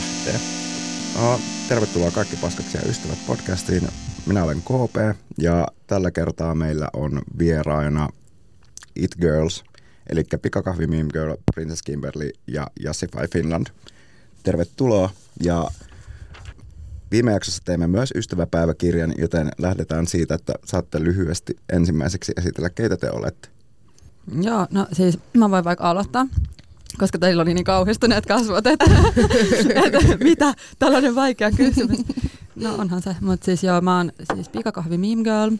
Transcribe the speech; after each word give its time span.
lähtee. 0.00 0.40
No, 1.18 1.40
tervetuloa 1.68 2.10
kaikki 2.10 2.36
paskaksi 2.36 2.76
ja 2.76 2.90
ystävät 2.90 3.18
podcastiin. 3.26 3.88
Minä 4.26 4.44
olen 4.44 4.62
KP 4.62 5.18
ja 5.38 5.68
tällä 5.86 6.10
kertaa 6.10 6.54
meillä 6.54 6.88
on 6.92 7.22
vieraina 7.38 8.08
It 8.96 9.10
Girls, 9.20 9.64
eli 10.10 10.24
Pikakahvi 10.42 10.86
Meme 10.86 11.08
Girl, 11.12 11.36
Princess 11.54 11.82
Kimberly 11.82 12.30
ja 12.46 12.66
Jassify 12.80 13.28
Finland. 13.32 13.66
Tervetuloa 14.42 15.10
ja 15.42 15.70
Viime 17.10 17.32
jaksossa 17.32 17.62
teimme 17.64 17.86
myös 17.86 18.12
ystäväpäiväkirjan, 18.16 19.14
joten 19.18 19.50
lähdetään 19.58 20.06
siitä, 20.06 20.34
että 20.34 20.52
saatte 20.64 21.02
lyhyesti 21.02 21.56
ensimmäiseksi 21.72 22.32
esitellä, 22.36 22.70
keitä 22.70 22.96
te 22.96 23.10
olette. 23.10 23.48
Joo, 24.42 24.66
no 24.70 24.86
siis 24.92 25.18
mä 25.36 25.50
voin 25.50 25.64
vaikka 25.64 25.90
aloittaa, 25.90 26.26
koska 26.98 27.18
teillä 27.18 27.42
oli 27.42 27.54
niin 27.54 27.64
kauhistuneet 27.64 28.26
kasvot, 28.26 28.66
että, 28.66 28.84
että 29.86 30.24
mitä, 30.24 30.54
tällainen 30.78 31.14
vaikea 31.14 31.50
kysymys. 31.50 32.00
No 32.56 32.74
onhan 32.74 33.02
se, 33.02 33.16
mutta 33.20 33.44
siis 33.44 33.64
joo, 33.64 33.80
mä 33.80 33.96
oon 33.96 34.12
siis 34.34 34.48
pikakahvi 34.48 34.98
meme 34.98 35.22
girl. 35.22 35.56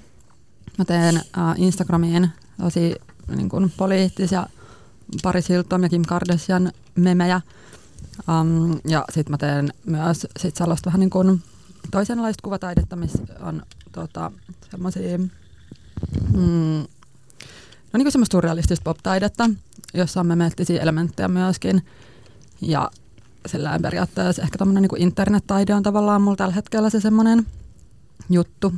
Mä 0.78 0.84
teen 0.84 1.16
uh, 1.16 1.22
Instagramiin 1.56 2.28
tosi 2.60 2.94
niin 3.36 3.48
kuin, 3.48 3.72
poliittisia 3.76 4.46
Paris 5.22 5.48
Hilton 5.48 5.82
ja 5.82 5.88
Kim 5.88 6.02
Kardashian 6.02 6.72
memejä. 6.94 7.40
Um, 8.28 8.80
ja 8.88 9.04
sitten 9.12 9.32
mä 9.32 9.38
teen 9.38 9.72
myös 9.86 10.26
sit 10.38 10.56
sellaista 10.56 10.86
vähän 10.86 11.00
niin 11.00 11.10
kuin 11.10 11.42
toisenlaista 11.90 12.42
kuvataidetta, 12.42 12.96
missä 12.96 13.18
on 13.40 13.62
tota, 13.92 14.32
semmoisia 14.70 15.18
mm, 15.18 16.86
no 17.92 17.98
niin 17.98 18.04
kuin 18.04 18.12
semmoista 18.12 18.32
surrealistista 18.32 18.84
pop-taidetta, 18.84 19.50
jossa 19.94 20.20
on 20.20 20.26
memettisiä 20.26 20.82
elementtejä 20.82 21.28
myöskin. 21.28 21.82
Ja 22.60 22.90
sillä 23.46 23.78
periaatteessa 23.82 24.42
ehkä 24.42 24.58
tämmöinen 24.58 24.82
niin 24.82 25.02
internet-taide 25.02 25.74
on 25.74 25.82
tavallaan 25.82 26.22
mulla 26.22 26.36
tällä 26.36 26.54
hetkellä 26.54 26.90
se 26.90 27.00
semmoinen 27.00 27.46
juttu. 28.30 28.74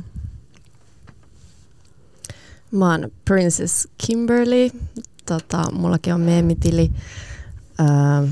Mä 2.71 2.91
oon 2.91 3.11
Princess 3.25 3.87
Kimberly. 4.07 4.69
Tota, 5.25 5.71
mullakin 5.71 6.13
on 6.13 6.21
meemitili. 6.21 6.91
Öö, 7.79 8.27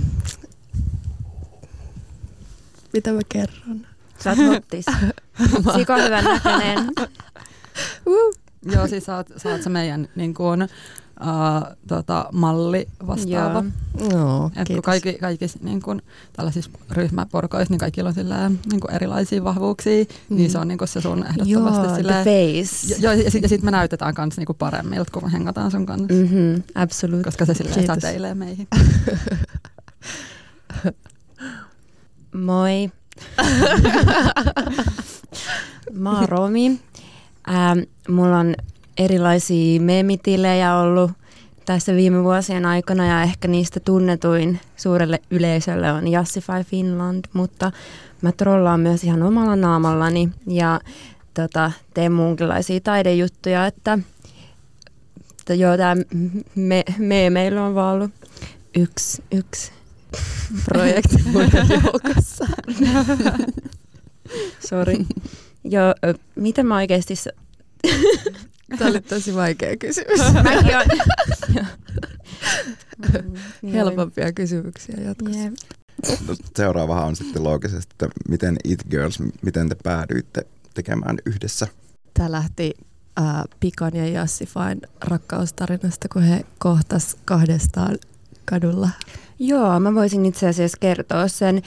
mitä 2.93 3.11
mä 3.13 3.21
kerron? 3.29 3.87
Sä 4.23 4.29
oot 4.29 4.39
hottis. 4.39 4.85
Siko 5.77 5.97
hyvän 5.97 6.23
näköinen. 6.23 6.79
Uh. 8.05 8.35
Joo, 8.65 8.87
siis 8.87 9.05
sä 9.05 9.15
oot, 9.15 9.27
sä 9.37 9.49
oot 9.49 9.61
se 9.61 9.69
meidän 9.69 10.07
niin 10.15 10.33
kuin, 10.33 10.67
uh, 11.21 11.75
tota, 11.87 12.25
malli 12.31 12.87
vastaava. 13.07 13.63
No, 14.13 14.51
Et 14.55 14.67
kun 14.67 14.81
kaikki, 14.81 15.13
kaikissa 15.13 15.59
niin 15.63 15.81
kuin, 15.81 16.01
tällaisissa 16.33 16.71
ryhmäporkoissa, 16.91 17.73
niin 17.73 17.79
kaikilla 17.79 18.09
on 18.09 18.13
silleen, 18.13 18.59
niin 18.71 18.79
kuin 18.79 18.91
erilaisia 18.95 19.43
vahvuuksia, 19.43 20.03
mm. 20.29 20.35
niin 20.35 20.51
se 20.51 20.57
on 20.57 20.67
niin 20.67 20.77
kuin 20.77 20.87
se 20.87 21.01
sun 21.01 21.25
ehdottomasti 21.25 21.87
Joo, 21.87 21.95
silleen, 21.95 22.23
the 22.23 22.63
face. 22.63 22.95
Joo, 23.01 23.13
ja 23.13 23.31
sitten 23.31 23.49
sit 23.49 23.63
me 23.63 23.71
näytetään 23.71 24.13
kans 24.13 24.37
niinku 24.37 24.53
paremmilta, 24.53 25.11
kun 25.11 25.23
me 25.23 25.31
hengataan 25.31 25.71
sun 25.71 25.85
kanssa. 25.85 26.13
Mm-hmm, 26.13 26.63
absolut. 26.75 27.23
Koska 27.23 27.45
se 27.45 27.53
silleen 27.53 27.79
Kiitos. 27.79 27.95
säteilee 27.95 28.35
meihin. 28.35 28.67
Moi. 32.45 32.91
Mä 35.93 36.19
oon 36.19 36.29
Romi. 36.29 36.79
Ähm, 37.49 37.79
mulla 38.09 38.37
on 38.39 38.55
erilaisia 38.97 39.81
meemitilejä 39.81 40.75
ollut 40.75 41.11
tässä 41.65 41.95
viime 41.95 42.23
vuosien 42.23 42.65
aikana 42.65 43.07
ja 43.07 43.23
ehkä 43.23 43.47
niistä 43.47 43.79
tunnetuin 43.79 44.59
suurelle 44.75 45.21
yleisölle 45.31 45.91
on 45.91 46.07
Jassify 46.07 46.63
Finland, 46.65 47.25
mutta 47.33 47.71
mä 48.21 48.31
trollaan 48.31 48.79
myös 48.79 49.03
ihan 49.03 49.23
omalla 49.23 49.55
naamallani 49.55 50.29
ja 50.47 50.79
tota, 51.33 51.71
teen 51.93 52.11
muunkinlaisia 52.11 52.79
taidejuttuja, 52.79 53.65
että, 53.65 53.99
että 55.39 55.53
joo, 55.53 55.77
tämä 55.77 55.95
me, 56.55 56.83
me, 56.97 57.29
meillä 57.29 57.65
on 57.65 57.75
vaan 57.75 57.93
ollut 57.93 58.11
yksi, 58.75 59.23
yksi 59.31 59.71
projekti 60.65 61.17
muiden 61.33 61.67
joukossa. 61.69 62.47
Sori. 64.69 64.97
Joo, 65.63 65.93
mitä 66.35 66.63
mä 66.63 66.75
oikeasti... 66.75 67.13
Tämä 68.77 68.89
oli 68.89 69.01
tosi 69.01 69.35
vaikea 69.35 69.77
kysymys. 69.77 70.19
Mäkin 70.43 70.77
on... 70.77 70.85
Helpompia 73.73 74.31
kysymyksiä 74.31 74.95
jatkossa. 75.01 75.39
Jep. 75.39 75.53
No, 76.27 76.35
Seuraavahan 76.55 77.07
on 77.07 77.15
sitten 77.15 77.43
loogisesti, 77.43 77.91
että 77.91 78.09
miten 78.29 78.57
It 78.63 78.79
Girls, 78.89 79.19
miten 79.41 79.69
te 79.69 79.75
päädyitte 79.83 80.45
tekemään 80.73 81.17
yhdessä? 81.25 81.67
Tämä 82.13 82.31
lähti 82.31 82.73
äh, 83.19 83.43
Pikan 83.59 83.95
ja 83.95 84.07
Jassifain 84.07 84.81
rakkaustarinasta, 85.01 86.07
kun 86.09 86.21
he 86.21 86.45
kohtas 86.57 87.17
kahdestaan 87.25 87.97
kadulla. 88.45 88.89
Joo, 89.39 89.79
mä 89.79 89.93
voisin 89.95 90.25
itse 90.25 90.47
asiassa 90.47 90.77
kertoa 90.81 91.27
sen. 91.27 91.61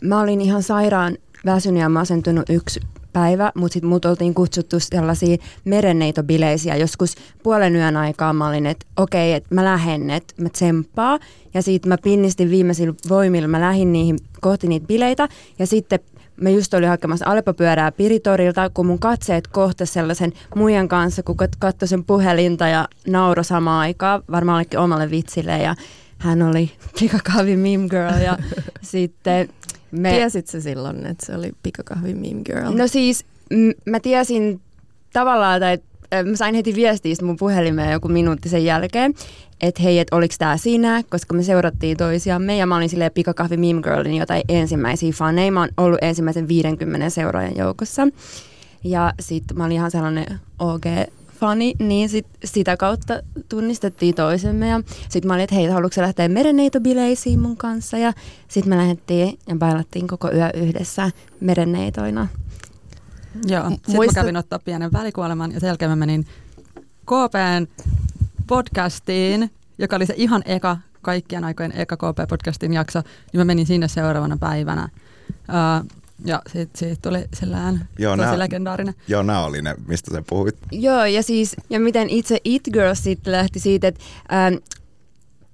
Mä 0.00 0.20
olin 0.20 0.40
ihan 0.40 0.62
sairaan 0.62 1.18
väsynyt 1.46 1.80
ja 1.80 1.88
masentunut 1.88 2.50
yksi 2.50 2.80
päivä, 3.14 3.52
mutta 3.54 3.72
sitten 3.72 3.88
mut 3.88 4.04
oltiin 4.04 4.34
kutsuttu 4.34 4.76
sellaisiin 4.80 5.38
merenneitobileisiä 5.64 6.76
joskus 6.76 7.14
puolen 7.42 7.76
yön 7.76 7.96
aikaa. 7.96 8.32
Mä 8.32 8.48
olin, 8.48 8.66
että 8.66 8.86
okei, 8.96 9.32
että 9.32 9.54
mä 9.54 9.64
lähden, 9.64 10.10
että 10.10 10.34
mä 10.42 10.48
tsemppaa. 10.48 11.18
Ja 11.54 11.62
sitten 11.62 11.88
mä 11.88 11.98
pinnistin 11.98 12.50
viimeisillä 12.50 12.94
voimilla, 13.08 13.48
mä 13.48 13.60
lähdin 13.60 13.92
niihin 13.92 14.18
kohti 14.40 14.66
niitä 14.66 14.86
bileitä. 14.86 15.28
Ja 15.58 15.66
sitten 15.66 16.00
mä 16.40 16.50
just 16.50 16.74
olin 16.74 16.88
hakemassa 16.88 17.26
Aleppo-pyörää 17.28 17.92
Piritorilta, 17.92 18.70
kun 18.70 18.86
mun 18.86 18.98
katseet 18.98 19.46
kohtas 19.46 19.92
sellaisen 19.92 20.32
muijan 20.56 20.88
kanssa, 20.88 21.22
kun 21.22 21.36
kat- 21.42 21.56
katsoi 21.58 21.88
sen 21.88 22.04
puhelinta 22.04 22.68
ja 22.68 22.88
nauro 23.06 23.42
samaan 23.42 23.80
aikaan, 23.80 24.22
varmaan 24.30 24.56
olikin 24.56 24.78
omalle 24.78 25.10
vitsille. 25.10 25.58
Ja 25.58 25.74
hän 26.18 26.42
oli 26.42 26.72
pikakahvi 27.00 27.56
meme 27.56 27.88
girl 27.88 28.20
ja 28.24 28.38
sitten 28.82 29.48
me... 30.00 30.10
Tiesit 30.10 30.46
sä 30.46 30.60
silloin, 30.60 31.06
että 31.06 31.26
se 31.26 31.36
oli 31.36 31.52
pikakahvi 31.62 32.14
meme 32.14 32.42
girl? 32.44 32.72
No 32.76 32.86
siis 32.86 33.24
m- 33.50 33.90
mä 33.90 34.00
tiesin 34.00 34.60
tavallaan, 35.12 35.60
tai 35.60 35.78
mä 36.24 36.36
sain 36.36 36.54
heti 36.54 36.74
viestiä 36.74 37.14
sit 37.14 37.24
mun 37.24 37.36
puhelimeen 37.36 37.92
joku 37.92 38.08
minuutti 38.08 38.48
sen 38.48 38.64
jälkeen, 38.64 39.14
että 39.62 39.82
hei, 39.82 39.98
että 39.98 40.16
oliks 40.16 40.38
tää 40.38 40.56
sinä, 40.56 41.02
koska 41.10 41.34
me 41.34 41.42
seurattiin 41.42 41.96
toisiamme 41.96 42.56
ja 42.56 42.66
mä 42.66 42.76
olin 42.76 42.88
silleen 42.88 43.12
pikakahvi 43.14 43.56
meme 43.56 43.82
girlin 43.82 44.16
jotain 44.16 44.42
ensimmäisiä 44.48 45.12
faneja. 45.12 45.52
Mä 45.52 45.60
oon 45.60 45.68
ollut 45.76 45.98
ensimmäisen 46.02 46.48
50 46.48 47.10
seuraajan 47.10 47.56
joukossa. 47.56 48.08
Ja 48.84 49.12
sit 49.20 49.44
mä 49.54 49.64
olin 49.64 49.74
ihan 49.74 49.90
sellainen 49.90 50.40
OG 50.58 50.84
fani, 51.34 51.74
niin 51.78 52.08
sit 52.08 52.26
sitä 52.44 52.76
kautta 52.76 53.22
tunnistettiin 53.48 54.14
toisemme 54.14 54.68
ja 54.68 54.80
sit 55.08 55.24
mä 55.24 55.32
olin, 55.32 55.44
että 55.44 55.54
hei, 55.54 55.66
haluatko 55.66 56.00
lähteä 56.00 56.28
merenneitobileisiin 56.28 57.40
mun 57.40 57.56
kanssa 57.56 57.98
ja 57.98 58.12
sit 58.48 58.66
me 58.66 58.76
lähdettiin 58.76 59.38
ja 59.48 59.56
bailattiin 59.56 60.06
koko 60.06 60.32
yö 60.32 60.50
yhdessä 60.54 61.10
merenneitoina. 61.40 62.28
Joo, 63.46 63.70
sitten 63.70 63.94
Muista- 63.94 64.12
mä 64.18 64.22
kävin 64.22 64.36
ottaa 64.36 64.58
pienen 64.58 64.92
välikuoleman 64.92 65.52
ja 65.52 65.60
sen 65.60 65.66
jälkeen 65.66 65.90
mä 65.90 65.96
menin 65.96 66.26
KPn 67.04 67.66
podcastiin, 68.46 69.50
joka 69.78 69.96
oli 69.96 70.06
se 70.06 70.14
ihan 70.16 70.42
eka, 70.44 70.76
kaikkien 71.02 71.44
aikojen 71.44 71.72
eka 71.76 71.96
KP-podcastin 71.96 72.72
jakso, 72.72 73.02
niin 73.32 73.40
mä 73.40 73.44
menin 73.44 73.66
sinne 73.66 73.88
seuraavana 73.88 74.36
päivänä. 74.36 74.88
Uh, 75.30 75.90
ja 76.24 76.42
siitä, 76.52 76.78
siitä 76.78 76.96
tuli 77.02 77.24
sillään 77.34 77.88
Joo, 77.98 78.16
tosi 78.16 78.26
nää- 78.26 78.38
legendaarinen. 78.38 78.94
Joo, 79.08 79.22
nämä 79.22 79.44
oli 79.44 79.62
ne, 79.62 79.74
mistä 79.86 80.10
sä 80.14 80.22
puhuit. 80.28 80.56
Joo, 80.72 81.04
ja 81.04 81.22
siis, 81.22 81.56
ja 81.70 81.80
miten 81.80 82.10
itse 82.10 82.38
It 82.44 82.62
Girl 82.72 82.94
sitten 82.94 83.32
lähti 83.32 83.60
siitä, 83.60 83.88
että 83.88 84.00
ähm, 84.32 84.54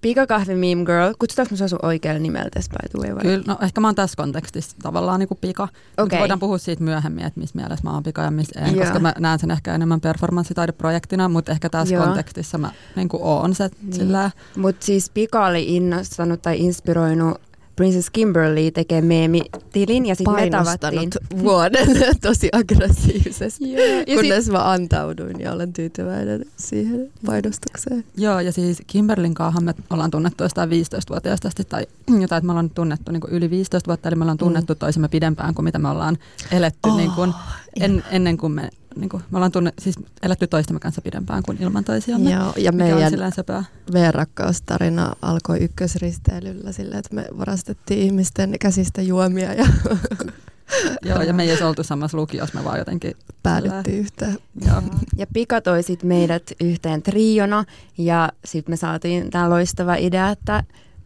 pikakahvi 0.01 0.55
meme 0.55 0.85
girl, 0.85 1.15
kutsutaanko 1.19 1.55
mä 1.61 1.69
sun 1.69 1.79
oikealla 1.83 2.21
nimellä 2.21 2.49
tässä 2.55 2.71
by 2.73 2.89
the 2.89 2.99
way? 2.99 3.15
vai? 3.15 3.23
Kyllä, 3.23 3.45
no 3.47 3.59
ehkä 3.63 3.81
mä 3.81 3.89
oon 3.89 3.95
tässä 3.95 4.17
kontekstissa 4.17 4.77
tavallaan 4.83 5.21
niin 5.21 5.29
kuin 5.29 5.39
pika. 5.41 5.63
Mutta 5.87 6.03
Okei. 6.03 6.19
voidaan 6.19 6.41
puhua 6.41 6.59
siitä 6.59 6.85
myöhemmin, 6.85 7.25
että 7.25 7.41
missä 7.41 7.57
mielessä 7.59 7.85
mä 7.85 7.95
oon 7.95 8.03
pika 8.03 8.23
ja 8.23 8.31
missä 8.31 8.61
en, 8.61 8.75
Joo. 8.75 8.85
koska 8.85 8.99
mä 8.99 9.15
näen 9.19 9.39
sen 9.39 9.51
ehkä 9.51 9.75
enemmän 9.75 10.01
performanssitaideprojektina, 10.01 11.29
mutta 11.29 11.53
ehkä 11.53 11.69
tässä 11.71 11.95
Joo. 11.95 12.05
kontekstissa 12.07 12.59
mä 12.59 12.71
niin 12.97 13.09
kuin 13.09 13.23
oon 13.23 13.55
se 13.55 13.71
Niin. 13.83 13.93
sillä 13.93 14.31
Mutta 14.57 14.87
siis 14.87 15.11
Pika 15.11 15.47
oli 15.47 15.77
innostanut 15.77 16.43
tai 16.43 16.59
inspiroinut 16.61 17.41
Princess 17.77 18.11
Kimberly 18.11 18.71
tekee 18.71 19.03
meemitilin 19.03 20.07
ja 20.07 20.15
sitten 20.15 20.35
me 20.35 20.51
tavattiin. 20.51 20.51
painostanut 20.51 21.15
vuoden 21.45 21.89
tosi 22.23 22.49
aggressiivisesti. 22.53 23.73
Joo, 23.73 23.87
ja 23.87 24.05
sit, 24.07 24.15
Kunnes 24.15 24.51
mä 24.51 24.71
antauduin 24.71 25.41
ja 25.41 25.53
olen 25.53 25.73
tyytyväinen 25.73 26.45
siihen 26.57 27.11
painostukseen. 27.27 28.05
Joo, 28.17 28.41
ja 28.41 28.53
siis 28.53 28.83
Kimberlin 28.87 29.35
kanssa 29.35 29.61
me 29.61 29.75
ollaan 29.91 30.11
tunnettu 30.11 30.45
jostain 30.45 30.71
15-vuotiaasta 30.71 31.49
asti 31.49 31.65
tai 31.65 31.87
jotain, 32.21 32.39
että 32.39 32.47
me 32.47 32.53
ollaan 32.53 32.71
tunnettu 32.71 33.13
niin 33.13 33.21
kuin 33.21 33.33
yli 33.33 33.51
15 33.51 33.89
vuotta, 33.89 34.09
eli 34.09 34.17
me 34.17 34.25
ollaan 34.25 34.39
tunnettu 34.39 34.73
mm. 34.73 34.79
toisemme 34.79 35.09
pidempään 35.09 35.55
kuin 35.55 35.65
mitä 35.65 35.79
me 35.79 35.89
ollaan 35.89 36.19
eletty 36.53 36.89
Oh, 36.89 36.97
niin 36.97 37.11
kuin 37.11 37.33
en, 37.81 38.05
ennen 38.11 38.37
kuin 38.37 38.53
me 38.53 38.71
niin 38.97 39.09
kuin, 39.09 39.23
me 39.31 39.37
ollaan 39.37 39.53
tunne, 39.53 39.73
siis 39.79 39.97
eletty 40.23 40.47
toistemme 40.47 40.81
kanssa 40.81 41.03
pidempään 41.03 41.43
kuin 41.43 41.59
ilman 41.61 41.85
toisiamme. 41.85 42.31
Joo, 42.31 42.53
ja 42.57 42.73
meidän 42.73 43.11
silleen 43.11 43.33
söpöä. 43.33 43.65
V-rakkaustarina 43.93 45.13
alkoi 45.23 45.59
ykkösristeilyllä 45.59 46.73
sillä, 46.73 46.99
että 46.99 47.15
me 47.15 47.27
varastettiin 47.39 48.01
ihmisten 48.01 48.55
käsistä 48.61 49.03
juomia 49.03 49.55
ja 49.55 49.67
Joo, 51.03 51.23
ja 51.23 51.33
me 51.33 51.43
ei 51.43 51.51
edes 51.51 51.63
oltu 51.63 51.83
samassa 51.83 52.19
lukiossa, 52.19 52.59
me 52.59 52.65
vaan 52.65 52.79
jotenkin... 52.79 53.13
päädyttiin 53.43 53.99
yhteen. 53.99 54.39
Joo. 54.67 54.83
Ja 55.17 55.27
Pika 55.33 55.61
toi 55.61 55.83
sit 55.83 56.03
meidät 56.03 56.53
yhteen 56.61 57.03
triona 57.03 57.65
ja 57.99 58.29
sitten 58.45 58.73
me 58.73 58.77
saatiin 58.77 59.31
tämä 59.31 59.51
loistava 59.51 59.95
idea, 59.95 60.31
että 60.31 60.65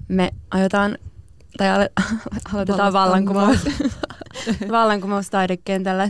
me 0.09 0.31
aiotaan 0.51 0.99
tai 1.57 1.71
ale, 1.71 1.91
aloitetaan 2.53 2.93
vallankumous, 2.93 3.59
vallankumous 4.71 5.31
taidekentällä. 5.31 6.09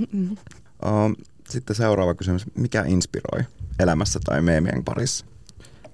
Um, 0.84 1.16
sitten 1.54 1.76
seuraava 1.76 2.14
kysymys. 2.14 2.46
Mikä 2.54 2.84
inspiroi 2.86 3.44
elämässä 3.78 4.20
tai 4.24 4.42
meemien 4.42 4.84
parissa? 4.84 5.26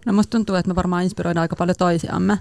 No 0.06 0.12
musta 0.12 0.30
tuntuu, 0.30 0.56
että 0.56 0.68
me 0.68 0.74
varmaan 0.74 1.02
inspiroidaan 1.04 1.42
aika 1.42 1.56
paljon 1.56 1.76
toisiamme. 1.78 2.38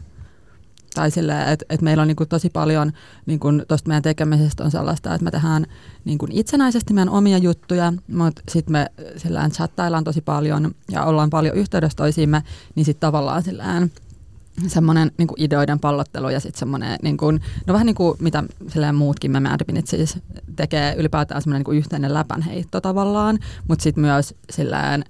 Tai 0.94 1.12
silleen, 1.12 1.48
että, 1.48 1.66
että 1.70 1.84
meillä 1.84 2.02
on 2.02 2.08
niin 2.08 2.30
tosi 2.30 2.50
paljon 2.50 2.92
niin 3.26 3.40
tuosta 3.68 3.88
meidän 3.88 4.04
tekemisestä 4.04 4.64
on 4.64 4.72
sellaista, 4.72 5.14
että 5.14 5.24
me 5.26 5.32
tehdään 5.32 5.66
niin 6.06 6.20
itsenäisesti 6.32 6.94
meidän 6.94 7.10
omia 7.10 7.38
juttuja, 7.38 7.94
mutta 8.08 8.42
sitten 8.50 8.72
me 8.72 8.88
sillään 9.18 9.52
chattaillaan 9.52 10.04
tosi 10.04 10.22
paljon 10.22 10.76
ja 10.92 11.04
ollaan 11.04 11.30
paljon 11.30 11.56
yhteydessä 11.56 11.96
toisiimme, 11.96 12.44
niin 12.76 12.86
sitten 12.86 13.08
tavallaan 13.08 13.44
sillään 13.44 13.92
semmoinen 14.68 15.12
niin 15.18 15.28
ideoiden 15.38 15.80
pallottelu 15.80 16.30
ja 16.30 16.40
sitten 16.40 16.60
semmoinen, 16.60 17.00
niin 17.04 17.18
kuin, 17.18 17.42
no 17.68 17.74
vähän 17.74 17.86
niin 17.86 17.96
kuin 17.96 18.18
mitä 18.20 18.44
silleen 18.68 18.96
muutkin 18.96 19.32
me 19.32 19.40
Mad 19.40 19.60
Minute 19.68 19.88
siis 19.88 20.18
tekee 20.56 20.96
ylipäätään 20.98 21.42
semmoinen 21.42 21.64
niin 21.68 21.78
yhteinen 21.78 22.14
läpänheitto 22.14 22.82
tavallaan, 22.82 23.40
mutta 23.68 23.84
sitten 23.84 24.02
myös 24.02 24.36
silleen, 24.50 25.06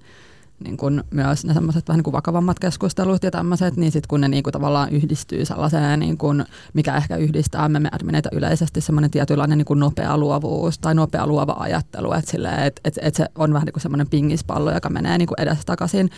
niin 0.64 0.78
kuin 0.78 1.04
myös 1.12 1.46
ne 1.46 1.54
semmoiset 1.54 1.88
vähän 1.88 1.98
niin 1.98 2.04
kuin 2.04 2.12
vakavammat 2.12 2.60
keskustelut 2.60 3.24
ja 3.24 3.32
tämmöiset, 3.32 3.78
niin 3.78 3.92
sitten 3.92 4.08
kun 4.08 4.22
ne 4.22 4.28
niin 4.28 4.44
kuin 4.44 4.52
tavallaan 4.52 4.90
yhdistyy 4.90 5.46
sellaiseen, 5.46 6.00
niin 6.00 6.18
kuin, 6.18 6.46
mikä 6.74 6.96
ehkä 6.96 7.16
yhdistää 7.16 7.70
me 7.70 7.90
admineita 7.92 8.30
yleisesti, 8.32 8.82
semmoinen 8.82 9.12
tietynlainen 9.12 9.58
niin 9.58 9.66
kuin 9.66 9.80
nopea 9.80 10.18
luovuus 10.18 10.80
tai 10.80 10.96
nopea 10.96 11.28
luova 11.28 11.56
ajattelu, 11.60 12.14
että 12.14 12.38
et, 12.66 12.80
et, 12.86 13.00
et 13.02 13.16
se 13.16 13.26
on 13.36 13.54
vähän 13.54 13.66
niin 13.66 13.74
kuin 13.74 13.82
semmoinen 13.82 14.10
pingispallo, 14.10 14.72
joka 14.72 14.90
menee 14.90 15.18
niin 15.18 15.28
kuin 15.28 15.42
edestakaisin, 15.42 16.10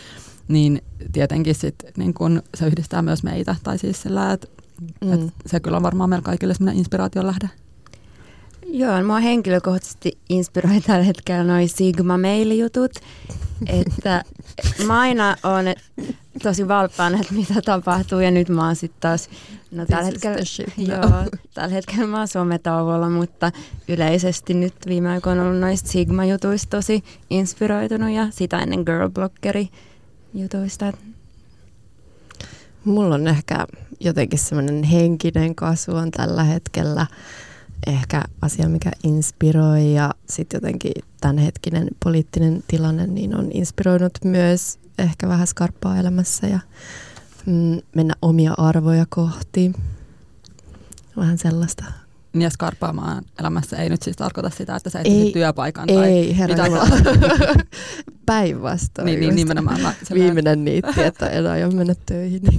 niin 0.48 0.82
tietenkin 1.12 1.56
sit, 1.56 1.76
niin 1.98 2.14
kun 2.14 2.44
se 2.56 2.68
yhdistää 2.68 3.02
myös 3.02 3.24
meitä. 3.24 3.56
Tai 3.64 3.78
siis 3.78 4.02
sillä, 4.02 4.32
että 4.32 4.48
mm. 5.02 5.14
et 5.14 5.34
se 5.46 5.60
kyllä 5.60 5.78
on 5.78 5.84
varmaan 5.84 6.10
meillä 6.10 6.24
kaikille 6.24 6.54
semmoinen 6.54 6.80
inspiraation 6.80 7.28
lähde. 7.28 7.50
Joo, 8.74 9.04
mua 9.04 9.20
henkilökohtaisesti 9.20 10.18
inspiroi 10.30 10.82
tällä 10.88 11.04
hetkellä 11.04 11.44
noin 11.44 11.70
Sigma 11.70 12.18
Mail-jutut, 12.18 12.92
että 13.82 14.24
mä 14.86 15.00
aina 15.00 15.36
on 15.44 15.66
tosi 16.44 16.68
valppaan, 16.68 17.16
että 17.16 17.34
mitä 17.34 17.62
tapahtuu 17.66 18.20
ja 18.20 18.32
nyt 18.32 18.50
mä 18.50 18.66
oon 18.66 18.76
sitten 18.76 19.02
taas, 19.02 19.30
no 19.72 19.86
tällä 19.86 20.04
hetkellä, 20.04 20.38
joo, 20.78 21.26
tällä 21.54 21.74
hetkellä 21.74 22.08
mä 22.08 22.18
oon 22.18 22.28
sometauolla, 22.28 23.10
mutta 23.10 23.52
yleisesti 23.88 24.54
nyt 24.54 24.74
viime 24.88 25.10
aikoina 25.10 25.42
on 25.42 25.48
ollut 25.48 25.62
noista 25.62 25.90
Sigma-jutuista 25.90 26.78
tosi 26.78 27.04
inspiroitunut 27.30 28.12
ja 28.12 28.28
sitä 28.30 28.60
ennen 28.60 28.84
Girlblockeri 28.86 29.70
jutuista. 30.34 30.94
Mulla 32.86 33.16
on 33.16 33.28
ehkä 33.28 33.68
jotenkin 34.00 34.40
semmoinen 34.40 34.84
henkinen 34.84 35.56
kasvu 35.56 35.96
on 35.96 36.12
tällä 36.12 36.44
hetkellä 36.44 37.08
ehkä 37.88 38.24
asia, 38.42 38.70
mikä 38.70 38.92
inspiroi 39.04 39.94
ja 39.94 40.14
sitten 40.30 40.58
jotenkin 40.58 40.92
tämänhetkinen 41.22 41.88
poliittinen 42.04 42.64
tilanne 42.68 43.08
niin 43.08 43.36
on 43.36 43.52
inspiroinut 43.54 44.14
myös 44.24 44.80
ehkä 44.98 45.28
vähän 45.28 45.48
skarppaa 45.48 45.98
elämässä 45.98 46.48
ja 46.48 46.60
mm, 47.46 47.82
mennä 47.96 48.14
omia 48.22 48.54
arvoja 48.58 49.06
kohti. 49.10 49.72
Vähän 51.18 51.38
sellaista. 51.38 52.01
Niin 52.34 52.42
ja 52.42 52.50
skarppaamaan 52.50 53.24
elämässä 53.40 53.78
ei 53.78 53.90
nyt 53.90 54.02
siis 54.04 54.16
tarkoita 54.18 54.50
sitä, 54.50 54.76
että 54.76 54.90
sä 54.90 55.00
et 55.00 55.06
Ei, 55.08 55.32
työpaikan 55.34 55.90
Ei, 55.90 55.96
tai 55.96 56.38
herra 56.38 56.56
mitä 56.56 56.68
Jumala. 56.68 56.88
Päinvastoin. 58.26 59.06
Niin, 59.06 59.20
niin 59.20 59.36
nimenomaan. 59.36 59.82
Mä, 59.82 59.94
sellainen- 60.04 60.24
Viimeinen 60.24 60.66
niitti, 60.66 61.02
että 61.04 61.30
en 61.30 61.48
aio 61.48 61.72
mennä 61.72 61.94
töihin. 62.06 62.42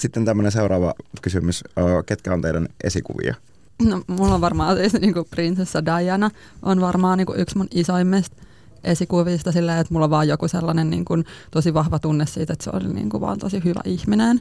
Sitten 0.00 0.24
tämmöinen 0.24 0.52
seuraava 0.52 0.94
kysymys. 1.22 1.64
Ketkä 2.06 2.32
on 2.32 2.42
teidän 2.42 2.68
esikuvia? 2.84 3.34
No, 3.82 4.02
mulla 4.06 4.34
on 4.34 4.40
varmaan 4.40 4.76
siis 4.76 4.92
niin 4.92 5.14
kuin 5.14 5.26
prinsessa 5.30 5.84
Diana 5.84 6.30
on 6.62 6.80
varmaan 6.80 7.18
niin 7.18 7.26
kuin 7.26 7.40
yksi 7.40 7.56
mun 7.58 7.68
isoimmista 7.70 8.36
esikuvista 8.84 9.52
sillä, 9.52 9.78
että 9.78 9.92
mulla 9.94 10.04
on 10.04 10.10
vaan 10.10 10.28
joku 10.28 10.48
sellainen 10.48 10.90
niin 10.90 11.04
kuin, 11.04 11.24
tosi 11.50 11.74
vahva 11.74 11.98
tunne 11.98 12.26
siitä, 12.26 12.52
että 12.52 12.64
se 12.64 12.70
on 12.72 12.94
niin 12.94 13.10
kuin, 13.10 13.20
vaan 13.20 13.38
tosi 13.38 13.64
hyvä 13.64 13.80
ihminen. 13.84 14.40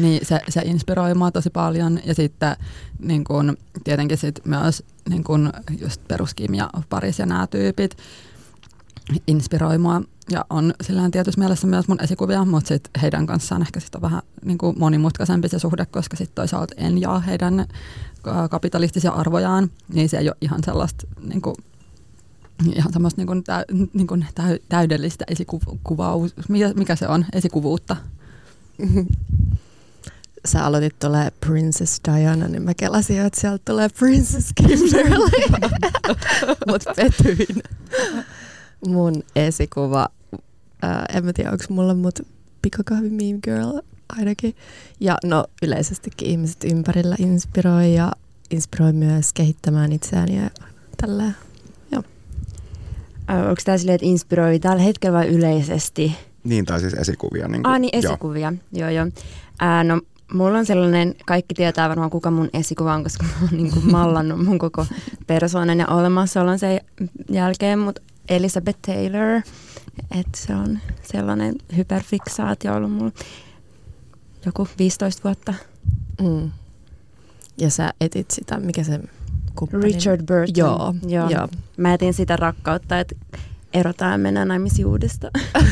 Niin 0.00 0.26
se, 0.26 0.40
se 0.48 0.60
inspiroi 0.64 1.14
mua 1.14 1.30
tosi 1.30 1.50
paljon 1.50 2.00
ja 2.04 2.14
sitten 2.14 2.56
niin 2.98 3.24
kuin, 3.24 3.56
tietenkin 3.84 4.18
sit 4.18 4.40
myös 4.44 4.82
niin 5.08 5.24
kuin, 5.24 5.52
just 5.80 6.00
Perus 6.08 6.34
Kim 6.34 6.54
ja 6.54 6.70
Paris 6.88 7.18
ja 7.18 7.26
nämä 7.26 7.46
tyypit 7.46 7.96
inspiroi 9.26 9.78
mua 9.78 10.02
ja 10.30 10.44
on 10.50 10.74
sillään 10.80 11.10
tietyssä 11.10 11.40
mielessä 11.40 11.66
myös 11.66 11.88
mun 11.88 12.02
esikuvia, 12.02 12.44
mutta 12.44 12.68
sit 12.68 12.90
heidän 13.02 13.26
kanssaan 13.26 13.62
ehkä 13.62 13.80
sit 13.80 13.94
on 13.94 14.02
vähän 14.02 14.22
niin 14.44 14.58
kuin 14.58 14.78
monimutkaisempi 14.78 15.48
se 15.48 15.58
suhde, 15.58 15.86
koska 15.86 16.16
sitten 16.16 16.34
toisaalta 16.34 16.74
en 16.76 17.00
jaa 17.00 17.20
heidän 17.20 17.66
kapitalistisia 18.50 19.10
arvojaan, 19.10 19.70
niin 19.88 20.08
se 20.08 20.18
ei 20.18 20.28
ole 20.28 20.36
ihan 20.40 20.60
sellaista 20.64 21.06
niin 21.20 21.42
kuin, 21.42 21.54
ihan 22.74 22.92
semmoista 22.92 23.20
niin 23.20 23.26
kuin, 23.26 23.44
tä, 23.44 23.64
niin 23.92 24.26
täydellistä 24.68 25.24
esikuvaus, 25.28 26.34
mikä, 26.48 26.72
mikä 26.76 26.96
se 26.96 27.08
on, 27.08 27.26
esikuvuutta. 27.32 27.96
Sä 30.46 30.64
aloitit 30.64 30.98
tulee 30.98 31.30
Princess 31.46 32.00
Diana, 32.08 32.48
niin 32.48 32.62
mä 32.62 32.74
kelasin, 32.74 33.16
jo, 33.16 33.26
että 33.26 33.40
sieltä 33.40 33.62
tulee 33.64 33.88
Princess 33.88 34.52
Kimberly. 34.54 35.30
Mut 36.68 36.82
petyin. 36.96 37.62
Mun 38.86 39.22
esikuva, 39.36 40.08
ää, 40.82 41.06
en 41.14 41.24
mä 41.24 41.32
tiedä 41.32 41.50
onko 41.50 41.64
mulla, 41.68 41.94
mut 41.94 42.20
pikakahvi 42.62 43.10
meme 43.10 43.38
girl 43.44 43.78
ainakin. 44.18 44.54
Ja 45.00 45.18
no 45.24 45.44
yleisestikin 45.62 46.28
ihmiset 46.28 46.64
ympärillä 46.64 47.16
inspiroi 47.18 47.94
ja 47.94 48.12
inspiroi 48.50 48.92
myös 48.92 49.32
kehittämään 49.32 49.92
itseään 49.92 50.28
ja 50.34 50.50
tällä. 51.00 51.24
Ö, 53.30 53.48
Onko 53.48 53.62
tämä 53.64 53.78
silleen, 53.78 53.94
että 53.94 54.06
inspiroi 54.06 54.58
tällä 54.58 54.82
hetkellä 54.82 55.18
vai 55.18 55.28
yleisesti? 55.28 56.14
Niin, 56.44 56.64
tai 56.64 56.80
siis 56.80 56.94
esikuvia. 56.94 57.48
Niin 57.48 57.62
kuin, 57.62 57.72
Ah, 57.74 57.80
niin 57.80 57.90
esikuvia. 58.06 58.52
Joo, 58.72 58.90
joo. 58.90 59.06
Ää, 59.60 59.84
no, 59.84 60.00
mulla 60.32 60.58
on 60.58 60.66
sellainen, 60.66 61.14
kaikki 61.26 61.54
tietää 61.54 61.88
varmaan 61.88 62.10
kuka 62.10 62.30
mun 62.30 62.50
esikuva 62.52 62.94
on, 62.94 63.02
koska 63.02 63.24
mä 63.24 63.30
oon 63.40 63.48
niin 63.52 63.72
kuin 63.72 63.90
mallannut 63.90 64.44
mun 64.44 64.58
koko 64.58 64.86
persoonan 65.26 65.78
ja 65.78 65.86
olemassaolon 65.86 66.58
sen 66.58 66.80
jälkeen, 67.30 67.78
mutta 67.78 68.02
Elizabeth 68.28 68.78
Taylor, 68.86 69.42
että 70.10 70.38
se 70.38 70.54
on 70.54 70.78
sellainen 71.02 71.54
hyperfiksaatio 71.76 72.74
ollut 72.74 72.92
mulla 72.92 73.12
joku 74.46 74.68
15 74.78 75.22
vuotta. 75.24 75.54
Mm. 76.22 76.50
Ja 77.58 77.70
sä 77.70 77.94
etit 78.00 78.30
sitä, 78.30 78.58
mikä 78.58 78.84
se 78.84 79.00
kumppani? 79.54 79.82
Richard 79.82 80.20
Burton. 80.26 80.54
Joo, 80.56 80.94
joo. 81.06 81.30
joo. 81.30 81.48
Mä 81.76 81.94
etin 81.94 82.14
sitä 82.14 82.36
rakkautta, 82.36 83.00
että 83.00 83.14
erotaan 83.74 84.20
mennään 84.20 84.48
naimisiin 84.48 84.86
uudestaan. 84.86 85.32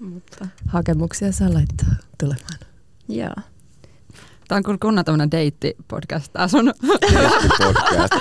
mutta 0.00 0.46
Hakemuksia 0.66 1.32
saa 1.32 1.54
laittaa 1.54 1.94
tulemaan. 2.18 2.58
joo. 3.08 3.34
Tämä 4.48 4.56
on 4.56 4.62
kyllä 4.62 4.78
kunnan 4.82 5.04
tämmöinen 5.04 5.30
deitti-podcast. 5.30 6.32
Tää 6.32 6.48
sun, 6.48 6.72
podcast. 7.58 8.14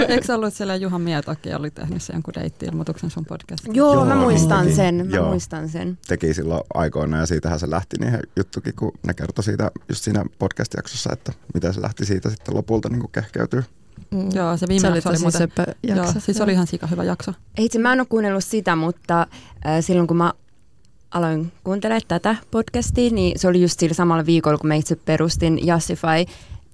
eikö 0.08 0.26
sä 0.26 0.34
ollut 0.34 0.54
siellä 0.54 0.76
Juha 0.76 0.98
Mietokin 0.98 1.56
oli 1.56 1.70
tehnyt 1.70 2.02
sen 2.02 2.14
jonkun 2.14 2.34
deitti-ilmoituksen 2.34 3.10
sun 3.10 3.24
podcastiin? 3.24 3.74
Joo, 3.74 3.94
Joo, 3.94 4.04
mä 4.04 4.14
muistan 4.14 4.64
niin. 4.66 4.76
sen. 4.76 4.94
Mä 4.94 5.16
Joo. 5.16 5.28
muistan 5.28 5.68
sen. 5.68 5.98
Teki 6.08 6.34
silloin 6.34 6.60
aikoina 6.74 7.16
ja 7.18 7.26
siitähän 7.26 7.58
se 7.60 7.70
lähti 7.70 7.96
niin 8.00 8.18
juttukin, 8.36 8.74
kun 8.74 8.92
ne 9.06 9.14
kertoi 9.14 9.44
siitä 9.44 9.70
just 9.88 10.04
siinä 10.04 10.24
podcast-jaksossa, 10.38 11.12
että 11.12 11.32
miten 11.54 11.74
se 11.74 11.82
lähti 11.82 12.04
siitä 12.04 12.30
sitten 12.30 12.54
lopulta 12.56 12.88
niin 12.88 13.00
kuin 13.00 13.12
kehkeytyy. 13.12 13.62
Mm. 14.10 14.28
Joo, 14.34 14.56
se 14.56 14.68
viime 14.68 14.80
se 14.80 14.88
oli 14.88 14.96
jakso 14.96 15.08
oli 15.10 15.18
muuten- 15.18 15.38
söpö 15.38 15.64
jakso. 15.82 16.02
Joo, 16.02 16.12
siis 16.20 16.36
se 16.36 16.42
oli 16.42 16.52
ihan 16.52 16.66
sika 16.66 16.86
hyvä 16.86 17.04
jakso. 17.04 17.32
Ei, 17.58 17.64
Itse 17.64 17.78
mä 17.78 17.92
en 17.92 18.00
ole 18.00 18.06
kuunnellut 18.10 18.44
sitä, 18.44 18.76
mutta 18.76 19.20
äh, 19.20 19.26
silloin 19.80 20.06
kun 20.08 20.16
mä 20.16 20.32
aloin 21.10 21.52
kuuntelemaan 21.64 22.02
tätä 22.08 22.36
podcastia, 22.50 23.10
niin 23.10 23.38
se 23.38 23.48
oli 23.48 23.62
just 23.62 23.80
sillä 23.80 23.94
samalla 23.94 24.26
viikolla, 24.26 24.58
kun 24.58 24.68
mä 24.68 24.74
itse 24.74 24.96
perustin 24.96 25.66
Jassify 25.66 26.24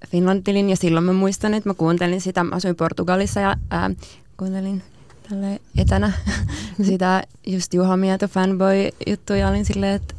Finland-tilin, 0.09 0.71
ja 0.71 0.77
silloin 0.77 1.05
mä 1.05 1.13
muistan, 1.13 1.55
että 1.55 1.69
mä 1.71 1.75
kuuntelin 1.75 2.21
sitä, 2.21 2.45
mä 2.45 2.55
asuin 2.57 2.77
Portugalissa 2.77 3.41
ja 3.41 3.57
ää, 3.71 3.91
kuuntelin 4.37 4.83
tälle 5.31 5.61
etänä 5.79 6.13
sitä 6.89 7.23
just 7.47 7.75
Juha 7.75 7.97
Mieto 7.97 8.29
fanboy-juttuja, 8.29 9.49
olin 9.49 9.65
silleen, 9.65 9.95
että 9.95 10.15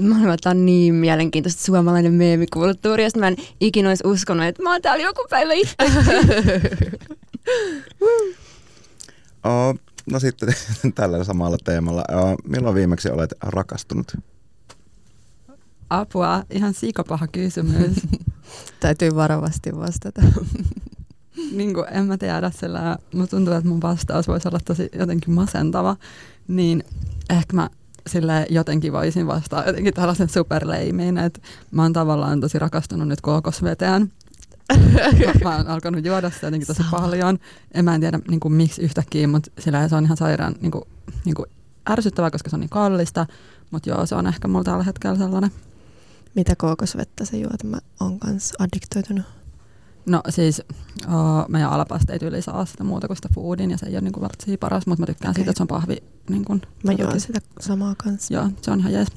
Molemmat 0.00 0.46
on 0.46 0.66
niin 0.66 0.94
mielenkiintoista 0.94 1.62
suomalainen 1.62 2.12
meemikulttuuri, 2.12 3.04
ja 3.04 3.10
mä 3.18 3.28
en 3.28 3.36
ikinä 3.60 3.88
olisi 3.88 4.06
uskonut, 4.06 4.46
että 4.46 4.62
mä 4.62 4.72
oon 4.72 4.82
täällä 4.82 5.04
joku 5.04 5.26
päivä 5.30 5.52
itse. 5.52 5.74
Oh, 9.44 9.74
no 10.12 10.20
sitten 10.20 10.48
tällä 10.94 11.24
samalla 11.24 11.56
teemalla. 11.64 12.04
Oh, 12.12 12.36
milloin 12.48 12.74
viimeksi 12.74 13.10
olet 13.10 13.34
rakastunut? 13.40 14.16
Apua, 15.90 16.44
ihan 16.50 16.74
sikapaha 16.74 17.26
kysymys. 17.26 17.96
Täytyy 18.80 19.14
varovasti 19.14 19.76
vastata. 19.76 20.22
niin 21.52 21.74
kuin, 21.74 21.86
en 21.90 22.04
mä 22.04 22.18
tiedä, 22.18 22.50
sillä 22.50 22.96
musta 23.14 23.36
tuntuu, 23.36 23.54
että 23.54 23.68
mun 23.68 23.82
vastaus 23.82 24.28
voisi 24.28 24.48
olla 24.48 24.60
tosi 24.64 24.88
jotenkin 24.98 25.34
masentava, 25.34 25.96
niin 26.48 26.84
ehkä 27.30 27.56
mä 27.56 27.70
sille 28.06 28.46
jotenkin 28.50 28.92
voisin 28.92 29.26
vastaa 29.26 29.66
jotenkin 29.66 29.94
tällaisen 29.94 30.28
superleimiin, 30.28 31.18
että 31.18 31.40
mä 31.70 31.82
oon 31.82 31.92
tavallaan 31.92 32.40
tosi 32.40 32.58
rakastunut 32.58 33.08
nyt 33.08 33.20
kookosveteen. 33.20 34.12
mä, 35.44 35.56
oon 35.56 35.66
alkanut 35.66 36.04
juoda 36.04 36.30
sitä 36.30 36.46
jotenkin 36.46 36.66
tosi 36.66 36.82
Sama. 36.82 36.98
paljon. 37.00 37.38
En 37.74 37.84
mä 37.84 37.94
en 37.94 38.00
tiedä 38.00 38.18
niin 38.28 38.40
kuin, 38.40 38.54
miksi 38.54 38.82
yhtäkkiä, 38.82 39.28
mutta 39.28 39.50
sillä 39.58 39.88
se 39.88 39.96
on 39.96 40.04
ihan 40.04 40.16
sairaan 40.16 40.54
niin 40.60 40.70
kuin, 40.70 40.84
niin 41.24 41.34
kuin 41.34 41.46
ärsyttävää, 41.90 42.30
koska 42.30 42.50
se 42.50 42.56
on 42.56 42.60
niin 42.60 42.70
kallista. 42.70 43.26
Mutta 43.70 43.90
joo, 43.90 44.06
se 44.06 44.14
on 44.14 44.26
ehkä 44.26 44.48
mulla 44.48 44.64
tällä 44.64 44.84
hetkellä 44.84 45.18
sellainen. 45.18 45.50
Mitä 46.34 46.56
kookosvettä 46.56 47.24
sä 47.24 47.36
juot? 47.36 47.64
Mä 47.64 47.78
oon 48.00 48.18
kanssa 48.18 48.54
addiktoitunut. 48.58 49.24
No 50.06 50.20
siis 50.28 50.62
uh, 51.06 51.48
meidän 51.48 51.70
alapasteet 51.70 52.22
yli 52.22 52.42
saa 52.42 52.64
sitä 52.64 52.84
muuta 52.84 53.06
kuin 53.06 53.16
sitä 53.16 53.28
foodin 53.34 53.70
ja 53.70 53.78
se 53.78 53.86
ei 53.86 53.92
ole 53.92 54.00
niin 54.00 54.12
kuin 54.12 54.22
välttämättä 54.22 54.60
paras, 54.60 54.86
mutta 54.86 55.02
mä 55.02 55.06
tykkään 55.06 55.30
Okei. 55.30 55.34
siitä, 55.34 55.50
että 55.50 55.58
se 55.58 55.62
on 55.62 55.68
pahvi. 55.68 55.96
Niin 56.28 56.44
kuin, 56.44 56.62
Mä 56.84 56.92
juon 56.92 57.20
sitä 57.20 57.40
samaa 57.60 57.94
kanssa. 57.98 58.34
Joo, 58.34 58.48
se 58.62 58.70
on 58.70 58.80
ihan 58.80 58.92
jees. 58.92 59.08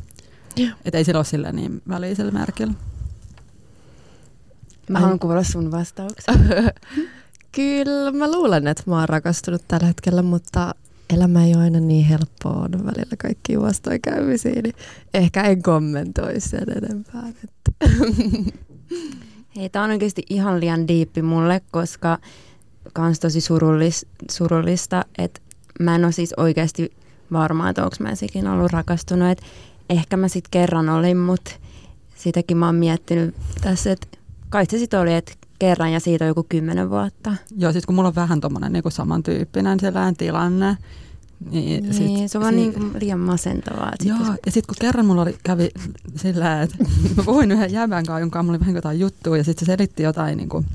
Joo. 0.56 0.70
Et 0.86 0.96
ei 0.96 1.04
sillä 1.04 1.18
ole 1.18 1.26
silleen 1.26 1.56
niin 1.56 1.82
välisellä 1.90 2.32
merkillä. 2.32 2.74
Mä 4.90 5.00
haluan 5.00 5.20
kuulla 5.20 5.44
sun 5.44 5.72
vastauksen. 5.72 6.36
Kyllä, 7.56 8.12
mä 8.12 8.32
luulen, 8.32 8.68
että 8.68 8.84
mä 8.86 9.00
oon 9.00 9.10
rakastunut 9.10 9.62
tällä 9.68 9.88
hetkellä, 9.88 10.22
mutta 10.22 10.76
elämä 11.14 11.46
ei 11.46 11.56
ole 11.56 11.64
aina 11.64 11.80
niin 11.80 12.06
helppoa, 12.06 12.54
on 12.54 12.86
välillä 12.86 13.16
kaikki 13.18 13.60
vastoinkäymisiä, 13.60 14.62
niin 14.62 14.76
ehkä 15.14 15.42
en 15.44 15.64
kommentoi 15.64 16.40
sen 16.40 16.78
enempää. 16.78 17.24
Että. 17.30 17.72
Hei, 19.58 19.70
tää 19.70 19.84
on 19.84 19.90
oikeasti 19.90 20.24
ihan 20.30 20.60
liian 20.60 20.88
diippi 20.88 21.22
mulle, 21.22 21.62
koska 21.72 22.18
kans 22.94 23.20
tosi 23.20 23.42
surullis, 23.42 24.06
surullista, 24.32 25.06
että 25.18 25.42
mä 25.80 25.96
en 25.96 26.06
ole 26.06 26.12
siis 26.12 26.34
oikeasti 26.38 26.92
varma, 27.32 27.70
että 27.70 27.84
onko 27.84 27.96
mä 28.00 28.10
ikinä 28.22 28.54
ollut 28.54 28.72
rakastunut. 28.72 29.30
Et 29.30 29.42
ehkä 29.90 30.18
mä 30.18 30.28
sit 30.28 30.48
kerran 30.52 30.90
olin, 30.90 31.18
mutta 31.18 31.52
sitäkin 32.16 32.58
mä 32.58 32.66
oon 32.66 32.76
miettinyt 32.76 33.36
tässä, 33.62 33.92
että 33.92 34.08
kai 34.50 34.66
se 34.66 34.78
sit 34.78 34.94
oli, 34.94 35.14
että 35.14 35.34
kerran 35.60 35.94
ja 35.94 36.00
siitä 36.00 36.26
on 36.26 36.28
joku 36.28 36.46
kymmenen 36.50 36.90
vuotta. 36.90 37.34
Joo, 37.58 37.72
siis 37.72 37.86
kun 37.86 37.96
mulla 37.96 38.08
on 38.08 38.16
vähän 38.16 38.42
tommonen 38.42 38.74
niin 38.74 38.84
samantyyppinen 38.90 39.80
sellainen 39.80 40.18
tilanne, 40.18 40.78
niin, 41.52 41.84
Niin, 41.84 41.94
sit, 41.94 42.32
se 42.32 42.38
on 42.38 42.42
vaan 42.42 42.54
sit- 42.54 42.62
niin 42.62 42.74
kuin 42.74 42.92
liian 43.02 43.20
masentavaa. 43.20 43.94
sit 44.00 44.10
Joo, 44.10 44.20
ja 44.20 44.52
sitten 44.52 44.68
kun 44.68 44.76
kerran 44.82 45.06
mulla 45.06 45.22
oli, 45.22 45.38
kävi 45.44 45.70
sillä, 46.16 46.62
että 46.62 46.76
mä 47.18 47.24
puhuin 47.24 47.52
yhden 47.52 47.72
jäbän 47.72 48.06
kanssa, 48.06 48.20
jonka 48.20 48.44
mulla 48.44 48.52
oli 48.56 48.60
vähän 48.60 48.76
jotain 48.76 49.00
juttua, 49.00 49.38
ja 49.38 49.44
sitten 49.44 49.66
se 49.66 49.72
selitti 49.72 50.04
jotain, 50.04 50.38
niin 50.38 50.50
kuin, 50.50 50.66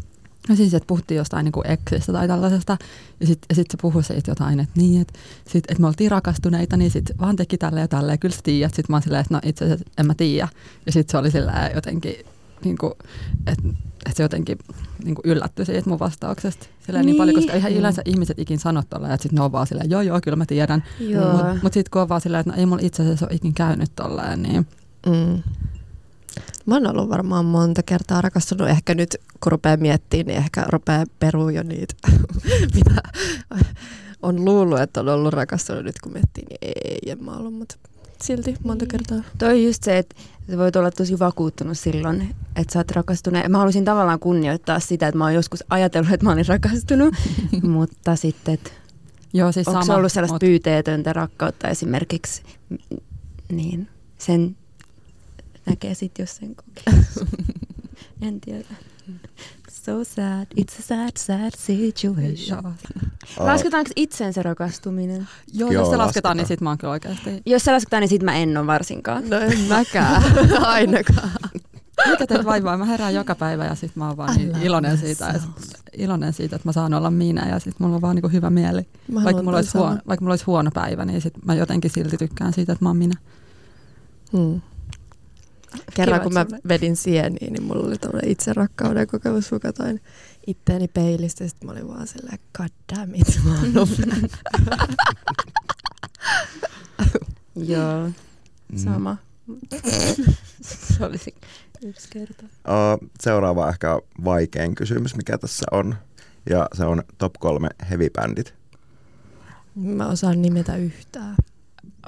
no 0.48 0.56
siis, 0.56 0.74
että 0.74 0.86
puhuttiin 0.86 1.18
jostain 1.18 1.44
niin 1.44 1.72
eksistä 1.72 2.12
tai 2.12 2.28
tällaisesta, 2.28 2.78
ja 3.20 3.26
sitten 3.26 3.46
ja 3.48 3.54
sit 3.54 3.70
se 3.70 3.76
puhui 3.82 4.04
siitä 4.04 4.30
jotain, 4.30 4.60
että 4.60 4.80
niin, 4.80 5.00
että, 5.02 5.18
sit, 5.48 5.64
että 5.68 5.80
me 5.80 5.86
oltiin 5.86 6.10
rakastuneita, 6.10 6.76
niin 6.76 6.90
sitten 6.90 7.16
vaan 7.20 7.36
teki 7.36 7.58
tälle 7.58 7.80
ja 7.80 7.88
tälle, 7.88 8.12
ja 8.12 8.18
kyllä 8.18 8.34
sä 8.34 8.40
tiedät, 8.44 8.74
sitten 8.74 8.92
mä 8.92 8.96
oon 8.96 9.02
silleen, 9.02 9.20
että 9.20 9.34
no 9.34 9.40
itse 9.44 9.64
asiassa 9.64 9.84
en 9.98 10.06
mä 10.06 10.14
tiedä, 10.14 10.48
ja 10.86 10.92
sitten 10.92 11.12
se 11.12 11.18
oli 11.18 11.30
sillä 11.30 11.70
jotenkin, 11.74 12.14
niin 12.64 12.78
kuin, 12.78 12.92
että 13.46 13.62
että 14.06 14.16
se 14.16 14.22
jotenkin 14.22 14.58
niin 15.04 15.14
kuin 15.14 15.22
yllättyi 15.24 15.66
siitä 15.66 15.88
mun 15.90 15.98
vastauksesta 15.98 16.66
niin, 16.88 17.06
niin 17.06 17.16
paljon, 17.16 17.34
Niin. 17.34 17.42
koska 17.44 17.52
eihän 17.52 17.72
yleensä 17.72 18.02
ihmiset 18.04 18.38
ikin 18.38 18.58
sano 18.58 18.82
tolleen, 18.90 19.12
että 19.14 19.22
sitten 19.22 19.36
ne 19.36 19.42
on 19.44 19.52
vaan 19.52 19.66
silleen, 19.66 19.90
joo 19.90 20.00
joo, 20.00 20.20
kyllä 20.22 20.36
mä 20.36 20.46
tiedän, 20.46 20.84
mutta 21.00 21.56
mut 21.62 21.72
sitten 21.72 21.90
kun 21.90 22.02
on 22.02 22.08
vaan 22.08 22.20
silleen, 22.20 22.40
että 22.40 22.52
no 22.52 22.58
ei 22.58 22.66
mulla 22.66 22.82
itse 22.84 23.02
asiassa 23.02 23.26
ole 23.26 23.34
ikin 23.34 23.54
käynyt 23.54 23.90
tolleen, 23.96 24.42
niin 24.42 24.66
Mm. 25.06 25.42
Mä 26.66 26.74
oon 26.74 26.86
ollut 26.86 27.08
varmaan 27.08 27.44
monta 27.44 27.82
kertaa 27.82 28.20
rakastunut. 28.20 28.68
Ehkä 28.68 28.94
nyt 28.94 29.16
kun 29.40 29.52
rupeaa 29.52 29.76
miettimään, 29.76 30.26
niin 30.26 30.38
ehkä 30.38 30.64
rupeaa 30.68 31.04
peruu 31.18 31.48
jo 31.48 31.62
niitä, 31.62 31.94
mitä 32.74 33.02
on 34.22 34.44
luullut, 34.44 34.80
että 34.80 35.00
on 35.00 35.08
ollut 35.08 35.32
rakastunut. 35.34 35.84
Nyt 35.84 35.98
kun 36.02 36.12
miettii, 36.12 36.44
niin 36.44 36.58
ei, 36.62 36.98
en 37.10 37.24
mä 37.24 37.36
ollut, 37.36 37.54
mutta 37.54 37.74
silti 38.22 38.56
monta 38.64 38.86
kertaa. 38.86 39.22
Toi 39.38 39.64
just 39.66 39.82
se, 39.84 39.98
että 39.98 40.14
sä 40.50 40.58
voit 40.58 40.76
olla 40.76 40.90
tosi 40.90 41.18
vakuuttunut 41.18 41.78
silloin, 41.78 42.34
että 42.56 42.72
sä 42.72 42.78
oot 42.78 42.90
rakastunut. 42.90 43.48
Mä 43.48 43.58
haluaisin 43.58 43.84
tavallaan 43.84 44.18
kunnioittaa 44.18 44.80
sitä, 44.80 45.08
että 45.08 45.18
mä 45.18 45.24
oon 45.24 45.34
joskus 45.34 45.64
ajatellut, 45.70 46.12
että 46.12 46.26
mä 46.26 46.32
olin 46.32 46.46
rakastunut, 46.46 47.14
mutta 47.62 48.16
sitten, 48.16 48.54
että 48.54 48.70
joo 49.32 49.52
siis 49.52 49.68
onko 49.68 49.82
sama. 49.84 49.98
ollut 49.98 50.12
sellaista 50.12 50.34
mut- 50.34 50.40
pyyteetöntä 50.40 51.12
rakkautta 51.12 51.68
esimerkiksi, 51.68 52.42
niin 53.52 53.88
sen 54.18 54.56
näkee 55.66 55.94
sitten, 55.94 56.22
jos 56.22 56.36
sen 56.36 56.54
kokee. 56.54 57.04
en 58.28 58.40
tiedä. 58.40 58.64
So 59.84 60.04
sad, 60.04 60.46
it's 60.60 60.78
a 60.78 60.82
sad, 60.82 61.10
sad 61.16 61.50
situation. 61.58 62.62
Joo, 62.64 62.72
Oh, 63.38 63.46
Lasketaanko 63.50 63.90
itsensä 63.96 64.42
rakastuminen? 64.42 65.28
joo 65.52 65.70
Joo, 65.70 65.82
jos 65.82 65.90
se 65.90 65.96
lasketaan, 65.96 65.98
lasketaan. 66.06 66.36
niin 66.36 66.46
sit 66.46 66.60
mä 66.60 66.70
oon 66.70 66.78
kyllä 66.78 66.90
oikeasti. 66.90 67.42
Jos 67.46 67.64
se 67.64 67.72
lasketaan, 67.72 68.00
niin 68.00 68.08
sit 68.08 68.22
mä 68.22 68.36
en 68.36 68.56
ole 68.56 68.66
varsinkaan. 68.66 69.30
No 69.30 69.38
en 69.38 69.58
mäkään 69.68 70.22
ainakaan. 70.60 71.30
Mikä 72.10 72.26
teet 72.26 72.44
vaivaa? 72.44 72.76
Mä 72.76 72.84
herään 72.84 73.14
joka 73.14 73.34
päivä 73.34 73.64
ja 73.64 73.74
sit 73.74 73.96
mä 73.96 74.08
oon 74.08 74.16
vaan 74.16 74.36
niin 74.36 74.56
iloinen 74.62 74.98
siitä, 74.98 75.40
iloinen 75.96 76.32
siitä, 76.32 76.56
että 76.56 76.68
mä 76.68 76.72
saan 76.72 76.94
olla 76.94 77.10
minä 77.10 77.48
ja 77.48 77.58
sit 77.58 77.80
mulla 77.80 77.94
on 77.94 78.00
vaan 78.02 78.16
niinku 78.16 78.28
hyvä 78.28 78.50
mieli. 78.50 78.86
Mä 79.12 79.24
Vaikka 79.24 79.42
mulla, 79.42 79.56
olisi 79.56 79.78
huono, 79.78 79.98
vaikka 80.08 80.24
mulla 80.24 80.32
olisi 80.32 80.44
huono 80.44 80.70
päivä, 80.74 81.04
niin 81.04 81.20
sit 81.20 81.44
mä 81.44 81.54
jotenkin 81.54 81.90
silti 81.90 82.16
tykkään 82.16 82.52
siitä, 82.52 82.72
että 82.72 82.84
mä 82.84 82.88
oon 82.88 82.96
minä. 82.96 83.14
Hmm. 84.32 84.60
Kerran 85.94 86.20
Kiva, 86.20 86.24
kun 86.24 86.32
mä 86.32 86.46
vedin 86.68 86.96
sieniä, 86.96 87.50
niin 87.50 87.62
mulla 87.62 87.86
oli 87.86 87.98
tämmöinen 87.98 88.30
itserakkauden 88.30 89.06
kokemus, 89.06 89.48
kun 89.48 89.60
katsoin 89.60 90.00
itteeni 90.46 90.88
peilistä, 90.88 91.44
ja 91.44 91.48
sitten 91.48 91.66
mä 91.66 91.72
olin 91.72 91.88
vaan 91.88 92.06
silleen, 92.06 92.38
god 92.56 92.68
damn 92.96 93.14
it, 93.14 93.40
mä 93.44 93.60
oon 93.60 93.78
upea." 93.78 94.16
Joo, 97.72 98.08
mm. 98.72 98.78
sama. 98.78 99.16
se 100.96 101.04
olisi 101.04 101.34
yksi 101.82 102.08
kerta. 102.10 102.44
Oh, 102.44 103.08
seuraava 103.20 103.68
ehkä 103.68 104.00
vaikein 104.24 104.74
kysymys, 104.74 105.16
mikä 105.16 105.38
tässä 105.38 105.66
on. 105.72 105.94
Ja 106.50 106.68
se 106.74 106.84
on 106.84 107.02
top 107.18 107.32
kolme 107.40 107.68
heavy-bändit. 107.90 108.54
Mä 109.74 110.06
osaan 110.08 110.42
nimetä 110.42 110.76
yhtään. 110.76 111.36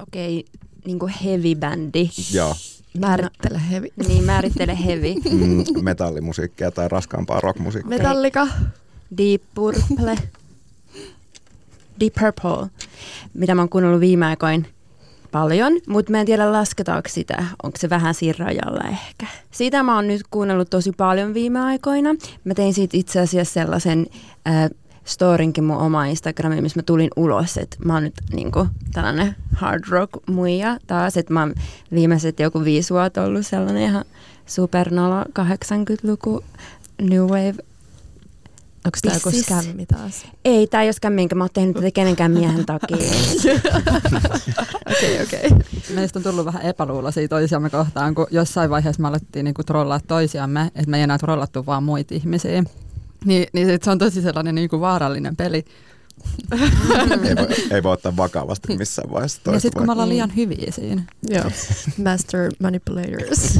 Okei, 0.01 0.45
niin 0.85 0.99
kuin 0.99 1.13
heavy-bändi. 1.23 2.09
Joo, 2.33 2.55
Määrittele 2.99 3.61
hevi. 3.71 3.93
Niin, 4.07 4.23
määrittele 4.23 4.77
heavy. 4.85 5.13
mm, 5.31 5.63
metallimusiikkia 5.81 6.71
tai 6.71 6.87
raskaampaa 6.87 7.41
rockmusiikkia. 7.41 7.89
Metallika. 7.89 8.47
Deep 9.17 9.41
Purple. 9.55 10.17
Deep 11.99 12.13
Purple, 12.19 12.69
mitä 13.33 13.55
mä 13.55 13.61
oon 13.61 13.69
kuunnellut 13.69 13.99
viime 14.01 14.25
aikoin 14.25 14.67
paljon, 15.31 15.73
mutta 15.87 16.11
mä 16.11 16.19
en 16.19 16.25
tiedä 16.25 16.51
lasketaanko 16.51 17.09
sitä, 17.09 17.45
onko 17.63 17.77
se 17.77 17.89
vähän 17.89 18.13
siinä 18.13 18.45
rajalla 18.45 18.89
ehkä. 18.89 19.25
Sitä 19.51 19.83
mä 19.83 19.95
oon 19.95 20.07
nyt 20.07 20.21
kuunnellut 20.29 20.69
tosi 20.69 20.91
paljon 20.91 21.33
viime 21.33 21.59
aikoina. 21.59 22.15
Mä 22.43 22.53
tein 22.53 22.73
siitä 22.73 22.97
itse 22.97 23.19
asiassa 23.19 23.53
sellaisen 23.53 24.07
äh, 24.47 24.69
storinkin 25.05 25.63
mun 25.63 25.77
oma 25.77 26.05
Instagramiin, 26.05 26.63
missä 26.63 26.79
mä 26.79 26.83
tulin 26.83 27.09
ulos, 27.15 27.57
että 27.57 27.77
mä 27.85 27.93
oon 27.93 28.03
nyt 28.03 28.13
niinku 28.33 28.67
tällainen 28.93 29.35
hard 29.53 29.83
rock 29.89 30.11
muija 30.29 30.77
taas, 30.87 31.17
että 31.17 31.33
mä 31.33 31.39
oon 31.39 31.53
viimeiset 31.93 32.39
joku 32.39 32.63
viisi 32.63 32.93
vuotta 32.93 33.23
ollut 33.23 33.45
sellainen 33.45 33.83
ihan 33.83 34.05
supernolo 34.45 35.21
80-luku 35.21 36.43
New 37.01 37.21
Wave 37.21 37.55
Onko 38.85 38.97
tämä 39.01 39.15
joku 39.15 39.31
skämmi 39.31 39.85
taas? 39.85 40.25
ei, 40.45 40.67
tämä 40.67 40.83
ei 40.83 40.89
ole 40.89 41.09
minkä 41.09 41.35
mä 41.35 41.43
oon 41.43 41.49
tehnyt 41.53 41.75
tätä 41.75 41.91
kenenkään 41.91 42.31
miehen 42.31 42.65
takia. 42.65 42.97
Okei, 44.91 45.23
okei. 45.23 45.49
Meistä 45.93 46.19
on 46.19 46.23
tullut 46.23 46.45
vähän 46.45 46.61
epäluuloisia 46.61 47.27
toisiamme 47.27 47.69
kohtaan, 47.69 48.15
kun 48.15 48.27
jossain 48.31 48.69
vaiheessa 48.69 49.01
me 49.01 49.07
alettiin 49.07 49.43
niinku 49.43 49.63
trollaa 49.63 49.99
toisiamme, 50.07 50.65
että 50.65 50.91
me 50.91 50.97
ei 50.97 51.03
enää 51.03 51.17
trollattu 51.17 51.65
vaan 51.65 51.83
muita 51.83 52.15
ihmisiä. 52.15 52.63
Niin, 53.25 53.47
niin 53.53 53.67
sit 53.67 53.83
se 53.83 53.91
on 53.91 53.97
tosi 53.97 54.21
sellainen 54.21 54.55
niinku 54.55 54.79
vaarallinen 54.79 55.35
peli. 55.35 55.65
ei, 57.29 57.35
voi, 57.35 57.47
ei 57.75 57.83
voi 57.83 57.93
ottaa 57.93 58.17
vakavasti 58.17 58.77
missään 58.77 59.11
vaiheessa 59.11 59.51
ja 59.51 59.59
sitten 59.59 59.79
kun 59.79 59.85
me 59.85 59.91
ollaan 59.91 60.09
liian 60.09 60.35
hyviä 60.35 60.71
siinä. 60.71 61.03
Joo. 61.29 61.51
Master 62.05 62.51
manipulators. 62.59 63.59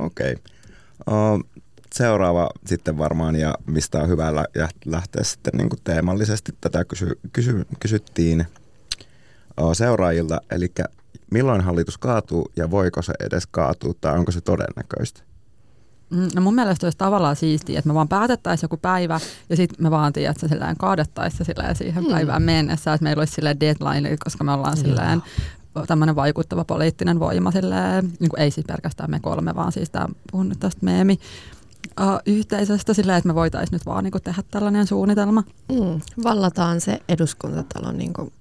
Okei. 0.00 0.36
Okay. 1.06 1.42
seuraava 1.94 2.50
sitten 2.66 2.98
varmaan, 2.98 3.36
ja 3.36 3.54
mistä 3.66 3.98
on 3.98 4.08
hyvä 4.08 4.32
lähteä 4.84 5.24
sitten 5.24 5.52
niin 5.56 5.68
kuin 5.68 5.80
teemallisesti 5.84 6.52
tätä 6.60 6.84
kysy- 6.84 7.18
kysy- 7.32 7.66
kysyttiin 7.80 8.46
uh, 9.60 9.72
seuraajilta, 9.72 10.40
eli 10.50 10.72
milloin 11.30 11.60
hallitus 11.60 11.98
kaatuu 11.98 12.50
ja 12.56 12.70
voiko 12.70 13.02
se 13.02 13.12
edes 13.20 13.46
kaatua 13.46 13.94
tai 14.00 14.18
onko 14.18 14.32
se 14.32 14.40
todennäköistä? 14.40 15.29
Mm, 16.10 16.28
No 16.34 16.40
mun 16.42 16.54
mielestä 16.54 16.86
olisi 16.86 16.98
tavallaan 16.98 17.36
siistiä, 17.36 17.78
että 17.78 17.88
me 17.88 17.94
vaan 17.94 18.08
päätettäisiin 18.08 18.64
joku 18.64 18.76
päivä 18.76 19.20
ja 19.50 19.56
sitten 19.56 19.82
me 19.86 19.90
vaan 19.90 20.12
tiedät, 20.12 20.42
että 20.42 20.74
kaadettaisiin 20.78 21.46
siihen 21.74 22.04
Hmm. 22.04 22.12
päivään 22.12 22.42
mennessä, 22.42 22.92
että 22.94 23.04
meillä 23.04 23.20
olisi 23.20 23.32
silleen 23.34 23.60
deadline, 23.60 24.16
koska 24.24 24.44
me 24.44 24.52
ollaan 24.52 24.76
silleen 24.76 25.22
tämmöinen 25.86 26.16
vaikuttava 26.16 26.64
poliittinen 26.64 27.20
voima, 27.20 27.50
silleen, 27.50 28.12
niin 28.20 28.30
kuin 28.30 28.40
ei 28.40 28.50
siis 28.50 28.66
pelkästään 28.66 29.10
me 29.10 29.20
kolme, 29.20 29.54
vaan 29.54 29.72
siis 29.72 29.90
tämä 29.90 30.08
puhun 30.32 30.48
nyt 30.48 30.60
tästä 30.60 30.80
meemi 30.84 31.20
uh, 32.00 32.06
yhteisöstä 32.26 32.94
silleen, 32.94 33.18
että 33.18 33.28
me 33.28 33.34
voitaisiin 33.34 33.72
nyt 33.72 33.86
vaan 33.86 34.04
niin 34.04 34.12
kuin 34.12 34.22
tehdä 34.22 34.42
tällainen 34.50 34.86
suunnitelma. 34.86 35.42
Mm, 35.72 36.00
vallataan 36.24 36.80
se 36.80 37.00
eduskuntatalo 37.08 37.92
niin 37.92 38.12
kuin 38.12 38.32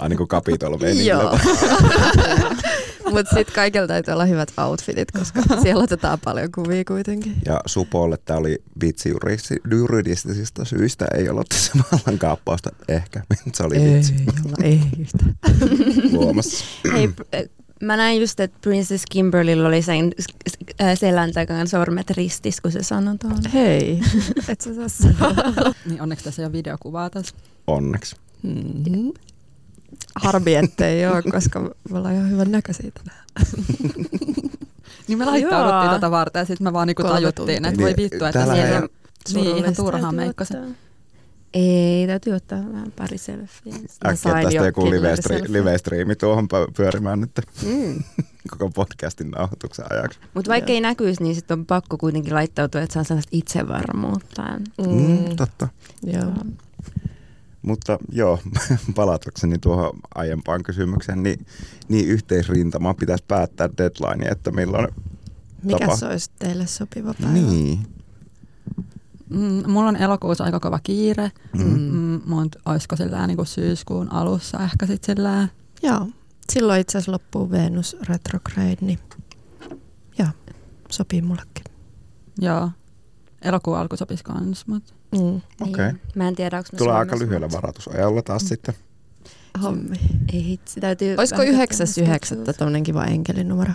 Ai 0.00 0.08
niin 0.08 0.16
kuin 0.16 0.28
kapitol 0.28 0.76
Joo. 1.04 1.38
Mutta 3.10 3.34
sitten 3.34 3.54
kaikilla 3.54 3.86
täytyy 3.86 4.12
olla 4.12 4.24
hyvät 4.24 4.52
outfitit, 4.58 5.10
koska 5.10 5.42
siellä 5.62 5.84
otetaan 5.84 6.18
paljon 6.24 6.52
kuvia 6.54 6.84
kuitenkin. 6.84 7.36
Ja 7.46 7.60
Supolle 7.66 8.16
tämä 8.24 8.38
oli 8.38 8.62
vitsi 8.80 9.14
juridistisista 9.70 10.64
syistä, 10.64 11.06
ei 11.14 11.28
ollut 11.28 11.46
se 11.54 11.72
vallankaappausta 11.92 12.70
ehkä, 12.88 13.22
se 13.54 13.62
oli 13.62 13.74
vitsi 13.74 14.14
olla, 14.46 14.56
ei 14.62 14.80
yhtään. 14.98 15.34
Hei, 16.92 17.08
äh, 17.34 17.42
mä 17.82 17.96
näin 17.96 18.20
just, 18.20 18.40
että 18.40 18.58
Princess 18.60 19.04
Kimberlyllä 19.10 19.68
oli 19.68 19.82
sen 19.82 20.12
äh, 20.82 20.98
selän 20.98 21.32
takana 21.32 21.66
sormet 21.66 22.10
ristis, 22.10 22.60
kun 22.60 22.72
se 22.72 22.82
sanoi 22.82 23.18
tuon. 23.18 23.40
Hei, 23.52 24.00
et 24.48 24.60
sä 24.60 24.88
saa. 24.88 25.74
Niin 25.86 26.02
onneksi 26.02 26.24
tässä 26.24 26.42
ei 26.42 26.46
ole 26.46 26.52
videokuvaa 26.52 27.10
tässä. 27.10 27.36
Onneksi. 27.66 28.16
Mm-hmm. 28.42 29.12
Harmi, 30.14 30.54
ettei 30.54 31.06
ole, 31.06 31.22
koska 31.22 31.60
me 31.60 31.98
ollaan 31.98 32.14
ihan 32.14 32.30
hyvän 32.30 32.52
näköisiä 32.52 32.90
tänään. 32.94 33.24
Niin 35.08 35.18
me 35.18 35.24
laittauduttiin 35.24 35.90
tätä 35.90 36.10
varten 36.10 36.40
ja 36.40 36.44
sitten 36.44 36.64
me 36.66 36.72
vaan 36.72 36.86
niinku 36.86 37.02
tajuttiin, 37.02 37.64
että 37.64 37.80
voi 37.80 37.92
Niin, 37.92 37.96
vittu, 38.10 38.24
että 38.24 38.44
siellä 38.44 38.54
ei- 38.54 38.62
niin, 38.70 38.76
ihan 38.76 38.88
Surullista. 39.58 39.82
turhaan 39.82 40.14
meikkasen. 40.14 40.76
Ei, 41.54 42.06
täytyy 42.06 42.32
ottaa 42.32 42.58
vähän 42.72 42.92
pari 42.96 43.18
selfieä. 43.18 43.74
Mä 44.04 44.10
Äkkiä 44.10 44.32
tästä 44.32 44.50
jo 44.50 44.64
joku 44.64 44.90
live-striimi 45.48 46.16
tuohon 46.16 46.44
pö- 46.54 46.72
pyörimään 46.76 47.20
nyt 47.20 47.30
Mm. 47.66 48.02
koko 48.50 48.70
podcastin 48.70 49.30
nauhoituksen 49.30 49.84
ajaksi. 49.92 50.18
Mutta 50.34 50.48
vaikka 50.50 50.70
Joo. 50.70 50.74
ei 50.74 50.80
näkyisi, 50.80 51.22
niin 51.22 51.34
sitten 51.34 51.58
on 51.58 51.66
pakko 51.66 51.98
kuitenkin 51.98 52.34
laittautua, 52.34 52.80
että 52.80 52.94
saa 52.94 53.04
sellaista 53.04 53.30
itsevarmuutta. 53.32 54.42
Mm. 54.86 55.00
Mm. 55.00 55.36
totta. 55.36 55.68
Joo. 56.02 56.32
Mutta 57.66 57.98
joo, 58.12 58.38
palatakseni 58.94 59.58
tuohon 59.58 59.90
aiempaan 60.14 60.62
kysymykseen, 60.62 61.22
niin, 61.22 61.46
niin 61.88 62.08
yhteisrintama 62.08 62.94
pitäisi 62.94 63.24
päättää 63.28 63.68
deadline, 63.78 64.28
että 64.28 64.50
milloin... 64.50 64.88
Mikä 65.62 65.78
Tapa. 65.78 65.96
se 65.96 66.06
olisi 66.06 66.30
teille 66.38 66.66
sopiva 66.66 67.14
päivä? 67.22 67.32
Niin. 67.34 67.78
Mm, 69.30 69.70
mulla 69.70 69.88
on 69.88 69.96
elokuussa 69.96 70.44
aika 70.44 70.60
kova 70.60 70.78
kiire, 70.82 71.32
Mm. 71.56 71.64
mm, 71.80 72.20
olisiko 72.66 72.96
sillä 72.96 73.26
niin 73.26 73.36
kuin 73.36 73.46
syyskuun 73.46 74.12
alussa 74.12 74.58
ehkä 74.64 74.86
sitten 74.86 75.16
sillä 75.16 75.48
Joo. 75.82 76.06
Silloin 76.52 76.80
itse 76.80 76.98
asiassa 76.98 77.12
loppuu 77.12 77.50
Venus 77.50 77.96
retrograde, 78.08 78.76
niin 78.80 78.98
joo, 80.18 80.28
sopii 80.90 81.22
mullekin. 81.22 81.64
joo, 82.38 82.70
elokuun 83.42 83.78
alku 83.78 83.96
sopisi 83.96 84.24
kans, 84.24 84.66
mutta 84.66 84.92
Mm. 85.20 85.40
Okei. 85.60 85.86
Niin. 85.86 86.00
Mä 86.14 86.28
en 86.28 86.36
tiedä, 86.36 86.56
onko 86.56 86.68
Tulee 86.76 86.94
aika 86.94 87.18
lyhyellä 87.18 87.50
varatusajalla 87.52 88.22
taas 88.22 88.42
sitten. 88.48 88.74
Hommi. 89.62 89.96
Ei 90.32 90.44
hitsi, 90.44 90.80
täytyy... 90.80 91.16
Olisiko 91.18 91.40
vähän 91.40 91.54
9.9. 91.54 92.18
katsoa 92.18 92.54
tuommoinen 92.54 92.82
kiva 92.82 93.04
enkelinumero? 93.04 93.72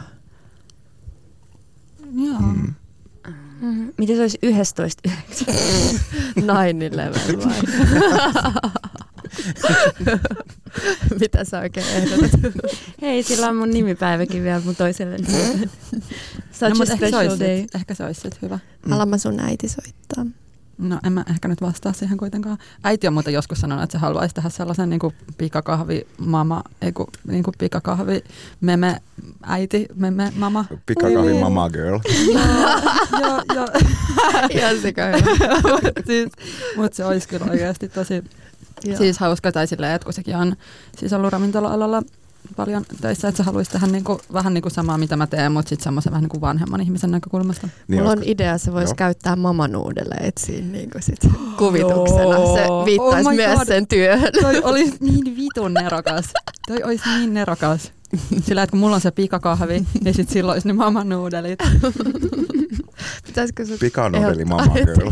joo. 2.16 2.40
Mm. 2.40 2.74
Mhm. 3.62 3.88
Miten 3.98 4.16
se 4.16 4.22
olisi 4.22 4.40
11.9? 4.46 5.12
9-11 6.40 7.46
vai? 7.46 7.62
Mitä 11.20 11.44
sä 11.44 11.60
oikein 11.60 11.86
ehdotat? 11.86 12.32
Hei, 13.02 13.24
sillä 13.24 13.50
on 13.50 13.56
mun 13.56 13.70
nimipäiväkin 13.70 14.44
vielä 14.44 14.62
mun 14.66 14.76
toiselle. 14.76 15.18
Such 16.52 16.62
no, 16.62 16.68
a 16.68 16.76
mut 16.76 16.90
ehkä, 16.90 16.96
se 16.96 16.96
special 16.96 17.30
olisi 17.30 17.68
ehkä 17.76 17.94
se 17.94 18.06
olisi 18.06 18.30
hyvä. 18.42 18.60
Mm. 18.86 18.92
Alama 18.92 19.18
sun 19.18 19.40
äiti 19.40 19.68
soittaa. 19.70 20.26
No 20.82 21.00
en 21.06 21.14
mä 21.14 21.24
ehkä 21.30 21.48
nyt 21.48 21.62
vastaa 21.62 21.94
siihen 21.94 22.18
kuitenkaan. 22.18 22.58
Äiti 22.84 23.08
on 23.08 23.14
muuten 23.14 23.34
joskus 23.34 23.60
sanonut, 23.60 23.84
että 23.84 23.92
se 23.92 23.98
haluaisi 23.98 24.36
tehdä 24.36 24.50
sellaisen 24.50 24.90
niin 24.90 25.00
kuin 25.00 25.16
pikakahvi 25.38 26.08
mama, 26.18 26.64
ei 26.82 26.92
kun, 26.92 27.08
niin 27.28 27.44
kuin 27.44 27.54
pikakahvi 27.58 28.24
meme 28.62 29.02
äiti, 29.44 29.88
meme 29.96 30.32
mama. 30.36 30.66
Pikakahvi 30.86 31.34
mama 31.34 31.70
girl. 31.70 32.00
joo, 33.22 33.42
joo. 33.56 33.68
Ihan 34.50 34.78
sika 34.82 35.06
hyvä. 35.06 35.92
siis, 36.08 36.30
mutta 36.76 36.96
se 36.96 37.06
olisi 37.06 37.28
kyllä 37.28 37.46
oikeasti 37.52 37.90
tosi 37.90 38.24
Joo. 38.84 38.98
siis 38.98 39.20
hauska, 39.20 39.52
tai 39.52 39.68
silleen, 39.68 39.96
että 39.96 40.06
kun 40.06 40.14
sekin 40.14 40.36
on 40.36 40.56
siis 40.98 41.14
ollut 41.14 41.34
ravintola-alalla 41.34 42.04
paljon 42.56 42.86
töissä, 43.02 43.28
että 43.28 43.38
se 43.38 43.44
haluaisi 43.44 43.72
tehdä 43.72 43.88
niinku, 43.88 44.20
vähän 44.34 44.54
niinku 44.54 44.70
samaa, 44.70 44.98
mitä 44.98 45.18
mä 45.18 45.28
teen, 45.28 45.52
mutta 45.52 45.70
sitten 45.70 45.84
semmoisen 45.84 46.12
vähän 46.12 46.24
niinku 46.24 46.42
vanhemman 46.42 46.82
ihmisen 46.82 47.12
näkökulmasta. 47.12 47.68
Niin 47.88 48.00
Mulla 48.00 48.12
on 48.12 48.18
olisiko- 48.18 48.32
idea, 48.32 48.58
se 48.58 48.74
voisi 48.74 48.90
Joo. 48.92 48.96
käyttää 48.96 49.36
mamanuudeleet 49.36 50.38
siinä 50.38 50.68
niin 50.72 50.90
kuin 50.90 51.02
sit 51.04 51.20
kuvituksena. 51.58 52.54
Se 52.56 52.62
Joo. 52.66 52.86
viittaisi 52.86 53.28
Oh 53.28 53.32
my 53.32 53.36
myös 53.36 53.58
God. 53.58 53.68
sen 53.68 53.88
työhön. 53.88 54.32
Toi 54.42 54.62
olisi 54.72 54.98
niin 55.00 55.38
vitun 55.38 55.74
nerokas. 55.74 56.26
Toi 56.68 56.84
olisi 56.84 57.10
niin 57.10 57.34
nerokas. 57.34 57.92
Sillä, 58.46 58.64
että 58.64 58.72
kun 58.72 58.80
mulla 58.80 58.96
on 58.96 59.02
se 59.02 59.12
pikakahvi, 59.12 59.86
niin 60.04 60.14
sitten 60.14 60.34
silloin 60.34 60.56
olisi 60.56 60.68
ne 60.68 60.74
mamanuudelit. 60.74 61.60
Pitäisikö 63.26 63.66
sut 63.66 63.84
ehdottaa, 63.84 64.46
mama 64.46 64.74
girl. 64.74 65.12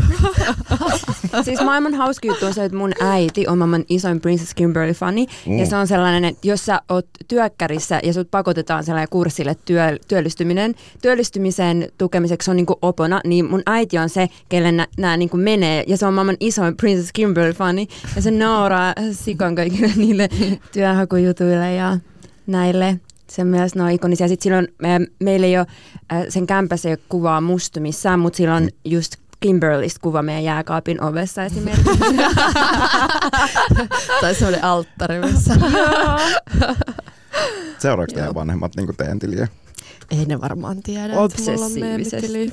Siis 1.44 1.60
maailman 1.64 1.94
hauska 1.94 2.28
juttu 2.28 2.46
on 2.46 2.54
se, 2.54 2.64
että 2.64 2.78
mun 2.78 2.92
äiti 3.00 3.46
on 3.48 3.58
maailman 3.58 3.84
isoin 3.88 4.20
Princess 4.20 4.54
Kimberly-fani. 4.54 5.26
Mm. 5.46 5.58
Ja 5.58 5.66
se 5.66 5.76
on 5.76 5.86
sellainen, 5.86 6.24
että 6.24 6.48
jos 6.48 6.66
sä 6.66 6.82
oot 6.88 7.06
työkkärissä 7.28 8.00
ja 8.02 8.12
sut 8.12 8.30
pakotetaan 8.30 8.84
sellainen 8.84 9.08
kurssille 9.10 9.56
työ, 9.64 9.98
työllistyminen, 10.08 10.74
työllistymisen 11.02 11.88
tukemiseksi 11.98 12.50
on 12.50 12.56
niinku 12.56 12.78
opona, 12.82 13.20
niin 13.24 13.44
mun 13.44 13.62
äiti 13.66 13.98
on 13.98 14.08
se, 14.08 14.28
kelle 14.48 14.72
nämä 14.72 15.16
niinku 15.16 15.36
menee. 15.36 15.84
Ja 15.86 15.96
se 15.96 16.06
on 16.06 16.14
maailman 16.14 16.36
isoin 16.40 16.76
Princess 16.76 17.10
Kimberly-fani. 17.12 17.88
Ja 18.16 18.22
se 18.22 18.30
nauraa 18.30 18.94
sikan 19.12 19.54
kaikille 19.54 19.92
niille 19.96 20.28
työhakujutuille 20.72 21.74
ja 21.74 21.98
näille. 22.46 23.00
Se 23.30 23.44
myös 23.44 23.74
ne 23.74 23.82
on 23.82 23.90
ikonisia. 23.90 24.28
Sitten 24.28 24.42
silloin 24.42 24.68
me, 24.78 25.00
meillä 25.18 25.46
ei 25.46 25.58
ole, 25.58 25.66
äh, 26.12 26.24
sen 26.28 26.46
kämpässä 26.46 26.88
ei 26.88 26.92
ole 26.92 27.00
kuvaa 27.08 27.40
musta 27.40 27.80
missään, 27.80 28.20
mutta 28.20 28.36
silloin 28.36 28.70
just 28.84 29.16
Kimberlystä 29.40 30.00
kuva 30.02 30.22
meidän 30.22 30.44
jääkaapin 30.44 31.02
ovessa 31.02 31.44
esimerkiksi. 31.44 31.90
Tai 34.20 34.34
semmoinen 34.34 34.64
alttari, 34.64 35.20
missä... 35.20 35.54
Seuraavaksi 37.78 38.16
teidän 38.16 38.34
vanhemmat 38.34 38.76
niin 38.76 38.96
teidän 38.96 39.18
tiliä? 39.18 39.48
Ei 40.10 40.24
ne 40.24 40.40
varmaan 40.40 40.82
tiedä, 40.82 41.04
että 41.04 41.14
mulla 41.14 41.20
on 41.20 41.24
Obsessiivisesti. 41.24 42.52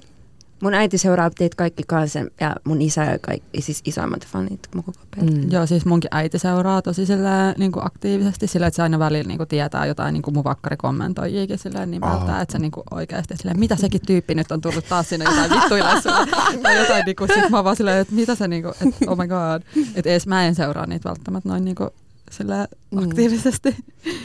Mun 0.63 0.73
äiti 0.73 0.97
seuraa 0.97 1.29
teitä 1.29 1.55
kaikki 1.55 1.83
kanssa 1.87 2.19
ja 2.41 2.55
mun 2.63 2.81
isä 2.81 3.03
ja 3.03 3.19
kaikki, 3.19 3.61
siis 3.61 3.81
isoimmat 3.85 4.27
fanit 4.27 4.59
mun 4.75 4.83
koko 4.83 4.99
perhe. 5.15 5.31
Mm. 5.31 5.51
Joo, 5.51 5.65
siis 5.65 5.85
munkin 5.85 6.07
äiti 6.13 6.39
seuraa 6.39 6.81
tosi 6.81 7.05
sillä, 7.05 7.53
niin 7.57 7.71
kuin 7.71 7.85
aktiivisesti 7.85 8.47
sillä, 8.47 8.67
että 8.67 8.75
se 8.75 8.83
aina 8.83 8.99
välillä 8.99 9.27
niin 9.27 9.37
kuin 9.37 9.47
tietää 9.49 9.85
jotain 9.85 10.13
niin 10.13 10.21
kuin 10.21 10.33
mun 10.33 10.43
vakkarikommentoijiakin 10.43 11.57
sillä 11.57 11.85
nimeltä, 11.85 12.33
Aa. 12.33 12.41
että 12.41 12.51
se 12.51 12.59
niin 12.59 12.71
kuin 12.71 12.83
oikeasti 12.91 13.37
sillä, 13.37 13.53
mitä 13.53 13.75
sekin 13.75 14.01
tyyppi 14.07 14.35
nyt 14.35 14.51
on 14.51 14.61
tullut 14.61 14.85
taas 14.89 15.09
sinne 15.09 15.25
jotain 15.25 15.51
vittuille 15.61 16.01
sulle. 16.01 16.27
tai 16.63 16.77
jotain 16.77 17.03
niin 17.05 17.15
kuin, 17.15 17.29
sit 17.33 17.49
mä 17.49 17.63
vaan 17.63 17.75
silleen, 17.75 17.97
että 17.99 18.13
mitä 18.13 18.35
se 18.35 18.47
niin 18.47 18.63
kuin, 18.63 18.73
että 18.81 19.11
oh 19.11 19.17
my 19.17 19.27
god, 19.27 19.61
että 19.95 20.09
edes 20.09 20.27
mä 20.27 20.45
en 20.45 20.55
seuraa 20.55 20.85
niitä 20.85 21.09
välttämättä 21.09 21.49
noin 21.49 21.65
niin 21.65 21.75
kuin, 21.75 21.89
sillä 22.31 22.67
Mm. 22.91 22.97
aktiivisesti. 23.03 23.75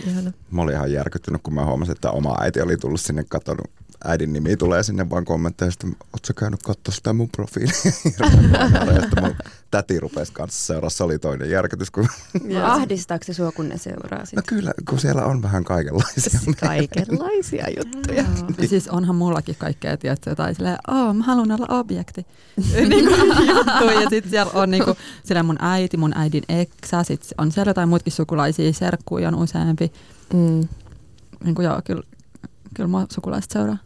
Ihana. 0.06 0.32
Mä 0.50 0.62
olin 0.62 0.74
ihan 0.74 0.92
järkyttynyt, 0.92 1.40
kun 1.42 1.54
mä 1.54 1.64
huomasin, 1.66 1.92
että 1.92 2.10
oma 2.10 2.36
äiti 2.40 2.60
oli 2.60 2.76
tullut 2.76 3.00
sinne 3.00 3.24
katsonut. 3.28 3.70
Äidin 4.04 4.32
nimi 4.32 4.56
tulee 4.56 4.82
sinne 4.82 5.10
vaan 5.10 5.24
kommentteja, 5.24 5.70
sitten 5.70 5.96
oot 6.12 6.24
sä 6.24 6.32
käynyt 6.32 6.62
katsoa 6.62 6.94
sitä 6.94 7.12
mun 7.12 7.28
profiilia? 7.28 7.74
Paljon. 8.18 8.52
ja 8.94 9.00
sitten 9.00 9.24
mun 9.24 9.34
täti 9.70 10.00
rupesi 10.00 10.32
kanssa 10.32 10.66
seuraa, 10.66 10.90
se 10.90 11.04
oli 11.04 11.18
toinen 11.18 11.50
järkytys. 11.50 11.90
Kun... 11.90 12.08
Joo. 12.44 12.64
Ahdistaako 12.64 13.24
se 13.24 13.34
sua, 13.34 13.52
kun 13.52 13.68
ne 13.68 13.78
seuraa 13.78 14.24
sit? 14.24 14.36
No 14.36 14.42
kyllä, 14.46 14.72
kun 14.88 15.00
siellä 15.00 15.24
on 15.24 15.42
vähän 15.42 15.64
kaikenlaisia. 15.64 16.40
Kaikenlaisia 16.60 17.66
juttuja. 17.76 18.22
Joo. 18.22 18.48
Ja 18.58 18.68
siis 18.68 18.88
onhan 18.88 19.16
mullakin 19.16 19.56
kaikkea, 19.58 19.96
tiedätkö, 19.96 20.30
jotain 20.30 20.54
silleen, 20.54 20.78
oh, 20.88 21.14
mä 21.14 21.24
haluan 21.24 21.52
olla 21.52 21.66
objekti. 21.68 22.26
niin 22.88 23.06
kuin 23.06 23.48
juttuja. 23.48 24.00
Ja 24.00 24.10
sitten 24.10 24.30
siellä 24.30 24.52
on 24.54 24.70
niin 24.70 24.84
kuin, 24.84 24.96
siellä 25.24 25.42
mun 25.42 25.56
äiti, 25.60 25.96
mun 25.96 26.16
äidin 26.16 26.44
eksä, 26.48 27.02
sitten 27.02 27.34
on 27.38 27.52
siellä 27.52 27.70
jotain 27.70 27.88
muutkin 27.88 28.12
sukulaisia, 28.12 28.72
serkkuja 28.72 29.28
on 29.28 29.34
useampi. 29.34 29.92
Mm. 30.32 30.68
Niin 31.44 31.54
kuin, 31.54 31.64
joo, 31.64 31.80
kyllä, 31.84 32.02
kyllä 32.74 32.88
mua 32.88 33.06
sukulaiset 33.10 33.50
seuraa. 33.50 33.78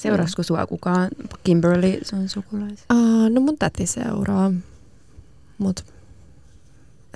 Seuraasiko 0.00 0.42
sua 0.42 0.66
kukaan 0.66 1.10
Kimberly 1.44 1.98
sun 2.02 2.28
sukulaisia? 2.28 2.86
Uh, 2.92 3.28
no 3.30 3.40
mun 3.40 3.58
täti 3.58 3.86
seuraa, 3.86 4.52
mut 5.58 5.84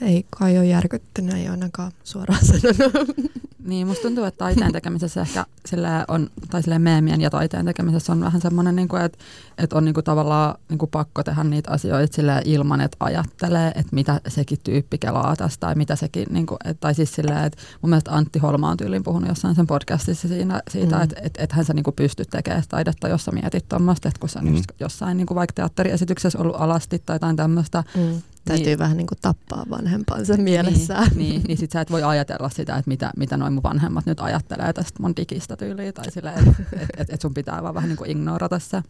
ei 0.01 0.27
kai 0.31 0.59
ole 0.59 0.67
järkyttynyt, 0.67 1.35
ei 1.35 1.49
ainakaan 1.49 1.93
suoraan 2.05 2.45
sanonut. 2.47 3.17
Niin, 3.65 3.87
musta 3.87 4.03
tuntuu, 4.03 4.25
että 4.25 4.39
taiteen 4.39 4.73
tekemisessä 4.73 5.21
ehkä 5.21 5.47
sille 5.67 5.89
on, 6.09 6.31
tai 6.51 6.63
sille 6.63 6.79
meemien 6.79 7.21
ja 7.21 7.31
taiteen 7.31 7.67
tekemisessä 7.67 8.13
on 8.13 8.21
vähän 8.21 8.41
semmoinen, 8.41 8.77
niin 8.77 8.89
että, 9.05 9.19
että 9.59 9.77
on 9.77 9.85
niin 9.85 9.95
kuin 9.95 10.05
tavallaan 10.05 10.55
niin 10.69 10.79
kuin 10.79 10.91
pakko 10.91 11.23
tehdä 11.23 11.45
niitä 11.45 11.71
asioita 11.71 12.15
sille 12.15 12.43
ilman, 12.45 12.81
että 12.81 12.97
ajattelee, 13.01 13.69
että 13.69 13.89
mitä 13.93 14.21
sekin 14.29 14.59
tyyppi 14.65 14.99
kelaa 14.99 15.37
tästä, 15.37 15.61
tai 15.61 15.75
mitä 15.75 15.97
sekin, 15.97 16.27
niin 16.31 16.47
kuin, 16.47 16.59
että, 16.65 16.81
tai 16.81 16.95
siis 16.95 17.15
silleen, 17.15 17.45
että 17.45 17.63
mun 17.83 17.91
mielestä 17.91 18.13
Antti 18.13 18.39
Holma 18.39 18.71
on 18.71 18.77
tyyliin 18.77 19.03
puhunut 19.03 19.29
jossain 19.29 19.55
sen 19.55 19.67
podcastissa 19.67 20.29
siinä, 20.29 20.61
siitä, 20.71 20.97
mm. 20.97 21.03
että, 21.03 21.21
että, 21.23 21.43
että 21.43 21.57
hän 21.57 21.65
sä 21.65 21.75
niin 21.75 21.85
kuin 21.85 21.97
pystyt 21.97 22.29
tekemään 22.31 22.63
taidetta, 22.69 23.09
jos 23.09 23.25
sä 23.25 23.33
mietit 23.33 23.69
tuommoista, 23.69 24.09
että 24.09 24.21
kun 24.21 24.29
sä 24.29 24.41
mm. 24.41 24.63
jossain 24.81 25.17
niin 25.17 25.27
kuin 25.27 25.37
vaikka 25.37 25.55
teatteriesityksessä 25.55 26.39
ollut 26.39 26.57
alasti 26.59 27.03
tai 27.07 27.15
jotain 27.15 27.37
tämmöistä, 27.37 27.85
mm 27.97 28.23
Täytyy 28.45 28.67
niin. 28.67 28.79
vähän 28.79 28.97
niin 28.97 29.07
kuin 29.07 29.19
tappaa 29.23 29.65
vanhempansa 29.71 30.37
mielessään. 30.37 31.09
Niin, 31.15 31.31
niin, 31.31 31.43
niin 31.43 31.59
sit 31.59 31.71
sä 31.71 31.81
et 31.81 31.91
voi 31.91 32.03
ajatella 32.03 32.49
sitä, 32.49 32.77
että 32.77 32.89
mitä, 32.89 33.11
mitä 33.17 33.37
noin 33.37 33.53
mun 33.53 33.63
vanhemmat 33.63 34.07
nyt 34.07 34.21
ajattelee 34.21 34.73
tästä 34.73 35.03
mun 35.03 35.17
digistä 35.17 35.57
tyyliä, 35.57 35.93
tai 35.93 36.11
silleen, 36.11 36.39
että 36.39 36.63
et, 36.73 36.89
et, 36.97 37.11
et 37.11 37.21
sun 37.21 37.35
pitää 37.35 37.63
vaan 37.63 37.75
vähän 37.75 37.89
niin 37.89 37.97
kuin 37.97 38.11
ignorata 38.11 38.59
se. 38.59 38.83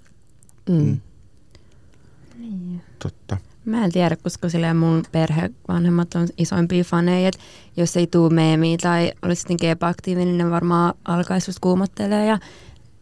Mm. 0.68 0.74
mm. 0.74 1.00
Niin. 2.38 2.82
Totta. 3.02 3.36
Mä 3.64 3.84
en 3.84 3.92
tiedä, 3.92 4.16
koska 4.16 4.48
sillä 4.48 4.74
mun 4.74 5.02
perhevanhemmat 5.12 6.14
on 6.14 6.28
isoimpia 6.38 6.84
faneja, 6.84 7.28
että 7.28 7.40
jos 7.76 7.96
ei 7.96 8.06
tuu 8.06 8.30
meemiä 8.30 8.76
tai 8.82 9.12
olisi 9.22 9.44
sitten 9.48 9.76
aktiivinen, 9.80 10.28
niin 10.28 10.46
ne 10.46 10.50
varmaan 10.50 10.94
alkaisi 11.04 11.48
just 11.50 11.58
kuumottelee 11.60 12.26
ja 12.26 12.38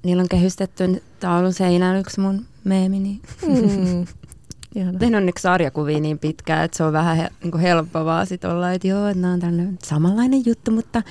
niillä 0.02 0.20
on 0.20 0.28
kehystetty 0.28 1.02
taulun 1.20 1.52
seinään 1.52 1.96
yksi 1.96 2.20
mun 2.20 2.44
meemi. 2.64 3.00
Niin. 3.00 3.20
Mm. 3.46 4.06
Tein 4.98 5.14
onneksi 5.14 5.42
sarjakuvia 5.42 6.00
niin 6.00 6.18
pitkään, 6.18 6.64
että 6.64 6.76
se 6.76 6.84
on 6.84 6.92
vähän 6.92 7.16
he, 7.16 7.28
niin 7.44 7.58
helppoa 7.58 8.04
vaan 8.04 8.26
sit 8.26 8.44
olla, 8.44 8.72
että 8.72 8.88
joo, 8.88 9.06
että 9.06 9.20
nämä 9.20 9.34
on 9.34 9.40
tällainen 9.40 9.78
samanlainen 9.84 10.42
juttu, 10.46 10.70
mutta 10.70 11.02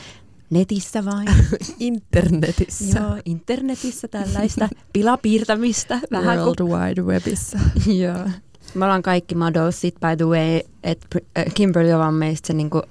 netissä 0.49 1.05
vain. 1.05 1.27
internetissä. 1.79 2.99
Joo, 2.99 3.17
internetissä 3.25 4.07
tällaista 4.07 4.69
pilapiirtämistä. 4.93 5.99
Vähän 6.11 6.37
World 6.37 6.55
kuin... 6.57 6.71
Wide 6.71 7.01
Webissa. 7.01 7.59
joo. 8.03 8.29
Me 8.75 8.85
ollaan 8.85 9.01
kaikki 9.01 9.35
models, 9.35 9.81
sit 9.81 9.95
by 9.95 10.15
the 10.17 10.25
way, 10.25 10.59
että 10.83 11.19
äh, 11.37 11.45
Kimberly 11.53 11.91
on 11.91 12.13
meistä 12.13 12.47
se 12.47 12.53
niinku 12.53 12.81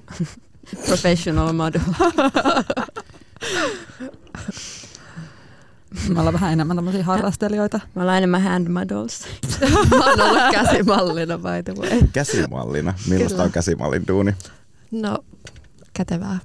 professional 0.87 1.53
model. 1.53 1.81
Me 6.09 6.19
ollaan 6.21 6.33
vähän 6.33 6.53
enemmän 6.53 6.77
tämmöisiä 6.77 7.05
harrastelijoita. 7.05 7.81
Me 7.95 8.03
ollaan 8.03 8.19
enemmän 8.19 8.43
hand 8.43 8.69
models. 8.69 9.21
Mä 9.99 10.05
oon 10.05 10.21
ollut 10.21 10.43
käsimallina 10.53 11.39
by 11.39 11.63
the 11.65 11.75
way. 11.75 12.01
Käsimallina? 12.13 12.95
Millaista 13.07 13.35
Kyllä. 13.35 13.45
on 13.45 13.53
käsimallin 13.53 14.07
duuni? 14.09 14.35
No, 14.91 15.19
kätevää. 15.93 16.39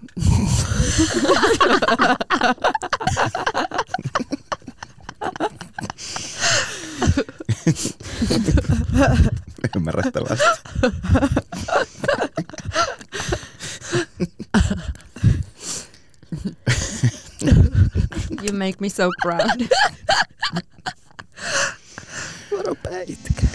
Ymmärrettävästi. 9.75 10.45
You 18.43 18.51
make 18.53 18.75
me 18.79 18.89
so 18.89 19.09
proud. 19.21 19.67
Mä 22.51 22.61
rupean 22.65 23.01
itkeä. 23.07 23.49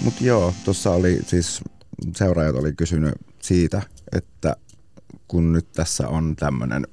Mutta 0.00 0.24
joo, 0.24 0.54
tuossa 0.64 0.90
oli 0.90 1.20
siis 1.26 1.60
seuraajat 2.16 2.56
oli 2.56 2.72
kysynyt 2.72 3.14
siitä, 3.42 3.82
että 4.12 4.56
kun 5.28 5.52
nyt 5.52 5.72
tässä 5.72 6.08
on 6.08 6.36
tämmöinen, 6.36 6.86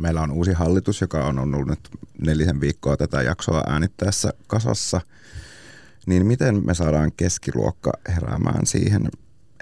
meillä 0.00 0.20
on 0.20 0.30
uusi 0.30 0.52
hallitus, 0.52 1.00
joka 1.00 1.26
on 1.26 1.38
ollut 1.38 1.66
nyt 1.66 1.90
nelisen 2.24 2.60
viikkoa 2.60 2.96
tätä 2.96 3.22
jaksoa 3.22 3.62
äänittäessä 3.66 4.32
kasassa, 4.46 5.00
niin 6.06 6.26
miten 6.26 6.66
me 6.66 6.74
saadaan 6.74 7.12
keskiluokka 7.16 7.92
heräämään 8.08 8.66
siihen, 8.66 9.08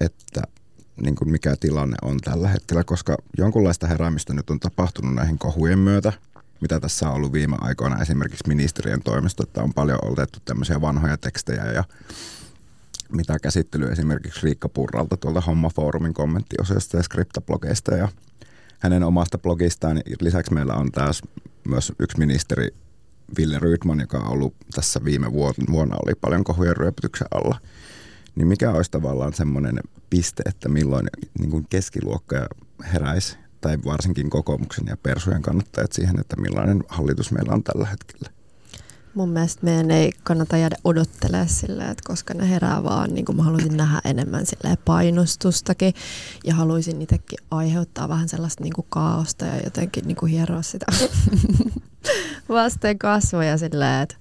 että 0.01 0.43
niin 1.01 1.15
kuin 1.15 1.31
mikä 1.31 1.57
tilanne 1.61 1.97
on 2.03 2.19
tällä 2.25 2.49
hetkellä, 2.49 2.85
koska 2.85 3.17
jonkunlaista 3.39 3.87
heräämistä 3.87 4.35
nyt 4.35 4.51
on 4.51 4.61
tapahtunut 4.61 5.15
näihin 5.15 5.39
kohujen 5.39 5.79
myötä, 5.79 6.13
mitä 6.61 6.81
tässä 6.81 7.09
on 7.09 7.15
ollut 7.15 7.33
viime 7.33 7.57
aikoina 7.61 8.03
esimerkiksi 8.03 8.49
ministeriön 8.49 9.03
toimesta, 9.03 9.43
että 9.43 9.63
on 9.63 9.75
paljon 9.75 9.99
otettu 10.03 10.39
tämmöisiä 10.45 10.81
vanhoja 10.81 11.17
tekstejä 11.17 11.65
ja 11.65 11.85
mitä 13.13 13.39
käsittely 13.39 13.93
esimerkiksi 13.93 14.41
Riikka 14.43 14.69
Purralta 14.69 15.17
tuolta 15.17 15.41
Hommafoorumin 15.41 16.15
kommenttiosiosta 16.15 16.97
ja 16.97 17.03
skriptablogeista 17.03 17.95
ja 17.95 18.09
hänen 18.83 19.03
omasta 19.03 19.39
blogistaan. 19.39 20.01
Lisäksi 20.21 20.55
meillä 20.55 20.75
on 20.75 20.93
taas 20.93 21.23
myös 21.69 21.93
yksi 21.99 22.19
ministeri, 22.19 22.69
Ville 23.39 23.59
Rydman, 23.59 24.01
joka 24.01 24.19
on 24.19 24.33
ollut 24.33 24.55
tässä 24.75 25.01
viime 25.05 25.33
vuonna, 25.33 25.97
oli 26.05 26.15
paljon 26.21 26.45
kohujen 26.45 26.77
ryöpytyksen 26.77 27.27
alla. 27.31 27.59
Niin 28.35 28.49
mikä 28.49 28.71
olisi 28.71 28.91
tavallaan 28.91 29.33
semmoinen 29.33 29.81
piste, 30.11 30.43
että 30.47 30.69
milloin 30.69 31.07
niin 31.39 31.51
kuin 31.51 31.67
keskiluokka 31.71 32.47
heräisi, 32.93 33.37
tai 33.61 33.79
varsinkin 33.85 34.31
kokoomuksen 34.31 34.87
ja 34.87 34.97
persujen 34.97 35.43
kannattajat 35.43 35.93
siihen, 35.93 36.21
että 36.21 36.37
millainen 36.37 36.83
hallitus 36.89 37.33
meillä 37.33 37.53
on 37.53 37.63
tällä 37.63 37.87
hetkellä? 37.87 38.42
Mun 39.15 39.29
mielestä 39.29 39.65
meidän 39.65 39.91
ei 39.91 40.13
kannata 40.23 40.57
jäädä 40.57 40.77
odottelemaan 40.85 41.49
silleen, 41.49 41.91
että 41.91 42.03
koska 42.07 42.35
ne 42.35 42.51
herää 42.51 42.85
vaan, 42.85 43.15
niin 43.15 43.25
kuin 43.25 43.37
mä 43.37 43.43
haluaisin 43.43 43.77
nähdä 43.77 44.01
enemmän 44.05 44.45
painostustakin 44.85 45.95
ja 46.45 46.55
haluaisin 46.55 47.03
itsekin 47.03 47.39
aiheuttaa 47.51 48.09
vähän 48.09 48.29
sellaista 48.29 48.63
niin 48.63 48.73
kuin 48.73 48.87
kaaosta 48.89 49.45
ja 49.45 49.61
jotenkin 49.65 50.05
niin 50.07 50.17
kuin 50.17 50.33
hieroa 50.33 50.63
sitä 50.63 50.87
vasten 52.49 52.99
kasvoja 52.99 53.59
silleen, 53.59 54.03
että 54.03 54.17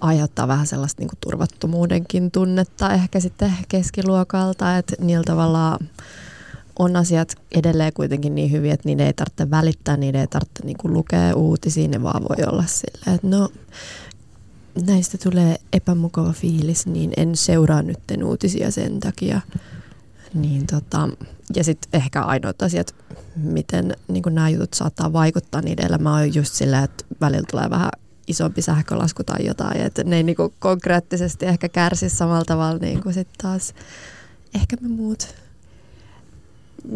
aiheuttaa 0.00 0.48
vähän 0.48 0.66
sellaista 0.66 1.02
niin 1.02 1.08
kuin 1.08 1.18
turvattomuudenkin 1.20 2.30
tunnetta 2.30 2.92
ehkä 2.92 3.20
sitten 3.20 3.52
keskiluokalta, 3.68 4.78
että 4.78 4.96
niillä 5.00 5.24
tavallaan 5.24 5.78
on 6.80 6.96
asiat 6.96 7.34
edelleen 7.52 7.92
kuitenkin 7.92 8.34
niin 8.34 8.52
hyviä, 8.52 8.74
että 8.74 8.88
niiden 8.88 9.06
ei 9.06 9.12
tarvitse 9.12 9.50
välittää, 9.50 9.96
niiden 9.96 10.20
ei 10.20 10.26
tarvitse 10.26 10.64
niin 10.64 10.76
kuin 10.76 10.94
lukea 10.94 11.34
uutisia, 11.34 11.88
ne 11.88 12.02
vaan 12.02 12.22
voi 12.22 12.46
olla 12.46 12.64
silleen, 12.66 13.14
että 13.14 13.26
no 13.26 13.48
näistä 14.86 15.18
tulee 15.18 15.56
epämukava 15.72 16.32
fiilis, 16.32 16.86
niin 16.86 17.12
en 17.16 17.36
seuraa 17.36 17.82
nyt 17.82 17.98
uutisia 18.24 18.70
sen 18.70 19.00
takia. 19.00 19.40
Niin 20.34 20.66
tota, 20.66 21.08
ja 21.54 21.64
sitten 21.64 22.00
ehkä 22.00 22.22
ainoat 22.22 22.62
asiat, 22.62 22.94
miten 23.36 23.96
niin 24.08 24.22
nämä 24.30 24.48
jutut 24.48 24.74
saattaa 24.74 25.12
vaikuttaa 25.12 25.60
niiden 25.60 25.86
elämään 25.86 26.22
on 26.22 26.34
just 26.34 26.54
sillä, 26.54 26.82
että 26.82 27.04
välillä 27.20 27.46
tulee 27.50 27.70
vähän 27.70 27.90
isompi 28.26 28.62
sähkölasku 28.62 29.24
tai 29.24 29.46
jotain, 29.46 29.80
että 29.80 30.04
ne 30.04 30.16
ei 30.16 30.22
niin 30.22 30.36
konkreettisesti 30.58 31.46
ehkä 31.46 31.68
kärsi 31.68 32.08
samalla 32.08 32.44
tavalla 32.44 32.78
niin 32.78 33.02
kuin 33.02 33.14
sitten 33.14 33.38
taas 33.42 33.74
ehkä 34.54 34.76
me 34.80 34.88
muut 34.88 35.34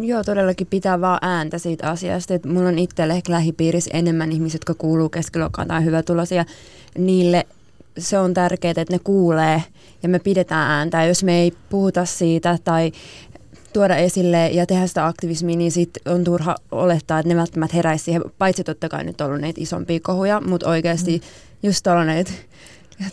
Joo, 0.01 0.23
todellakin 0.23 0.67
pitää 0.67 1.01
vaan 1.01 1.19
ääntä 1.21 1.57
siitä 1.57 1.89
asiasta. 1.89 2.33
Että 2.33 2.47
mulla 2.47 2.69
on 2.69 2.79
itselle 2.79 3.13
ehkä 3.13 3.31
lähipiirissä 3.31 3.91
enemmän 3.93 4.31
ihmisiä, 4.31 4.55
jotka 4.55 4.73
kuuluu 4.73 5.09
keskiluokkaan 5.09 5.67
tai 5.67 5.85
hyvätulosia. 5.85 6.45
Niille 6.97 7.45
se 7.97 8.19
on 8.19 8.33
tärkeää, 8.33 8.71
että 8.71 8.93
ne 8.93 8.99
kuulee 9.03 9.63
ja 10.03 10.09
me 10.09 10.19
pidetään 10.19 10.71
ääntä. 10.71 11.05
Jos 11.05 11.23
me 11.23 11.41
ei 11.41 11.53
puhuta 11.69 12.05
siitä 12.05 12.57
tai 12.63 12.91
tuoda 13.73 13.95
esille 13.95 14.47
ja 14.47 14.65
tehdä 14.65 14.87
sitä 14.87 15.05
aktivismia, 15.07 15.57
niin 15.57 15.71
sit 15.71 15.89
on 16.05 16.23
turha 16.23 16.55
olettaa, 16.71 17.19
että 17.19 17.29
ne 17.29 17.35
välttämättä 17.35 17.75
heräisi 17.75 18.03
siihen. 18.03 18.21
Paitsi 18.37 18.63
totta 18.63 18.89
kai 18.89 19.03
nyt 19.03 19.21
on 19.21 19.27
ollut 19.27 19.41
näitä 19.41 19.61
isompia 19.61 19.99
kohuja, 20.03 20.41
mutta 20.41 20.69
oikeasti 20.69 21.17
mm. 21.17 21.67
just 21.67 21.83
tällainen, 21.83 22.25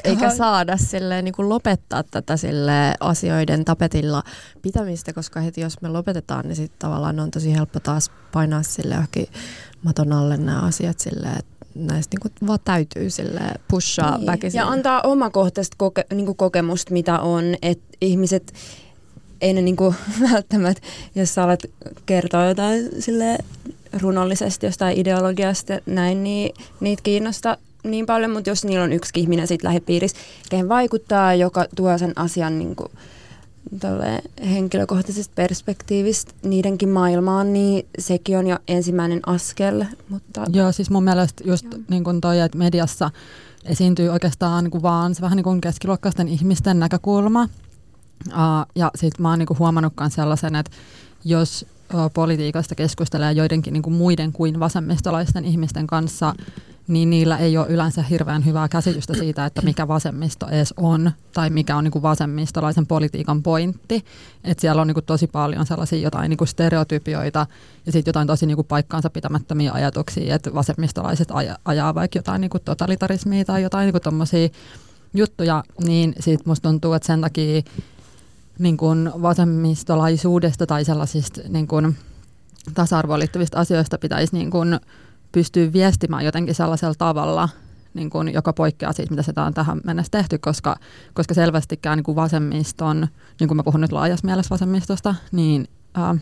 eikä 0.04 0.30
saada 0.30 0.76
silleen, 0.76 1.24
niin 1.24 1.34
kuin 1.34 1.48
lopettaa 1.48 2.02
tätä 2.02 2.36
sille 2.36 2.94
asioiden 3.00 3.64
tapetilla 3.64 4.22
pitämistä, 4.62 5.12
koska 5.12 5.40
heti 5.40 5.60
jos 5.60 5.80
me 5.80 5.88
lopetetaan, 5.88 6.44
niin 6.44 6.56
sitten 6.56 6.78
tavallaan 6.78 7.20
on 7.20 7.30
tosi 7.30 7.54
helppo 7.54 7.80
taas 7.80 8.10
painaa 8.32 8.62
sille 8.62 8.94
johonkin 8.94 9.26
maton 9.82 10.12
alle 10.12 10.36
nämä 10.36 10.60
asiat 10.60 10.98
silleen, 10.98 11.38
että 11.38 11.66
näistä 11.74 12.16
niin 12.16 12.20
kuin 12.20 12.46
vaan 12.46 12.58
täytyy 12.64 13.10
sille 13.10 13.40
pushaa 13.68 14.16
niin. 14.16 14.26
väkisin. 14.26 14.58
Ja 14.58 14.68
antaa 14.68 15.00
omakohtaista 15.00 15.76
koke, 15.78 16.06
niin 16.14 16.26
kuin 16.26 16.36
kokemusta, 16.36 16.92
mitä 16.92 17.20
on, 17.20 17.44
että 17.62 17.84
ihmiset 18.00 18.52
ei 19.40 19.52
ne 19.52 19.62
niin 19.62 19.76
kuin 19.76 19.94
välttämättä, 20.32 20.82
jos 21.14 21.34
sä 21.34 21.44
alat 21.44 21.62
kertoa 22.06 22.46
jotain 22.46 22.88
sille 22.98 23.38
runollisesti 24.00 24.66
jostain 24.66 24.98
ideologiasta 24.98 25.78
näin, 25.86 26.24
niin 26.24 26.54
niitä 26.80 27.02
kiinnostaa 27.02 27.56
niin 27.84 28.06
paljon, 28.06 28.30
mutta 28.30 28.50
jos 28.50 28.64
niillä 28.64 28.84
on 28.84 28.92
yksi 28.92 29.20
ihminen 29.20 29.46
siitä 29.46 29.68
lähipiirissä, 29.68 30.18
kehen 30.50 30.68
vaikuttaa, 30.68 31.34
joka 31.34 31.66
tuo 31.76 31.98
sen 31.98 32.12
asian 32.16 32.58
niin 32.58 32.76
kuin, 32.76 32.88
henkilökohtaisesta 34.50 35.32
perspektiivistä 35.34 36.32
niidenkin 36.42 36.88
maailmaan, 36.88 37.52
niin 37.52 37.86
sekin 37.98 38.38
on 38.38 38.46
jo 38.46 38.58
ensimmäinen 38.68 39.20
askel. 39.26 39.84
Mutta... 40.08 40.44
Joo, 40.52 40.72
siis 40.72 40.90
mun 40.90 41.04
mielestä 41.04 41.44
just 41.46 41.66
niin 41.90 42.04
kuin 42.04 42.20
toi, 42.20 42.40
että 42.40 42.58
mediassa 42.58 43.10
esiintyy 43.64 44.08
oikeastaan 44.08 44.64
niin 44.64 44.70
kuin 44.70 44.82
vaan 44.82 45.14
se 45.14 45.22
vähän 45.22 45.36
niin 45.36 45.44
kuin 45.44 45.60
keskiluokkaisten 45.60 46.28
ihmisten 46.28 46.78
näkökulma. 46.78 47.48
Uh, 48.26 48.66
ja 48.74 48.90
sitten 48.94 49.22
mä 49.22 49.30
oon 49.30 49.38
niin 49.38 49.46
kuin 49.46 49.58
huomannut 49.58 49.92
myös 50.00 50.14
sellaisen, 50.14 50.54
että 50.54 50.70
jos 51.24 51.66
politiikasta 52.14 52.74
keskustelee 52.74 53.32
joidenkin 53.32 53.72
niin 53.72 53.82
kuin 53.82 53.94
muiden 53.94 54.32
kuin 54.32 54.60
vasemmistolaisten 54.60 55.44
ihmisten 55.44 55.86
kanssa, 55.86 56.34
niin 56.88 57.10
niillä 57.10 57.38
ei 57.38 57.58
ole 57.58 57.66
yleensä 57.68 58.02
hirveän 58.02 58.44
hyvää 58.44 58.68
käsitystä 58.68 59.14
siitä, 59.14 59.46
että 59.46 59.62
mikä 59.62 59.88
vasemmisto 59.88 60.48
edes 60.48 60.74
on 60.76 61.10
tai 61.32 61.50
mikä 61.50 61.76
on 61.76 61.84
niin 61.84 61.92
kuin 61.92 62.02
vasemmistolaisen 62.02 62.86
politiikan 62.86 63.42
pointti. 63.42 64.04
Et 64.44 64.58
siellä 64.58 64.82
on 64.82 64.86
niin 64.86 64.94
kuin 64.94 65.06
tosi 65.06 65.26
paljon 65.26 65.66
sellaisia 65.66 65.98
jotain 65.98 66.30
niin 66.30 66.38
kuin 66.38 66.48
stereotypioita 66.48 67.46
ja 67.86 67.92
sitten 67.92 68.10
jotain 68.10 68.26
tosi 68.26 68.46
niin 68.46 68.56
kuin 68.56 68.66
paikkaansa 68.66 69.10
pitämättömiä 69.10 69.72
ajatuksia, 69.72 70.34
että 70.34 70.54
vasemmistolaiset 70.54 71.28
aja, 71.30 71.58
ajaa 71.64 71.94
vaikka 71.94 72.18
jotain 72.18 72.40
niin 72.40 72.50
kuin 72.50 72.62
totalitarismia 72.64 73.44
tai 73.44 73.62
jotain 73.62 73.92
niin 73.92 74.02
tuommoisia 74.02 74.48
juttuja, 75.14 75.64
niin 75.84 76.14
siitä 76.20 76.42
musta 76.46 76.68
tuntuu, 76.68 76.92
että 76.92 77.06
sen 77.06 77.20
takia 77.20 77.62
niin 78.58 78.76
kuin 78.76 79.10
vasemmistolaisuudesta 79.22 80.66
tai 80.66 80.84
sellaisista 80.84 81.40
niin 81.48 81.66
kuin 81.66 81.96
tasa-arvoon 82.74 83.20
liittyvistä 83.20 83.58
asioista 83.58 83.98
pitäisi 83.98 84.34
niin 84.34 84.50
kuin 84.50 84.80
pystyä 85.32 85.72
viestimään 85.72 86.24
jotenkin 86.24 86.54
sellaisella 86.54 86.94
tavalla, 86.98 87.48
niin 87.94 88.10
kuin, 88.10 88.32
joka 88.32 88.52
poikkeaa 88.52 88.92
siitä, 88.92 89.10
mitä 89.10 89.22
sitä 89.22 89.42
on 89.42 89.54
tähän 89.54 89.80
mennessä 89.84 90.10
tehty, 90.10 90.38
koska, 90.38 90.76
koska 91.14 91.34
selvästikään 91.34 91.98
niin 91.98 92.04
kuin 92.04 92.16
vasemmiston, 92.16 93.08
niin 93.40 93.48
kuin 93.48 93.56
mä 93.56 93.62
puhun 93.62 93.80
nyt 93.80 93.92
laajassa 93.92 94.26
mielessä 94.26 94.50
vasemmistosta, 94.50 95.14
niin 95.32 95.68
äh, 95.98 96.20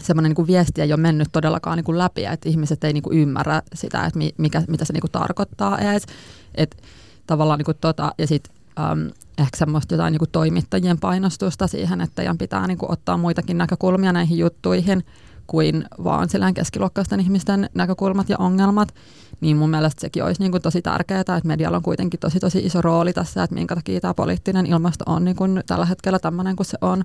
semmoinen 0.00 0.30
niin 0.30 0.36
kuin 0.36 0.46
viesti 0.46 0.80
ei 0.82 0.92
ole 0.92 1.00
mennyt 1.00 1.28
todellakaan 1.32 1.76
niin 1.76 1.84
kuin 1.84 1.98
läpi, 1.98 2.24
että 2.24 2.48
ihmiset 2.48 2.84
ei 2.84 2.92
niin 2.92 3.02
kuin 3.02 3.18
ymmärrä 3.18 3.62
sitä, 3.74 4.04
että 4.06 4.18
mikä, 4.38 4.62
mitä 4.68 4.84
se 4.84 4.92
niin 4.92 5.00
kuin 5.00 5.10
tarkoittaa 5.10 5.78
edes. 5.78 6.06
Et 6.54 6.82
tavallaan 7.26 7.58
niin 7.58 7.64
kuin 7.64 7.76
tota, 7.80 8.12
ja 8.18 8.26
sitten 8.26 8.54
ähm, 8.80 9.06
ehkä 9.38 9.56
semmoista 9.56 9.94
jotain 9.94 10.12
niin 10.12 10.18
kuin 10.18 10.30
toimittajien 10.30 10.98
painostusta 10.98 11.66
siihen, 11.66 12.00
että 12.00 12.14
teidän 12.14 12.38
pitää 12.38 12.66
niin 12.66 12.78
kuin 12.78 12.92
ottaa 12.92 13.16
muitakin 13.16 13.58
näkökulmia 13.58 14.12
näihin 14.12 14.38
juttuihin 14.38 15.04
kuin 15.46 15.84
vaan 16.04 16.28
silleen 16.28 16.54
keskiluokkaisten 16.54 17.20
ihmisten 17.20 17.70
näkökulmat 17.74 18.28
ja 18.28 18.38
ongelmat, 18.38 18.94
niin 19.40 19.56
mun 19.56 19.70
mielestä 19.70 20.00
sekin 20.00 20.24
olisi 20.24 20.40
niin 20.40 20.50
kuin 20.50 20.62
tosi 20.62 20.82
tärkeää, 20.82 21.20
että 21.20 21.40
medialla 21.44 21.76
on 21.76 21.82
kuitenkin 21.82 22.20
tosi 22.20 22.40
tosi 22.40 22.58
iso 22.58 22.82
rooli 22.82 23.12
tässä, 23.12 23.42
että 23.42 23.54
minkä 23.54 23.74
takia 23.74 24.00
tämä 24.00 24.14
poliittinen 24.14 24.66
ilmasto 24.66 25.04
on 25.06 25.24
niin 25.24 25.36
kuin 25.36 25.62
tällä 25.66 25.86
hetkellä 25.86 26.18
tämmöinen 26.18 26.56
kuin 26.56 26.66
se 26.66 26.78
on. 26.80 27.04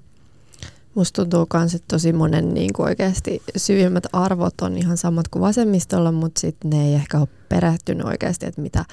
Musta 0.95 1.21
tuntuu 1.21 1.47
myös, 1.59 1.75
että 1.75 1.85
tosi 1.87 2.13
monen 2.13 2.53
niin 2.53 2.73
kuin 2.73 2.85
oikeasti 2.85 3.41
syvimmät 3.57 4.03
arvot 4.13 4.61
on 4.61 4.77
ihan 4.77 4.97
samat 4.97 5.27
kuin 5.27 5.41
vasemmistolla, 5.41 6.11
mutta 6.11 6.41
sitten 6.41 6.69
ne 6.69 6.87
ei 6.87 6.93
ehkä 6.93 7.19
ole 7.19 7.27
perehtynyt 7.49 8.07
oikeasti, 8.07 8.45
että 8.45 8.61
mitä 8.61 8.85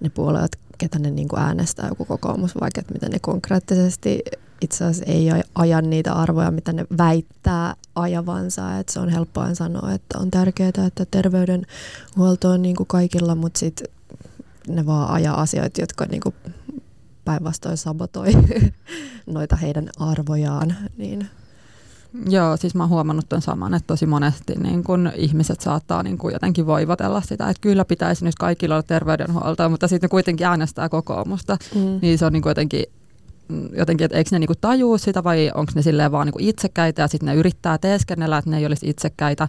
ne 0.00 0.08
puolueet, 0.08 0.58
ketä 0.78 0.98
ne 0.98 1.10
niin 1.10 1.28
kuin 1.28 1.42
äänestää, 1.42 1.88
joku 1.88 2.04
kokoomus 2.04 2.54
vaikka, 2.60 2.80
että 2.80 2.92
mitä 2.92 3.08
ne 3.08 3.18
konkreettisesti 3.18 4.22
itse 4.60 4.84
asiassa 4.84 5.12
ei 5.12 5.28
aja 5.54 5.82
niitä 5.82 6.12
arvoja, 6.12 6.50
mitä 6.50 6.72
ne 6.72 6.86
väittää 6.98 7.74
ajavansa. 7.94 8.78
Et 8.78 8.88
se 8.88 9.00
on 9.00 9.08
helppoa 9.08 9.54
sanoa, 9.54 9.92
että 9.92 10.18
on 10.18 10.30
tärkeää, 10.30 10.72
että 10.86 11.06
terveydenhuolto 11.10 12.50
on 12.50 12.62
niin 12.62 12.76
kuin 12.76 12.86
kaikilla, 12.86 13.34
mutta 13.34 13.58
sitten 13.58 13.88
ne 14.68 14.86
vaan 14.86 15.10
ajaa 15.10 15.40
asioita, 15.40 15.80
jotka 15.80 16.06
niin 16.06 16.20
kuin 16.20 16.34
päinvastoin 17.24 17.76
sabotoi 17.76 18.32
noita 19.26 19.56
heidän 19.56 19.90
arvojaan. 19.98 20.74
Niin. 20.96 21.28
Joo, 22.28 22.56
siis 22.56 22.74
mä 22.74 22.82
oon 22.82 22.90
huomannut 22.90 23.28
ton 23.28 23.42
saman, 23.42 23.74
että 23.74 23.86
tosi 23.86 24.06
monesti 24.06 24.54
niin 24.54 24.84
kun 24.84 25.12
ihmiset 25.16 25.60
saattaa 25.60 26.02
niin 26.02 26.18
kun 26.18 26.32
jotenkin 26.32 26.66
voivotella 26.66 27.20
sitä, 27.20 27.48
että 27.48 27.60
kyllä 27.60 27.84
pitäisi 27.84 28.24
nyt 28.24 28.34
kaikilla 28.34 28.74
olla 28.74 28.82
terveydenhuoltoa, 28.82 29.68
mutta 29.68 29.88
sitten 29.88 30.10
kuitenkin 30.10 30.46
äänestää 30.46 30.88
kokoomusta, 30.88 31.56
mm. 31.74 31.98
niin 32.02 32.18
se 32.18 32.26
on 32.26 32.32
niin 32.32 32.42
jotenkin 32.46 32.84
jotenkin, 33.76 34.04
että 34.04 34.16
eikö 34.18 34.30
ne 34.32 34.38
niinku 34.38 34.54
tajuu 34.60 34.98
sitä 34.98 35.24
vai 35.24 35.50
onko 35.54 35.72
ne 35.74 35.82
silleen 35.82 36.12
vaan 36.12 36.26
niinku 36.26 36.38
itsekäitä 36.42 37.02
ja 37.02 37.08
sitten 37.08 37.26
ne 37.26 37.34
yrittää 37.34 37.78
teeskennellä, 37.78 38.38
että 38.38 38.50
ne 38.50 38.58
ei 38.58 38.66
olisi 38.66 38.88
itsekäitä 38.88 39.48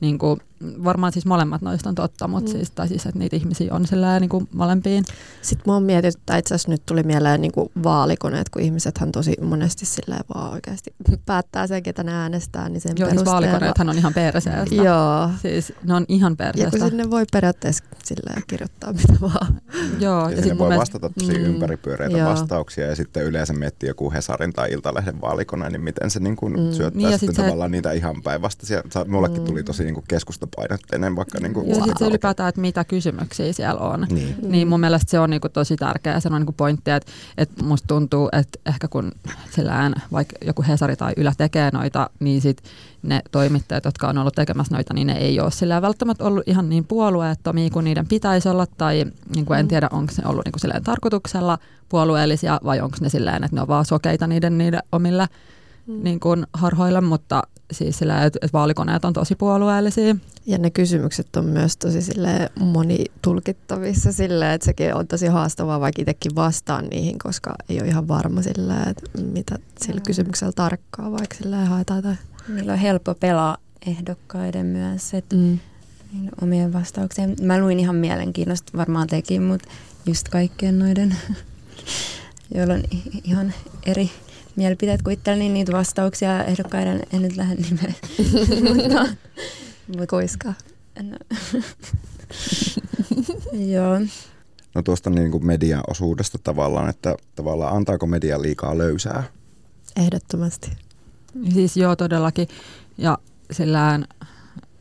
niin 0.00 0.18
kuin, 0.18 0.40
varmaan 0.84 1.12
siis 1.12 1.26
molemmat 1.26 1.62
noista 1.62 1.88
on 1.88 1.94
totta, 1.94 2.28
mutta 2.28 2.50
mm. 2.50 2.56
siis, 2.56 2.70
tai 2.70 2.88
siis, 2.88 3.06
että 3.06 3.18
niitä 3.18 3.36
ihmisiä 3.36 3.74
on 3.74 3.86
sillä 3.86 4.20
niin 4.20 4.28
kuin 4.28 4.48
molempiin. 4.54 5.04
Sitten 5.42 5.62
mua 5.66 5.76
on 5.76 5.82
mietitty, 5.82 6.20
että 6.20 6.36
itse 6.36 6.54
asiassa 6.54 6.70
nyt 6.70 6.86
tuli 6.86 7.02
mieleen 7.02 7.40
niin 7.40 7.52
kuin 7.52 7.70
vaalikoneet, 7.82 8.48
kun 8.48 8.62
ihmisethän 8.62 9.12
tosi 9.12 9.36
monesti 9.42 9.86
silleen 9.86 10.24
vaan 10.34 10.52
oikeasti 10.52 10.94
päättää 11.26 11.66
sen, 11.66 11.82
ketä 11.82 12.02
ne 12.02 12.12
äänestää, 12.12 12.68
niin 12.68 12.80
sen 12.80 12.92
Joo, 12.98 13.10
siis 13.10 13.24
vaalikoneethan 13.24 13.88
on 13.88 13.98
ihan 13.98 14.14
perseestä. 14.14 14.74
Joo. 14.74 15.30
Siis 15.42 15.72
ne 15.84 15.94
on 15.94 16.04
ihan 16.08 16.36
perseestä. 16.36 16.76
Ja 16.76 16.80
kun 16.80 16.90
sinne 16.90 17.10
voi 17.10 17.24
periaatteessa 17.32 17.84
silleen 18.04 18.42
kirjoittaa 18.46 18.92
mitä 18.92 19.12
vaan. 19.20 19.60
Joo. 20.00 20.28
Ja, 20.28 20.36
ja 20.36 20.42
sinne 20.42 20.58
voi 20.58 20.68
mielestä... 20.68 20.80
vastata 20.80 21.20
tosi 21.20 21.38
mm, 21.38 21.44
ympäripyöreitä 21.44 22.18
joo. 22.18 22.30
vastauksia 22.30 22.86
ja 22.86 22.96
sitten 22.96 23.24
yleensä 23.24 23.52
miettii 23.52 23.88
joku 23.88 24.12
Hesarin 24.12 24.52
tai 24.52 24.72
Iltalehden 24.72 25.20
vaalikone, 25.20 25.70
niin 25.70 25.84
miten 25.84 26.10
se 26.10 26.20
niin 26.20 26.36
kuin 26.36 26.52
mm. 26.52 26.72
syöttää 26.72 27.02
niin 27.02 27.18
sitten 27.18 27.34
sit 27.34 27.44
tavallaan 27.44 27.70
se... 27.70 27.72
niitä 27.72 27.92
ihan 27.92 28.22
päinvastaisia. 28.22 28.82
Mullekin 29.08 29.40
mm. 29.40 29.46
tuli 29.46 29.62
tosi 29.62 29.84
niin 29.84 29.94
kuin 29.94 30.04
keskustapainotteinen 30.50 31.16
vaikka. 31.16 31.38
Niin 31.40 31.54
kuin 31.54 31.68
ja 31.68 31.74
sitten 31.74 31.98
se 31.98 32.06
ylipäätään, 32.06 32.48
että 32.48 32.60
mitä 32.60 32.84
kysymyksiä 32.84 33.52
siellä 33.52 33.80
on. 33.80 34.06
Niin, 34.10 34.36
niin 34.42 34.68
mun 34.68 34.80
mielestä 34.80 35.10
se 35.10 35.20
on 35.20 35.30
niin 35.30 35.40
kuin 35.40 35.52
tosi 35.52 35.76
tärkeä 35.76 36.20
se 36.20 36.28
on 36.28 36.34
niin 36.34 36.46
kuin 36.46 36.56
pointti, 36.56 36.90
että, 36.90 37.12
että 37.38 37.64
musta 37.64 37.86
tuntuu, 37.86 38.28
että 38.32 38.58
ehkä 38.66 38.88
kun 38.88 39.12
sillään 39.50 39.94
vaikka 40.12 40.36
joku 40.44 40.64
Hesari 40.68 40.96
tai 40.96 41.12
Ylä 41.16 41.32
tekee 41.38 41.70
noita, 41.72 42.10
niin 42.20 42.40
sit 42.40 42.62
ne 43.02 43.22
toimittajat, 43.30 43.84
jotka 43.84 44.08
on 44.08 44.18
ollut 44.18 44.34
tekemässä 44.34 44.74
noita, 44.74 44.94
niin 44.94 45.06
ne 45.06 45.18
ei 45.18 45.40
ole 45.40 45.50
sillä 45.50 45.82
välttämättä 45.82 46.24
ollut 46.24 46.48
ihan 46.48 46.68
niin 46.68 46.84
puolueettomia 46.84 47.70
kuin 47.70 47.84
niiden 47.84 48.06
pitäisi 48.06 48.48
olla, 48.48 48.66
tai 48.66 49.04
niin 49.34 49.46
kuin 49.46 49.58
en 49.58 49.66
mm. 49.66 49.68
tiedä, 49.68 49.88
onko 49.92 50.12
ne 50.22 50.28
ollut 50.28 50.44
niin 50.44 50.52
kuin 50.52 50.60
silleen 50.60 50.84
tarkoituksella 50.84 51.58
puolueellisia, 51.88 52.60
vai 52.64 52.80
onko 52.80 52.96
ne 53.00 53.08
silleen, 53.08 53.44
että 53.44 53.56
ne 53.56 53.62
on 53.62 53.68
vaan 53.68 53.84
sokeita 53.84 54.26
niiden, 54.26 54.58
niiden 54.58 54.82
omille 54.92 55.26
mm. 55.86 56.04
niin 56.04 56.20
kuin 56.20 56.46
harhoille, 56.52 57.00
mutta 57.00 57.42
siis 57.72 57.98
sillä, 57.98 58.24
että, 58.24 58.38
että 58.42 58.58
vaalikoneet 58.58 59.04
on 59.04 59.12
tosi 59.12 59.34
puolueellisia. 59.34 60.16
Ja 60.46 60.58
ne 60.58 60.70
kysymykset 60.70 61.36
on 61.36 61.44
myös 61.44 61.76
tosi 61.76 62.02
sille 62.02 62.50
monitulkittavissa 62.60 64.12
sille, 64.12 64.54
että 64.54 64.64
sekin 64.64 64.94
on 64.94 65.06
tosi 65.06 65.26
haastavaa 65.26 65.80
vaikka 65.80 66.02
itsekin 66.02 66.34
vastaan 66.34 66.86
niihin, 66.86 67.18
koska 67.18 67.54
ei 67.68 67.80
ole 67.80 67.88
ihan 67.88 68.08
varma 68.08 68.42
sille, 68.42 68.74
että 68.74 69.18
mitä 69.22 69.58
sillä 69.80 70.00
kysymyksellä 70.06 70.52
tarkkaa 70.52 71.10
vaikka 71.10 71.36
sille 71.36 71.56
haetaan. 71.56 72.02
Tai... 72.02 72.14
Niillä 72.48 72.72
on 72.72 72.78
helppo 72.78 73.14
pelaa 73.14 73.56
ehdokkaiden 73.86 74.66
myös, 74.66 75.14
että 75.14 75.36
mm. 75.36 75.58
niin 76.12 76.30
omien 76.42 76.72
vastauksien. 76.72 77.36
Mä 77.42 77.58
luin 77.58 77.80
ihan 77.80 77.96
mielenkiinnosta, 77.96 78.78
varmaan 78.78 79.06
tekin, 79.06 79.42
mutta 79.42 79.68
just 80.06 80.28
kaikkien 80.28 80.78
noiden, 80.78 81.16
joilla 82.54 82.74
on 82.74 82.82
ihan 83.24 83.54
eri 83.86 84.10
mielipiteet 84.56 85.02
kuin 85.02 85.14
itselleni, 85.14 85.44
niin 85.44 85.54
niitä 85.54 85.72
vastauksia 85.72 86.44
ehdokkaiden 86.44 87.02
en 87.12 87.22
nyt 87.22 87.36
lähde 87.36 87.54
nimeä. 87.54 87.94
mutta, 88.74 89.16
mutta 89.88 90.06
Koiska. 90.06 90.54
No. 91.02 91.16
Joo. 93.66 94.00
No 94.74 94.82
tuosta 94.82 95.10
niin 95.10 95.30
kuin 95.30 95.46
mediaosuudesta 95.46 96.38
tavallaan, 96.44 96.88
että 96.88 97.16
tavallaan 97.34 97.76
antaako 97.76 98.06
media 98.06 98.42
liikaa 98.42 98.78
löysää? 98.78 99.22
Ehdottomasti. 99.96 100.70
Siis 101.54 101.76
joo, 101.76 101.96
todellakin. 101.96 102.48
Ja 102.98 103.18
sillään 103.50 104.04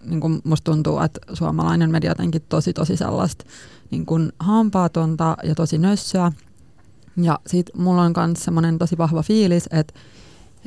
niin 0.03 0.19
kuin 0.19 0.41
musta 0.43 0.71
tuntuu, 0.71 0.99
että 0.99 1.19
suomalainen 1.33 1.91
media 1.91 2.11
jotenkin 2.11 2.41
tosi 2.49 2.73
tosi 2.73 2.97
sellaista 2.97 3.45
niin 3.91 4.05
kuin 4.05 4.31
hampaatonta 4.39 5.37
ja 5.43 5.55
tosi 5.55 5.77
nössöä. 5.77 6.31
Ja 7.21 7.39
sit 7.47 7.69
mulla 7.77 8.01
on 8.01 8.13
myös 8.17 8.43
semmoinen 8.43 8.77
tosi 8.77 8.97
vahva 8.97 9.23
fiilis, 9.23 9.69
että 9.71 9.93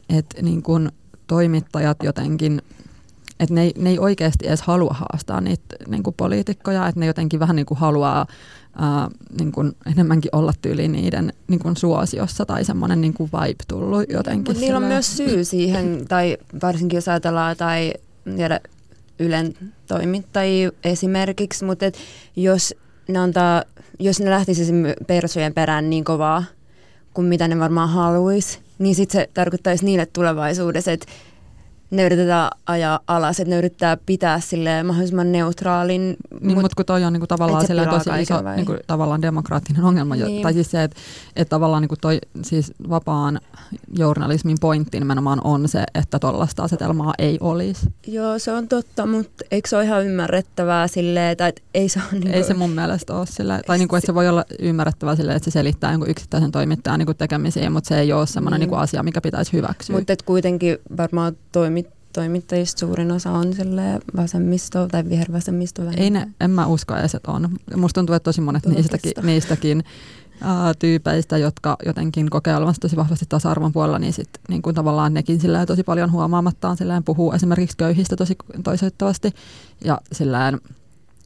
että 0.08 0.42
niin 0.42 0.62
kun 0.62 0.92
toimittajat 1.26 1.96
jotenkin, 2.02 2.62
että 3.40 3.54
ne, 3.54 3.70
ne 3.78 3.90
ei 3.90 3.98
oikeasti 3.98 4.46
edes 4.46 4.62
halua 4.62 4.96
haastaa 4.98 5.40
niitä 5.40 5.76
niin 5.88 6.02
kuin 6.02 6.14
poliitikkoja, 6.16 6.88
että 6.88 7.00
ne 7.00 7.06
jotenkin 7.06 7.40
vähän 7.40 7.56
niin 7.56 7.66
kuin 7.66 7.78
haluaa 7.78 8.26
ää, 8.76 9.08
niin 9.38 9.52
kuin 9.52 9.72
enemmänkin 9.86 10.28
olla 10.32 10.52
tyyli 10.62 10.88
niiden 10.88 11.32
niin 11.48 11.60
kuin 11.60 11.76
suosiossa 11.76 12.46
tai 12.46 12.64
semmoinen 12.64 13.00
niin 13.00 13.14
kuin 13.14 13.30
vibe 13.32 13.64
tullut 13.68 14.04
jotenkin. 14.08 14.56
Niillä 14.60 14.76
on 14.76 14.84
myös 14.84 15.16
syy 15.16 15.44
siihen, 15.44 16.04
tai 16.08 16.36
varsinkin 16.62 16.96
jos 16.96 17.08
ajatellaan 17.08 17.56
tai 17.56 17.92
tiedä, 18.36 18.60
Ylen 19.18 19.54
toimittajia 19.86 20.70
esimerkiksi, 20.84 21.64
mutta 21.64 21.86
et 21.86 21.98
jos 22.36 22.74
ne 23.08 23.18
antaa, 23.18 23.62
jos 23.98 24.20
ne 24.20 24.30
lähtisi 24.30 24.72
persojen 25.06 25.54
perään 25.54 25.90
niin 25.90 26.04
kovaa 26.04 26.44
kuin 27.14 27.26
mitä 27.26 27.48
ne 27.48 27.58
varmaan 27.58 27.88
haluaisi, 27.88 28.58
niin 28.78 28.94
sitten 28.94 29.20
se 29.20 29.28
tarkoittaisi 29.34 29.84
niille 29.84 30.06
tulevaisuudessa, 30.06 30.92
että 30.92 31.06
ne 31.92 32.07
yritetään 32.07 32.50
ajaa 32.66 33.00
alas, 33.07 33.40
että 33.40 33.50
ne 33.50 33.59
yrittää 33.59 33.96
pitää 34.07 34.40
sille 34.40 34.83
mahdollisimman 34.83 35.33
neutraalin. 35.33 36.02
Niin, 36.02 36.16
mutta 36.40 36.62
mut 36.62 36.74
kun 36.74 36.85
toi 36.85 37.05
on 37.05 37.12
niinku 37.12 37.26
tavallaan 37.26 37.66
se 37.66 37.74
tosi 37.90 38.22
iso 38.22 38.44
vai? 38.44 38.57
niinku, 38.57 38.74
tavallaan 38.87 39.22
demokraattinen 39.22 39.85
ongelma, 39.85 40.14
niin. 40.14 40.42
tai 40.42 40.52
siis 40.52 40.70
se, 40.70 40.83
että 40.83 40.96
et 41.37 41.48
tavallaan 41.48 41.83
niinku 41.83 41.96
toi 42.00 42.18
siis 42.42 42.72
vapaan 42.88 43.40
journalismin 43.98 44.57
pointti 44.61 44.98
nimenomaan 44.98 45.40
on 45.44 45.68
se, 45.68 45.85
että 45.94 46.18
tuollaista 46.18 46.62
asetelmaa 46.62 47.14
ei 47.18 47.38
olisi. 47.40 47.87
Joo, 48.07 48.38
se 48.38 48.52
on 48.52 48.68
totta, 48.68 49.07
mutta 49.07 49.44
eikö 49.50 49.68
se 49.68 49.76
ole 49.76 49.85
ihan 49.85 50.07
ymmärrettävää 50.07 50.88
silleen, 50.88 51.33
että 51.33 51.52
ei 51.74 51.88
se 51.88 52.00
ole... 52.00 52.20
Niinku... 52.20 52.37
Ei 52.37 52.44
se 52.44 52.55
mun 52.55 52.70
mielestä 52.70 53.14
ole 53.14 53.26
silleen, 53.26 53.61
tai 53.66 53.78
niinku, 53.78 53.96
että 53.96 54.07
se 54.07 54.14
voi 54.14 54.28
olla 54.28 54.44
ymmärrettävää 54.59 55.16
silleen, 55.16 55.37
että 55.37 55.50
se 55.50 55.55
selittää 55.55 55.90
jonkun 55.90 56.11
yksittäisen 56.11 56.52
toimittajan 56.52 56.98
niinku 56.98 57.14
tekemisiä, 57.14 57.70
mutta 57.70 57.88
se 57.88 58.00
ei 58.00 58.12
ole 58.12 58.26
semmoinen 58.26 58.61
niin. 58.61 58.66
niinku 58.66 58.83
asia, 58.83 59.02
mikä 59.02 59.20
pitäisi 59.20 59.52
hyväksyä. 59.52 59.96
Mutta 59.96 60.14
kuitenkin 60.24 60.78
varmaan 60.96 61.37
toimit 61.52 61.81
toimittajista 62.12 62.81
suurin 62.81 63.12
osa 63.12 63.31
on 63.31 63.53
vasemmisto 64.16 64.88
tai 64.88 65.09
vihervasemmisto. 65.09 65.83
Ei 65.96 66.11
ne, 66.11 66.29
en 66.40 66.51
mä 66.51 66.66
usko 66.66 66.96
edes, 66.96 67.14
että 67.14 67.31
on. 67.31 67.48
Musta 67.77 68.01
tuntuu, 68.01 68.14
että 68.14 68.25
tosi 68.25 68.40
monet 68.40 68.66
niistäkin, 68.66 69.12
niistäkin 69.22 69.85
ää, 70.40 70.75
tyypeistä, 70.79 71.38
jotka 71.38 71.77
jotenkin 71.87 72.31
kokee 72.31 72.57
olevansa 72.57 72.81
tosi 72.81 72.96
vahvasti 72.96 73.27
tasa-arvon 73.29 73.72
puolella, 73.72 73.98
niin 73.98 74.12
sit 74.12 74.29
niin 74.48 74.62
kuin 74.62 74.75
tavallaan 74.75 75.14
nekin 75.14 75.40
silleen 75.40 75.66
tosi 75.66 75.83
paljon 75.83 76.12
huomaamattaan 76.12 76.77
silleen 76.77 77.05
puhuu 77.05 77.33
esimerkiksi 77.33 77.77
köyhistä 77.77 78.16
tosi 78.16 78.37
toisettavasti 78.64 79.31
ja 79.85 79.98
silleen 80.12 80.61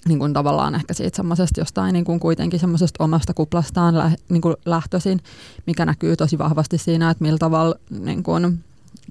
niin 0.09 0.19
kuin 0.19 0.33
tavallaan 0.33 0.75
ehkä 0.75 0.95
siitä 0.95 1.17
semmoisesta 1.17 1.61
jostain 1.61 1.93
niin 1.93 2.05
kuin 2.05 2.21
kuitenkin 2.21 2.61
semmoisesta 2.61 3.05
omasta 3.05 3.35
kuplastaan 3.35 3.99
lä, 3.99 4.11
niin 4.29 4.43
kuin 4.43 4.57
lähtöisin, 4.65 5.21
mikä 5.67 5.87
näkyy 5.87 6.17
tosi 6.17 6.39
vahvasti 6.39 6.79
siinä, 6.79 7.11
että 7.11 7.25
millä 7.25 7.39
tavalla 7.39 7.75
niin 7.91 8.23
kuin 8.23 8.65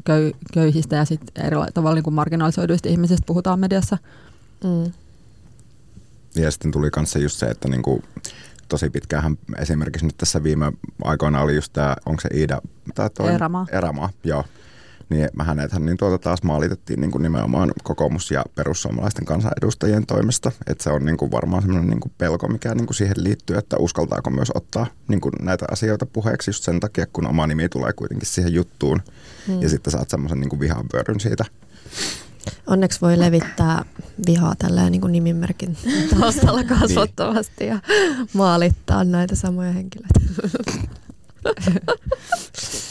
köy, 0.03 0.31
köyhistä 0.53 0.95
ja 0.95 1.05
sitten 1.05 1.45
eri 1.45 1.55
tavalla 1.73 1.95
niin 1.95 2.03
kuin 2.03 2.13
marginalisoiduista 2.13 2.89
ihmisistä 2.89 3.25
puhutaan 3.25 3.59
mediassa. 3.59 3.97
Mm. 4.63 4.91
Ja 6.35 6.51
sitten 6.51 6.71
tuli 6.71 6.91
kanssa 6.91 7.19
just 7.19 7.39
se, 7.39 7.45
että 7.45 7.67
niin 7.67 7.81
kuin 7.81 8.03
tosi 8.69 8.89
pitkään 8.89 9.37
esimerkiksi 9.57 10.05
nyt 10.05 10.17
tässä 10.17 10.43
viime 10.43 10.71
aikoina 11.03 11.41
oli 11.41 11.55
just 11.55 11.73
tämä, 11.73 11.95
onko 12.05 12.21
se 12.21 12.29
Iida? 12.33 12.61
Tää 12.95 13.09
toi, 13.09 13.33
Erama. 13.33 13.65
Erama, 13.71 14.09
joo. 14.23 14.43
Niin 15.09 15.29
hänethän 15.41 15.85
niin 15.85 15.97
tuota 15.97 16.17
taas 16.17 16.43
maalitettiin 16.43 17.01
niin 17.01 17.11
kuin 17.11 17.21
nimenomaan 17.23 17.71
kokoomus- 17.83 18.31
ja 18.31 18.43
perussuomalaisten 18.55 19.25
kansanedustajien 19.25 20.05
toimesta. 20.05 20.51
Että 20.67 20.83
se 20.83 20.89
on 20.89 21.05
niin 21.05 21.17
kuin 21.17 21.31
varmaan 21.31 21.61
semmoinen 21.61 21.89
niin 21.89 21.99
kuin 21.99 22.11
pelko, 22.17 22.47
mikä 22.47 22.75
niin 22.75 22.85
kuin 22.85 22.95
siihen 22.95 23.23
liittyy, 23.23 23.57
että 23.57 23.77
uskaltaako 23.79 24.29
myös 24.29 24.51
ottaa 24.55 24.87
niin 25.07 25.21
kuin 25.21 25.33
näitä 25.41 25.65
asioita 25.71 26.05
puheeksi 26.05 26.49
just 26.49 26.63
sen 26.63 26.79
takia, 26.79 27.05
kun 27.13 27.27
oma 27.27 27.47
nimi 27.47 27.69
tulee 27.69 27.93
kuitenkin 27.93 28.27
siihen 28.27 28.53
juttuun. 28.53 29.01
Hmm. 29.47 29.61
Ja 29.61 29.69
sitten 29.69 29.91
saat 29.91 30.09
semmoisen 30.09 30.39
niin 30.39 30.59
vihanvyöryn 30.59 31.19
siitä. 31.19 31.45
Onneksi 32.67 33.01
voi 33.01 33.19
levittää 33.19 33.85
vihaa 34.27 34.55
tällä 34.59 34.89
niin 34.89 35.01
kuin 35.01 35.11
nimimerkin 35.11 35.77
taustalla 36.19 36.61
niin. 36.61 36.79
kasvattavasti 36.79 37.65
ja 37.65 37.79
maalittaa 38.33 39.03
näitä 39.03 39.35
samoja 39.35 39.71
henkilöitä. 39.71 40.19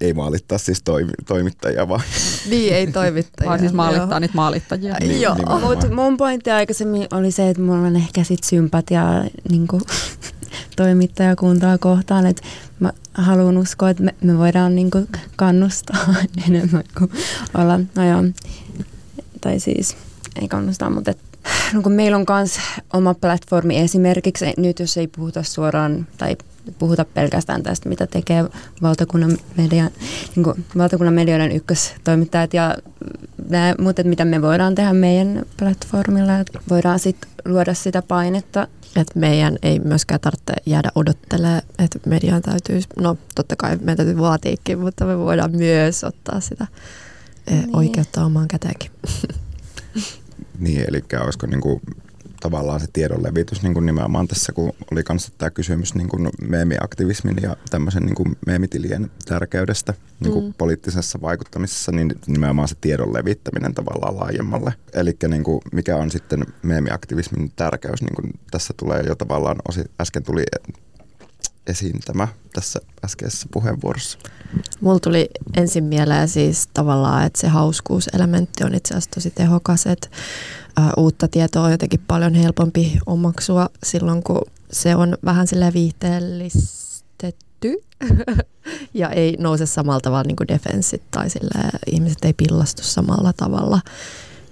ei 0.00 0.14
maalittaa 0.14 0.58
siis 0.58 0.82
toimi, 0.82 1.10
toimittajia 1.26 1.88
vaan. 1.88 2.00
Niin, 2.50 2.74
ei 2.74 2.86
toimittajia. 2.86 3.48
Vaan 3.48 3.60
siis 3.60 3.72
maalittaa 3.72 4.10
Joo. 4.10 4.18
niitä 4.18 4.34
maalittajia. 4.34 4.96
Niin, 5.00 5.20
Joo, 5.20 5.36
mutta 5.60 5.94
mun 5.94 6.16
pointti 6.16 6.50
aikaisemmin 6.50 7.06
oli 7.10 7.30
se, 7.30 7.50
että 7.50 7.62
mulla 7.62 7.86
on 7.86 7.96
ehkä 7.96 8.24
sit 8.24 8.44
sympatiaa 8.44 9.24
niin 9.50 9.68
toimittajakuntaa 10.76 11.78
kohtaan, 11.78 12.26
että 12.26 12.42
mä 12.80 12.92
haluan 13.14 13.58
uskoa, 13.58 13.90
että 13.90 14.02
me, 14.02 14.14
me 14.22 14.38
voidaan 14.38 14.74
niin 14.74 14.90
kuin 14.90 15.08
kannustaa 15.36 16.14
enemmän 16.48 16.84
kuin 16.98 17.10
olla, 17.54 17.80
no 17.94 18.08
joo, 18.08 18.22
tai 19.40 19.60
siis 19.60 19.96
ei 20.40 20.48
kannustaa, 20.48 20.90
mutta 20.90 21.10
et, 21.10 21.18
no 21.72 21.82
kun 21.82 21.92
meillä 21.92 22.16
on 22.16 22.24
myös 22.28 22.58
oma 22.92 23.14
platformi 23.14 23.78
esimerkiksi, 23.78 24.44
nyt 24.56 24.78
jos 24.78 24.96
ei 24.96 25.06
puhuta 25.06 25.42
suoraan 25.42 26.06
tai 26.18 26.36
puhuta 26.78 27.04
pelkästään 27.04 27.62
tästä, 27.62 27.88
mitä 27.88 28.06
tekee 28.06 28.44
valtakunnan, 28.82 29.38
media, 29.56 29.90
niin 30.36 30.44
kuin 30.44 30.64
valtakunnan 30.76 31.14
medioiden 31.14 31.52
ykköstoimittajat 31.52 32.54
ja 32.54 32.76
nämä, 33.48 33.74
mutta 33.78 34.04
mitä 34.04 34.24
me 34.24 34.42
voidaan 34.42 34.74
tehdä 34.74 34.92
meidän 34.92 35.42
platformilla, 35.58 36.38
että 36.38 36.60
voidaan 36.70 36.98
sitten 36.98 37.30
luoda 37.44 37.74
sitä 37.74 38.02
painetta 38.02 38.68
että 38.96 39.18
meidän 39.18 39.58
ei 39.62 39.78
myöskään 39.78 40.20
tarvitse 40.20 40.52
jäädä 40.66 40.90
odottelemaan, 40.94 41.62
että 41.78 41.98
median 42.06 42.42
täytyy, 42.42 42.80
no 42.96 43.16
totta 43.34 43.56
kai 43.56 43.76
meidän 43.76 43.96
täytyy 43.96 44.18
vaatiikin, 44.18 44.78
mutta 44.78 45.04
me 45.04 45.18
voidaan 45.18 45.56
myös 45.56 46.04
ottaa 46.04 46.40
sitä 46.40 46.66
e, 47.46 47.54
niin. 47.54 47.76
oikeutta 47.76 48.24
omaan 48.24 48.48
käteenkin. 48.48 48.90
Niin, 50.58 50.84
eli 50.88 51.04
olisiko 51.24 51.46
niin 51.46 51.60
kuin 51.60 51.80
tavallaan 52.40 52.80
se 52.80 52.86
tiedon 52.92 53.22
levitys 53.22 53.62
niin 53.62 53.74
kuin 53.74 53.86
nimenomaan 53.86 54.28
tässä, 54.28 54.52
kun 54.52 54.72
oli 54.92 55.02
kanssa 55.02 55.32
tämä 55.38 55.50
kysymys 55.50 55.94
niin 55.94 56.08
kuin 56.08 56.28
meemiaktivismin 56.48 57.36
ja 57.42 57.56
tämmöisen 57.70 58.02
niin 58.02 58.14
kuin 58.14 58.36
meemitilien 58.46 59.10
tärkeydestä 59.24 59.94
niin 60.20 60.32
kuin 60.32 60.44
mm. 60.44 60.54
poliittisessa 60.58 61.20
vaikuttamisessa, 61.20 61.92
niin 61.92 62.14
nimenomaan 62.26 62.68
se 62.68 62.76
tiedon 62.80 63.12
levittäminen 63.12 63.74
tavallaan 63.74 64.16
laajemmalle. 64.16 64.72
Eli 64.92 65.16
niin 65.28 65.44
kuin 65.44 65.60
mikä 65.72 65.96
on 65.96 66.10
sitten 66.10 66.46
meemiaktivismin 66.62 67.52
tärkeys, 67.56 68.02
niin 68.02 68.14
kuin 68.14 68.32
tässä 68.50 68.74
tulee 68.76 69.02
jo 69.06 69.14
tavallaan, 69.14 69.56
osi, 69.68 69.84
äsken 70.00 70.22
tuli 70.22 70.44
esiin 71.68 72.00
tämä 72.04 72.28
tässä 72.54 72.80
äskeisessä 73.04 73.46
puheenvuorossa? 73.52 74.18
Mulla 74.80 75.00
tuli 75.00 75.30
ensin 75.56 75.84
mieleen 75.84 76.28
siis 76.28 76.68
tavallaan, 76.74 77.26
että 77.26 77.40
se 77.40 77.48
hauskuuselementti 77.48 78.64
on 78.64 78.74
itse 78.74 78.94
asiassa 78.94 79.10
tosi 79.10 79.30
tehokas, 79.30 79.86
että 79.86 80.08
uutta 80.96 81.28
tietoa 81.28 81.64
on 81.64 81.70
jotenkin 81.70 82.00
paljon 82.06 82.34
helpompi 82.34 82.98
omaksua 83.06 83.68
silloin, 83.82 84.22
kun 84.22 84.42
se 84.72 84.96
on 84.96 85.18
vähän 85.24 85.46
sille 85.46 85.72
viihteellistetty 85.74 87.76
ja 88.94 89.10
ei 89.10 89.36
nouse 89.38 89.66
samalla 89.66 90.00
tavalla 90.00 90.24
niin 90.24 90.36
kuin 90.36 90.48
defenssit 90.48 91.02
tai 91.10 91.30
sille, 91.30 91.70
ihmiset 91.86 92.24
ei 92.24 92.32
pillastu 92.32 92.82
samalla 92.82 93.32
tavalla. 93.32 93.80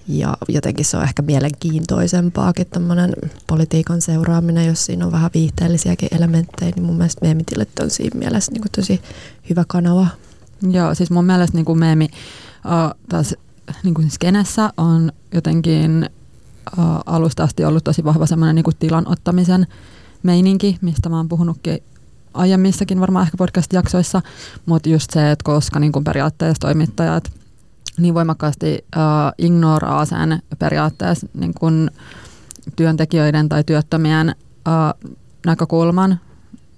Ja 0.07 0.37
jotenkin 0.47 0.85
se 0.85 0.97
on 0.97 1.03
ehkä 1.03 1.21
mielenkiintoisempaakin 1.21 2.67
tämmöinen 2.67 3.13
politiikan 3.47 4.01
seuraaminen, 4.01 4.67
jos 4.67 4.85
siinä 4.85 5.05
on 5.05 5.11
vähän 5.11 5.31
viihteellisiäkin 5.33 6.09
elementtejä, 6.11 6.71
niin 6.75 6.85
mun 6.85 6.97
mielestä 6.97 7.25
meemitilit 7.25 7.79
on 7.79 7.89
siinä 7.89 8.19
mielessä 8.19 8.51
niin 8.51 8.61
kuin 8.61 8.71
tosi 8.71 9.01
hyvä 9.49 9.63
kanava. 9.67 10.07
Joo, 10.71 10.95
siis 10.95 11.11
mun 11.11 11.25
mielestä 11.25 11.57
niin 11.57 11.65
kuin 11.65 11.79
meemi 11.79 12.09
uh, 12.65 12.99
taas 13.09 13.35
niin 13.83 13.93
kuin 13.93 14.11
skenessä 14.11 14.69
on 14.77 15.11
jotenkin 15.33 16.09
uh, 16.77 16.85
alusta 17.05 17.43
asti 17.43 17.65
ollut 17.65 17.83
tosi 17.83 18.03
vahva 18.03 18.25
semmoinen 18.25 18.55
niin 18.55 18.63
kuin 18.63 18.75
tilan 18.79 19.07
ottamisen 19.07 19.67
meininki, 20.23 20.77
mistä 20.81 21.09
mä 21.09 21.17
oon 21.17 21.29
puhunutkin 21.29 21.83
aiemmissakin 22.33 22.99
varmaan 22.99 23.23
ehkä 23.25 23.37
podcast-jaksoissa, 23.37 24.21
mutta 24.65 24.89
just 24.89 25.11
se, 25.11 25.31
että 25.31 25.43
koska 25.43 25.79
niin 25.79 25.91
kuin 25.91 26.03
periaatteessa 26.03 26.59
toimittajat 26.61 27.31
niin 27.97 28.13
voimakkaasti 28.13 28.85
uh, 28.95 29.01
ignoraa 29.37 30.05
sen 30.05 30.41
periaatteessa 30.59 31.27
niin 31.33 31.53
kuin 31.53 31.91
työntekijöiden 32.75 33.49
tai 33.49 33.63
työttömien 33.63 34.35
uh, 34.67 35.11
näkökulman, 35.45 36.19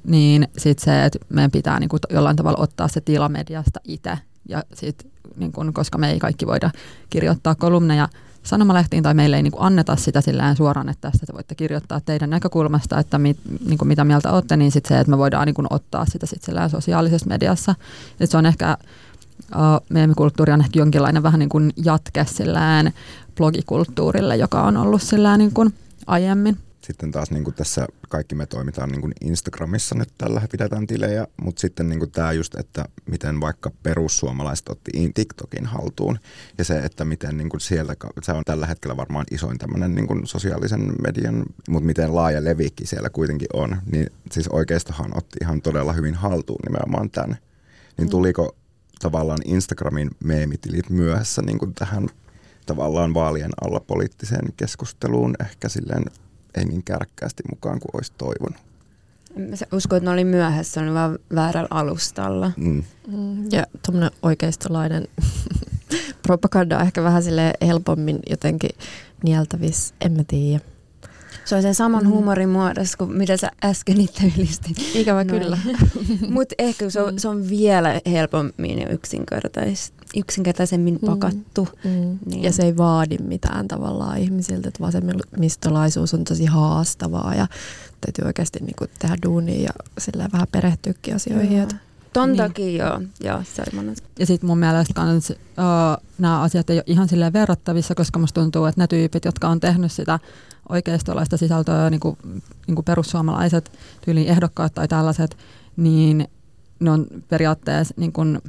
niin 0.04 0.48
sitten 0.58 0.86
se, 0.86 1.06
että 1.06 1.20
meidän 1.30 1.52
pitää 1.52 1.80
niin 1.80 1.90
kuin 1.90 2.00
jollain 2.10 2.36
tavalla 2.36 2.64
ottaa 2.64 2.88
se 2.88 3.02
tila 3.02 3.30
mediasta 3.30 3.80
itse. 3.84 4.18
Ja 4.50 4.64
sit, 4.74 5.08
niin 5.36 5.52
kuin, 5.52 5.74
koska 5.74 5.98
me 5.98 6.12
ei 6.12 6.20
kaikki 6.20 6.48
voida 6.48 6.72
kirjoittaa 7.10 7.56
kolumneja 7.56 8.10
sanomalehtiin 8.44 9.04
tai 9.04 9.14
meille 9.14 9.36
ei 9.36 9.44
niin 9.44 9.52
kuin 9.52 9.64
anneta 9.64 9.96
sitä 9.96 10.22
sillään 10.22 10.56
suoraan, 10.56 10.90
että 10.90 11.12
tästä 11.12 11.26
te 11.26 11.34
voitte 11.34 11.56
kirjoittaa 11.56 12.02
teidän 12.02 12.30
näkökulmasta, 12.30 13.00
että 13.00 13.18
mit, 13.18 13.40
niin 13.66 13.78
kuin 13.78 13.88
mitä 13.88 14.04
mieltä 14.04 14.32
olette, 14.32 14.58
niin 14.58 14.72
sitten 14.72 14.90
se, 14.90 15.00
että 15.00 15.12
me 15.12 15.18
voidaan 15.18 15.46
niin 15.46 15.56
kuin 15.56 15.68
ottaa 15.70 16.06
sitä 16.06 16.26
sit 16.26 16.42
sosiaalisessa 16.72 17.28
mediassa. 17.28 17.76
Et 18.20 18.30
se 18.30 18.38
on 18.38 18.46
ehkä 18.46 18.78
meemikulttuuri 19.90 20.54
on 20.54 20.62
ehkä 20.62 20.80
jonkinlainen 20.80 21.24
vähän 21.24 21.40
niin 21.40 21.50
kuin 21.50 21.74
jatke 21.86 22.26
sillään 22.26 22.94
blogikulttuurille, 23.36 24.36
joka 24.36 24.62
on 24.62 24.78
ollut 24.78 25.02
sillään 25.02 25.40
niin 25.40 25.54
kuin 25.54 25.74
aiemmin. 26.08 26.58
Sitten 26.82 27.12
taas 27.12 27.32
niin 27.32 27.44
kuin 27.44 27.54
tässä 27.54 27.88
kaikki 28.10 28.36
me 28.36 28.46
toimitaan 28.46 28.90
niin 28.90 29.02
kuin 29.02 29.14
Instagramissa 29.22 29.96
nyt 29.96 30.10
tällä 30.18 30.42
pidetään 30.52 30.88
tilejä, 30.88 31.28
mutta 31.42 31.62
sitten 31.62 31.90
niin 31.90 32.00
kuin 32.00 32.12
tämä 32.12 32.32
just, 32.32 32.56
että 32.56 32.86
miten 33.06 33.42
vaikka 33.42 33.72
perussuomalaiset 33.84 34.70
otti 34.70 35.12
TikTokin 35.14 35.66
haltuun 35.66 36.20
ja 36.58 36.64
se, 36.64 36.80
että 36.80 37.06
miten 37.06 37.38
niin 37.38 37.50
kuin 37.50 37.62
sieltä, 37.62 37.96
se 38.24 38.32
on 38.32 38.44
tällä 38.46 38.66
hetkellä 38.66 38.98
varmaan 38.98 39.26
isoin 39.32 39.58
tämmöinen 39.58 39.96
niin 39.96 40.08
kuin 40.08 40.28
sosiaalisen 40.28 40.94
median, 41.02 41.46
mutta 41.70 41.86
miten 41.86 42.16
laaja 42.16 42.44
levikki 42.44 42.86
siellä 42.86 43.10
kuitenkin 43.10 43.50
on, 43.54 43.78
niin 43.92 44.08
siis 44.32 44.48
oikeistohan 44.48 45.18
otti 45.18 45.38
ihan 45.42 45.62
todella 45.62 45.94
hyvin 45.94 46.16
haltuun 46.16 46.60
nimenomaan 46.68 47.10
tämän. 47.10 47.38
Niin 47.98 48.08
mm. 48.08 48.10
tuliko 48.10 48.56
tavallaan 49.00 49.40
Instagramin 49.46 50.12
meemitilit 50.24 50.90
myöhässä 50.90 51.42
niin 51.42 51.60
kuin 51.60 51.74
tähän 51.74 52.08
tavallaan 52.66 53.14
vaalien 53.14 53.52
alla 53.62 53.80
poliittiseen 53.80 54.54
keskusteluun 54.58 55.36
ehkä 55.40 55.70
silleen 55.70 56.04
ei 56.56 56.66
niin 56.66 56.84
kärkkäästi 56.84 57.44
mukaan 57.50 57.80
kuin 57.80 57.90
olisi 57.94 58.14
toivonut. 58.18 58.58
Mä 59.36 59.56
uskon, 59.74 59.98
että 59.98 60.10
ne 60.10 60.14
oli 60.14 60.24
myöhässä, 60.24 60.82
ne 60.82 60.88
oli 60.88 60.96
vaan 60.96 61.20
väärällä 61.36 61.68
alustalla. 61.72 62.52
Mm. 62.58 62.84
mm 63.08 63.52
ja 63.52 63.66
tuommoinen 63.86 64.12
oikeistolainen 64.22 65.08
propaganda 66.28 66.78
on 66.78 66.84
ehkä 66.84 67.04
vähän 67.04 67.24
sille 67.24 67.54
helpommin 67.62 68.20
jotenkin 68.30 68.70
nieltävissä, 69.24 69.96
en 70.02 70.12
mä 70.12 70.24
tiedä. 70.28 70.64
Se 71.46 71.56
on 71.56 71.62
sen 71.62 71.76
saman 71.76 72.04
Mm. 72.04 72.10
huumorin 72.10 72.50
muodossa 72.50 72.98
kuin 72.98 73.12
mitä 73.18 73.38
sä 73.38 73.52
äsken 73.64 74.02
itse 74.02 74.32
ylistit. 74.38 74.78
Ikävä 74.96 75.24
Noin. 75.24 75.42
kyllä. 75.42 75.58
Mutta 76.36 76.56
ehkä 76.58 76.90
se 76.90 77.02
on, 77.02 77.14
Mm. 77.14 77.18
se 77.18 77.28
on 77.28 77.50
vielä 77.50 78.02
helpommin 78.12 78.80
ja 78.80 78.90
yksinkertais, 78.90 79.94
yksinkertaisemmin 80.18 81.00
Mm. 81.02 81.06
pakattu. 81.06 81.68
Mm. 81.84 82.20
Niin. 82.26 82.44
Ja 82.44 82.52
se 82.54 82.64
ei 82.64 82.78
vaadi 82.78 83.18
mitään 83.18 83.68
tavallaan 83.68 84.18
ihmisiltä, 84.18 84.68
että 84.68 84.80
vasemmistolaisuus 84.84 86.14
on 86.14 86.24
tosi 86.24 86.46
haastavaa 86.46 87.36
ja 87.36 87.48
täytyy 88.02 88.26
oikeasti 88.26 88.60
niinku 88.60 88.86
tehdä 89.00 89.16
duunia 89.26 89.62
ja 89.64 89.70
sillä 89.98 90.30
vähän 90.34 90.48
perehtyäkin 90.52 91.16
asioihin. 91.16 91.58
Joo. 91.58 91.68
Ton 92.14 92.30
Niin. 92.30 92.38
takia 92.38 92.86
joo, 92.86 93.02
joo 93.24 93.42
semmoinen. 93.54 93.96
Ja 94.20 94.26
sitten 94.26 94.48
mun 94.48 94.58
mielestä 94.58 94.94
kans, 94.94 95.30
uh, 95.30 95.36
nämä 96.18 96.42
asiat 96.42 96.70
ei 96.70 96.78
ole 96.78 96.84
ihan 96.88 97.10
silleen 97.10 97.34
verrattavissa, 97.34 97.96
koska 97.96 98.20
musta 98.20 98.42
tuntuu, 98.42 98.66
että 98.66 98.82
ne 98.82 98.88
tyypit, 98.88 99.26
jotka 99.26 99.48
on 99.48 99.60
tehnyt 99.60 99.92
sitä 99.92 100.20
oikeistolaista 100.70 101.38
sisältöä, 101.38 101.90
niin 101.90 102.00
kuin, 102.00 102.18
niin 102.68 102.76
kuin 102.76 102.86
perussuomalaiset 102.86 103.72
tyyliin 104.06 104.28
ehdokkaat 104.28 104.74
tai 104.74 104.88
tällaiset, 104.88 105.38
niin 105.78 106.28
ne 106.80 106.92
on 106.92 107.08
periaatteessa 107.30 107.94
niin 107.98 108.14
kuin 108.14 108.40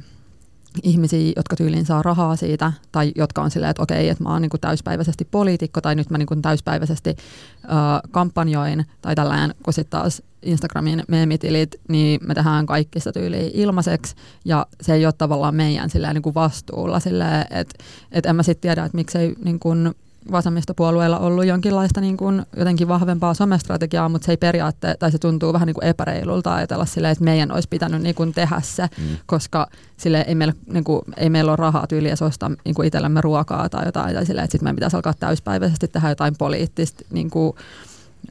ihmisiä, 0.83 1.33
jotka 1.35 1.55
tyyliin 1.55 1.85
saa 1.85 2.01
rahaa 2.01 2.35
siitä, 2.35 2.73
tai 2.91 3.11
jotka 3.15 3.41
on 3.41 3.51
silleen, 3.51 3.71
että 3.71 3.83
okei, 3.83 4.09
että 4.09 4.23
mä 4.23 4.29
oon 4.29 4.41
niin 4.41 4.49
kuin 4.49 4.61
täyspäiväisesti 4.61 5.25
poliitikko, 5.25 5.81
tai 5.81 5.95
nyt 5.95 6.09
mä 6.09 6.17
niin 6.17 6.27
kuin 6.27 6.41
täyspäiväisesti 6.41 7.09
uh, 7.09 8.11
kampanjoin, 8.11 8.85
tai 9.01 9.15
tällään, 9.15 9.53
kun 9.63 9.73
sitten 9.73 9.99
taas 9.99 10.21
Instagramin 10.41 11.03
meemitilit, 11.07 11.75
niin 11.87 12.19
me 12.27 12.33
tehdään 12.33 12.65
kaikki 12.65 12.99
sitä 12.99 13.11
tyyliin 13.11 13.51
ilmaiseksi, 13.53 14.15
ja 14.45 14.65
se 14.81 14.93
ei 14.93 15.05
ole 15.05 15.13
tavallaan 15.17 15.55
meidän 15.55 15.89
silleen, 15.89 16.13
niin 16.13 16.21
kuin 16.21 16.35
vastuulla, 16.35 16.99
silleen, 16.99 17.45
että 17.49 17.83
et 18.11 18.25
en 18.25 18.35
mä 18.35 18.43
sitten 18.43 18.61
tiedä, 18.61 18.85
että 18.85 18.95
miksei 18.95 19.35
niin 19.43 19.59
kuin 19.59 19.95
vasemmistopuolueilla 20.31 21.19
ollut 21.19 21.45
jonkinlaista 21.45 22.01
niin 22.01 22.17
kuin 22.17 22.45
jotenkin 22.57 22.87
vahvempaa 22.87 23.33
somestrategiaa, 23.33 24.09
mutta 24.09 24.25
se 24.25 24.31
ei 24.31 24.37
periaatte, 24.37 24.95
tai 24.99 25.11
se 25.11 25.17
tuntuu 25.17 25.53
vähän 25.53 25.65
niin 25.65 25.73
kuin 25.73 25.83
epäreilulta 25.85 26.55
ajatella 26.55 26.85
silleen, 26.85 27.11
että 27.11 27.23
meidän 27.23 27.51
olisi 27.51 27.67
pitänyt 27.69 28.01
niin 28.01 28.15
kuin 28.15 28.33
tehdä 28.33 28.61
se, 28.63 28.83
Mm. 28.97 29.03
koska 29.25 29.67
sille 29.97 30.25
ei 30.27 30.35
meillä, 30.35 30.53
niin 30.73 30.83
kuin, 30.83 31.01
ei 31.17 31.29
meillä 31.29 31.51
ole 31.51 31.55
rahaa 31.55 31.87
tyyliä 31.87 32.15
ostaa 32.21 32.51
niin 32.65 32.75
kuin 32.75 32.87
itsellemme 32.87 33.21
ruokaa 33.21 33.69
tai 33.69 33.85
jotain, 33.85 34.15
tai 34.15 34.25
silleen, 34.25 34.43
että 34.45 34.51
sitten 34.51 34.65
meidän 34.65 34.75
pitäisi 34.75 34.95
alkaa 34.95 35.13
täyspäiväisesti 35.19 35.87
tehdä 35.87 36.09
jotain 36.09 36.33
poliittista 36.37 37.03
niin 37.11 37.29
kuin, 37.29 37.53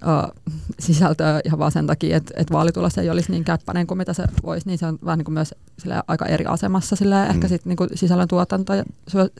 uh, 0.05 0.43
sisältöä 0.79 1.41
ihan 1.45 1.59
vaan 1.59 1.73
sen 1.73 1.87
takia, 1.87 2.17
että, 2.17 2.35
että 2.37 2.55
vaalitulos 2.55 2.99
ei 2.99 3.11
olisi 3.11 3.31
niin 3.33 3.45
käppäinen 3.45 3.87
kuin 3.87 3.99
mitä 3.99 4.13
se 4.13 4.25
voisi, 4.45 4.67
niin 4.67 4.79
se 4.79 4.87
on 4.87 4.99
vähän 5.05 5.19
niin 5.19 5.25
kuin 5.25 5.35
myös 5.35 5.55
silleen, 5.79 6.03
aika 6.09 6.27
eri 6.27 6.45
asemassa 6.47 6.97
silleen, 6.97 7.29
Mm. 7.29 7.35
ehkä 7.35 7.49
sitten 7.49 7.71
niin 7.71 7.77
kuin 7.77 7.91
sisällön, 7.95 8.29
tuotanto, 8.29 8.73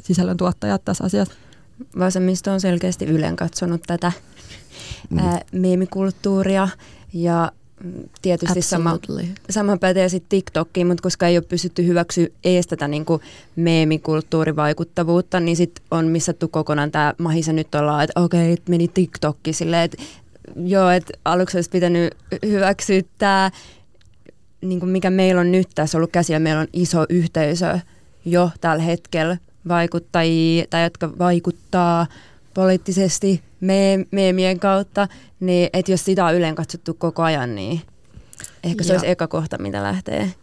sisällön 0.01 0.37
tuottajat 0.37 0.85
tässä 0.85 1.05
asiassa. 1.05 1.35
Vasemmisto 1.99 2.53
on 2.53 2.61
selkeästi 2.61 3.05
ylen 3.05 3.37
katsonut 3.37 3.83
tätä 3.87 4.13
Mm. 5.11 5.19
ää, 5.19 5.41
meemikulttuuria 5.53 6.69
ja 7.13 7.53
mm, 7.85 7.93
tietysti 8.23 8.63
sama, 8.63 8.91
absolutely. 8.91 9.29
sama 9.51 9.77
pätee 9.77 10.09
sitten 10.09 10.29
TikTokiin, 10.29 10.87
mutta 10.87 11.03
koska 11.03 11.27
ei 11.27 11.37
ole 11.37 11.45
pystytty 11.49 11.87
hyväksyä 11.87 12.27
ees 12.45 12.67
tätä 12.67 12.89
niinku 12.89 13.21
meemikulttuurivaikuttavuutta, 13.57 15.41
niin 15.41 15.57
sitten 15.57 15.85
on 15.91 16.07
missattu 16.07 16.49
kokonaan 16.49 16.91
tämä 16.91 17.15
mahisa 17.19 17.53
nyt 17.53 17.75
ollaan, 17.75 18.05
että 18.05 18.21
okei, 18.21 18.53
okay, 18.53 18.65
meni 18.69 18.89
TikTokki 18.89 19.53
silleen, 19.53 19.83
että 19.83 20.03
joo, 20.57 20.91
että 20.91 21.13
aluksi 21.25 21.57
olisi 21.57 21.71
pitänyt 21.71 22.15
hyväksyä 22.47 23.03
tämä, 23.19 23.51
niin 24.61 24.81
kuin 24.81 24.91
mikä 24.91 25.11
meillä 25.11 25.41
on 25.41 25.53
nyt 25.53 25.69
tässä 25.75 25.99
ollut 25.99 26.13
käsillä, 26.13 26.39
meillä 26.39 26.61
on 26.61 26.69
iso 26.73 27.07
yhteisö 27.09 27.79
jo 28.25 28.51
tällä 28.61 28.83
hetkellä 28.83 29.37
vaikuttajia, 29.69 30.65
tai 30.71 30.83
jotka 30.85 31.19
vaikuttaa 31.19 32.07
poliittisesti 32.55 33.43
me- 33.61 34.07
meemien 34.11 34.61
kautta, 34.61 35.09
niin 35.41 35.71
että 35.73 35.93
jos 35.93 36.05
sitä 36.05 36.25
on 36.25 36.35
yleen 36.35 36.55
katsottu 36.55 36.95
koko 36.95 37.23
ajan, 37.23 37.55
niin 37.55 37.81
ehkä 38.65 38.85
se 38.85 38.89
Ja- 38.93 38.95
olisi 38.95 39.11
eka 39.11 39.29
kohta, 39.29 39.59
mitä 39.59 39.83
lähtee 39.83 40.35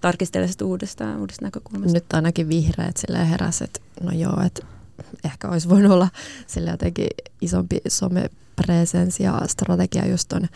tarkistelemaan 0.00 0.52
sitä 0.52 0.64
uudestaan, 0.64 1.18
uudesta 1.20 1.44
näkökulmasta. 1.44 1.92
Nyt 1.96 2.12
ainakin 2.12 2.48
vihreät 2.48 2.96
sille 2.96 3.30
heräs, 3.30 3.62
että 3.62 3.80
no 4.02 4.12
joo, 4.12 4.42
että 4.46 4.66
ehkä 5.24 5.48
olisi 5.48 5.68
voinut 5.68 5.92
olla 5.92 6.08
sille 6.46 6.70
jotenkin 6.70 7.06
isompi 7.40 7.76
somepresenssi 7.88 9.22
ja 9.22 9.40
strategia 9.46 10.06
just 10.06 10.28
ton 10.28 10.48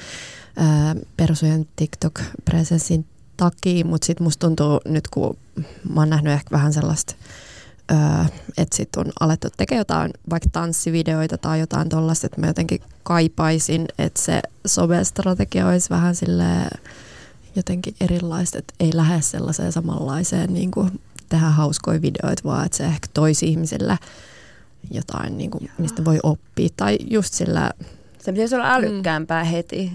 ää, 0.57 0.97
persujen 1.17 1.69
TikTok-presenssin 1.77 3.05
takia, 3.37 3.85
mutta 3.85 4.07
sitten 4.07 4.25
musta 4.25 4.47
tuntuu 4.47 4.81
nyt, 4.85 5.09
kun 5.09 5.37
mä 5.95 6.01
oon 6.01 6.11
nähnyt 6.11 6.33
ehkä 6.33 6.51
vähän 6.51 6.73
sellaista, 6.73 7.15
ää, 7.89 8.29
että 8.59 8.77
sit 8.77 8.97
on 8.97 9.07
alettu 9.21 9.49
tekemään 9.57 9.81
jotain 9.81 10.11
vaikka 10.31 10.49
tanssivideoita 10.53 11.39
tai 11.39 11.61
jotain 11.61 11.89
tollaista, 11.89 12.27
että 12.27 12.41
mä 12.41 12.47
jotenkin 12.47 12.81
kaipaisin, 13.03 13.87
että 13.99 14.23
se 14.23 14.43
somestrategia 14.67 15.69
olisi 15.69 15.91
vähän 15.91 16.15
silleen 16.15 16.71
jotenkin 17.57 17.95
erilaista, 18.01 18.59
että 18.59 18.75
ei 18.81 18.91
lähde 18.95 19.23
sellaiseen 19.23 19.73
samanlaiseen 19.73 20.55
niin 20.55 20.71
kuin 20.71 21.01
tehdä 21.29 21.47
hauskoja 21.47 22.03
videoita, 22.03 22.43
vaan 22.45 22.67
että 22.67 22.79
se 22.79 22.85
ehkä 22.85 23.09
toisi 23.15 23.47
ihmisille 23.47 23.99
jotain, 24.91 25.39
niin 25.39 25.51
kuin, 25.51 25.71
mistä 25.79 26.05
voi 26.05 26.19
oppia. 26.23 26.69
Tai 26.77 26.99
just 27.11 27.35
sillä, 27.35 27.71
Se 28.19 28.33
pitäisi 28.33 28.55
olla 28.55 28.75
älykkäämpää 28.75 29.45
mm. 29.45 29.51
heti. 29.51 29.93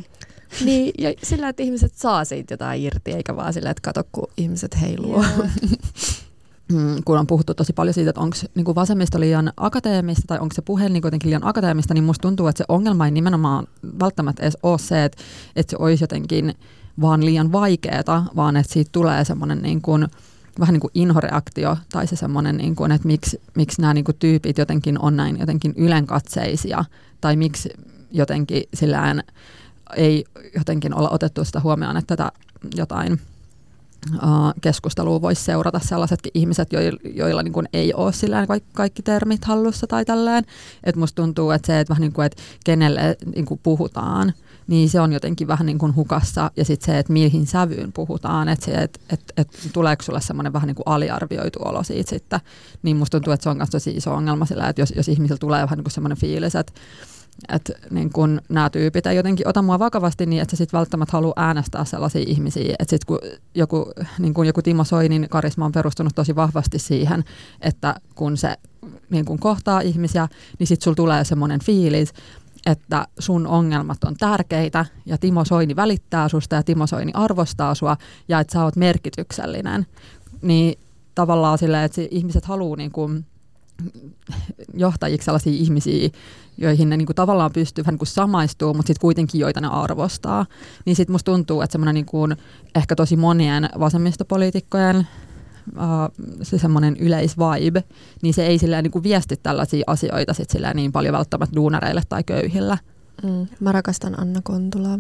niin, 0.66 0.94
ja 0.98 1.14
sillä, 1.24 1.50
että 1.50 1.64
ihmiset 1.64 1.94
saa 1.96 2.26
siitä 2.26 2.54
jotain 2.54 2.82
irti, 2.82 3.12
eikä 3.12 3.36
vaan 3.36 3.54
sillä, 3.54 3.70
että 3.70 3.82
kato, 3.82 4.04
kun 4.12 4.28
ihmiset 4.38 4.82
heiluu. 4.82 5.14
Joo. 5.14 5.26
mm, 6.72 6.96
kun 7.06 7.20
on 7.20 7.28
puhuttu 7.28 7.54
tosi 7.54 7.74
paljon 7.74 7.94
siitä, 7.94 8.10
että 8.10 8.22
onko 8.22 8.38
niin 8.56 8.76
vasemmisto 8.76 9.20
liian 9.20 9.54
akateemista 9.58 10.24
tai 10.28 10.40
onko 10.40 10.56
se 10.56 10.62
puhe 10.62 10.90
niin 10.90 11.02
jotenkin 11.04 11.30
liian 11.30 11.48
akateemista, 11.48 11.94
niin 11.94 12.04
musta 12.04 12.22
tuntuu, 12.22 12.48
että 12.48 12.58
se 12.58 12.66
ongelma 12.68 13.06
ei 13.06 13.12
nimenomaan 13.12 13.68
välttämättä 14.00 14.44
edes 14.44 14.58
ole 14.64 14.78
se, 14.78 15.06
että, 15.06 15.24
että 15.56 15.72
se 15.72 15.78
olisi 15.80 16.04
jotenkin 16.04 16.54
vaan 17.02 17.26
liian 17.26 17.52
vaikeaa, 17.52 18.30
vaan 18.36 18.58
että 18.58 18.74
siitä 18.74 18.90
tulee 18.92 19.26
semmoinen 19.26 19.62
niin 19.62 19.82
kuin, 19.82 20.08
vähän 20.60 20.74
niin 20.74 20.82
kuin 20.82 20.92
inhoreaktio 20.94 21.78
tai 21.92 22.08
se 22.08 22.16
semmoinen, 22.16 22.58
niin 22.58 22.76
kuin, 22.76 22.92
että 22.92 23.08
miksi, 23.08 23.42
miksi 23.56 23.82
nämä 23.82 23.94
niin 23.94 24.06
kuin 24.06 24.18
tyypit 24.20 24.58
jotenkin 24.58 25.00
on 25.00 25.16
näin 25.16 25.40
jotenkin 25.40 25.74
ylenkatseisia 25.78 26.86
tai 27.22 27.36
miksi 27.36 27.70
jotenkin 28.12 28.64
sillään 28.74 29.24
ei 29.96 30.26
jotenkin 30.58 30.96
olla 30.96 31.10
otettu 31.10 31.46
sitä 31.46 31.60
huomioon, 31.60 31.98
että 31.98 32.16
tätä 32.16 32.32
jotain 32.76 33.20
keskustelua 34.62 35.22
voisi 35.22 35.44
seurata 35.44 35.80
sellaisetkin 35.80 36.32
ihmiset, 36.34 36.74
joilla, 36.74 37.00
joilla 37.14 37.44
niin 37.44 37.54
kuin 37.54 37.70
ei 37.74 37.94
ole 37.94 38.14
sillään 38.14 38.48
kaikki, 38.48 38.70
kaikki 38.74 39.02
termit 39.02 39.46
hallussa 39.46 39.88
tai 39.88 40.06
tälleen. 40.06 40.44
Että 40.84 41.00
musta 41.00 41.22
tuntuu, 41.22 41.52
että 41.52 41.68
se, 41.68 41.80
että 41.80 41.92
vähän 41.92 42.02
niin 42.02 42.14
kuin, 42.14 42.26
että 42.26 42.42
kenelle 42.66 43.18
niin 43.36 43.46
kuin 43.46 43.60
puhutaan, 43.64 44.34
niin 44.68 44.90
se 44.90 45.02
on 45.02 45.14
jotenkin 45.14 45.48
vähän 45.48 45.66
niin 45.66 45.78
kuin 45.78 45.96
hukassa. 45.96 46.52
Ja 46.58 46.66
sitten 46.66 46.86
se, 46.86 47.00
että 47.00 47.14
mihin 47.14 47.48
sävyyn 47.48 47.94
puhutaan, 47.94 48.50
että, 48.50 48.66
se, 48.66 48.72
että, 48.72 49.00
että, 49.10 49.34
että 49.38 49.58
tuleeko 49.74 50.04
sulle 50.04 50.22
semmoinen 50.22 50.54
vähän 50.54 50.68
niin 50.68 50.76
kuin 50.76 50.88
aliarvioitu 50.88 51.60
olo 51.66 51.84
siitä 51.84 52.10
sitten. 52.10 52.40
Niin 52.84 52.98
musta 52.98 53.18
tuntuu, 53.18 53.34
että 53.34 53.44
se 53.44 53.50
on 53.50 53.58
myös 53.58 53.70
tosi 53.70 53.92
iso 53.92 54.14
ongelma 54.14 54.46
sillä, 54.46 54.70
että 54.70 54.82
jos, 54.82 54.94
jos 54.96 55.08
ihmisillä 55.08 55.40
tulee 55.40 55.62
vähän 55.62 55.78
niin 55.78 55.84
kuin 55.84 55.92
semmoinen 55.92 56.18
fiilis, 56.18 56.56
että 56.56 56.74
että 57.50 57.74
niin 57.90 58.14
kun 58.14 58.42
nämä 58.50 58.70
tyypit 58.70 59.06
ei 59.06 59.16
jotenkin 59.16 59.48
ota 59.48 59.62
mua 59.62 59.80
vakavasti, 59.80 60.26
niin 60.26 60.42
että 60.42 60.56
se 60.56 60.58
sitten 60.58 60.78
välttämättä 60.78 61.12
haluaa 61.12 61.34
äänestää 61.36 61.86
sellaisia 61.86 62.24
ihmisiä. 62.28 62.76
Että 62.80 62.90
sitten 62.90 63.08
kun 63.08 63.20
joku, 63.56 63.92
niin 64.20 64.34
kun 64.34 64.48
joku 64.48 64.62
Timo 64.62 64.84
Soinin 64.84 65.28
karisma 65.30 65.66
on 65.66 65.72
perustunut 65.72 66.16
tosi 66.16 66.36
vahvasti 66.36 66.80
siihen, 66.80 67.24
että 67.62 67.96
kun 68.16 68.38
se 68.38 68.58
niin 69.10 69.26
kun 69.26 69.40
kohtaa 69.40 69.82
ihmisiä, 69.82 70.28
niin 70.60 70.68
sitten 70.68 70.84
sulla 70.84 70.96
tulee 70.96 71.24
semmoinen 71.24 71.60
fiilis, 71.64 72.14
että 72.66 73.08
sun 73.20 73.48
ongelmat 73.48 74.04
on 74.04 74.16
tärkeitä 74.16 74.86
ja 75.06 75.18
Timo 75.18 75.46
Soini 75.46 75.76
välittää 75.76 76.30
susta 76.30 76.56
ja 76.56 76.64
Timo 76.64 76.88
Soini 76.88 77.12
arvostaa 77.16 77.76
sua 77.76 77.98
ja 78.28 78.40
että 78.40 78.54
sä 78.54 78.64
oot 78.64 78.76
merkityksellinen. 78.76 79.86
Niin 80.42 80.80
tavallaan 81.16 81.58
silleen, 81.58 81.84
että 81.84 82.02
ihmiset 82.12 82.46
haluaa 82.46 82.78
niin 82.78 82.92
kuin 82.92 83.26
johtajiksi 84.74 85.26
sellaisia 85.26 85.54
ihmisiä, 85.54 86.10
joihin 86.58 86.90
ne 86.90 86.98
niinku 86.98 87.14
tavallaan 87.14 87.52
pystyy 87.54 87.84
vähän 87.84 87.94
niinku 87.94 88.06
samaistuu, 88.06 88.74
mutta 88.74 88.88
sitten 88.88 89.02
kuitenkin 89.02 89.42
joita 89.42 89.62
ne 89.62 89.68
arvostaa. 89.68 90.46
Niin 90.86 90.96
sitten 90.96 91.14
musta 91.14 91.32
tuntuu, 91.32 91.62
että 91.62 91.72
semmoinen 91.72 91.96
niinku, 91.96 92.18
ehkä 92.76 92.96
tosi 92.96 93.16
monien 93.16 93.70
vasemmistopoliitikkojen 93.80 95.08
se 96.42 96.58
semmoinen 96.58 96.98
yleisvibe, 96.98 97.84
niin 98.22 98.34
se 98.34 98.46
ei 98.46 98.58
silleen 98.58 98.84
niinku 98.84 99.04
viesti 99.04 99.38
tällaisia 99.38 99.84
asioita 99.88 100.34
sit 100.34 100.50
silleen 100.50 100.76
niin 100.76 100.92
paljon 100.92 101.14
välttämättä 101.14 101.56
duunareille 101.56 102.02
tai 102.10 102.24
köyhillä. 102.24 102.78
Mm. 103.24 103.48
Mä 103.60 103.72
rakastan 103.72 104.20
Anna 104.20 104.42
Kontulaa. 104.44 105.00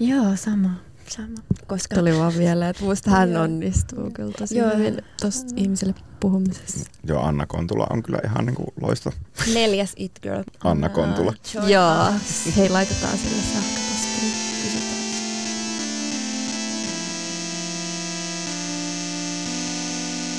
Joo, 0.00 0.36
sama. 0.36 0.70
Sama. 1.08 1.34
Koska 1.66 1.94
Tuli 1.94 2.18
vaan 2.18 2.32
vielä, 2.38 2.68
että 2.68 2.84
musta 2.84 3.10
hän 3.10 3.32
Joo. 3.32 3.42
onnistuu 3.42 4.10
kyllä 4.10 4.32
tosi 4.38 4.58
Joo. 4.58 4.70
hyvin 4.76 5.02
tuosta 5.20 5.52
ihmisille 5.56 5.94
puhumisessa. 6.20 6.90
Joo, 7.06 7.22
Anna 7.22 7.46
Kontula 7.46 7.86
on 7.90 8.02
kyllä 8.02 8.18
ihan 8.24 8.46
niin 8.46 8.56
kuin 8.56 8.66
loistava. 8.80 9.16
neljäs 9.54 9.92
It 9.96 10.12
Girl. 10.22 10.42
Anna 10.64 10.88
Kontula. 10.88 11.32
join 11.54 11.68
Joo, 11.68 12.12
hei 12.56 12.68
laitetaan 12.68 13.18
sille 13.18 13.42
sähköpostiin. 13.54 14.32
Kysytään. 14.62 14.94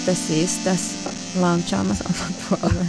Tässä 0.06 0.28
siis 0.28 0.58
tässä 0.64 1.10
launchaamassa 1.40 2.04
oman 2.10 2.34
puolueen, 2.50 2.88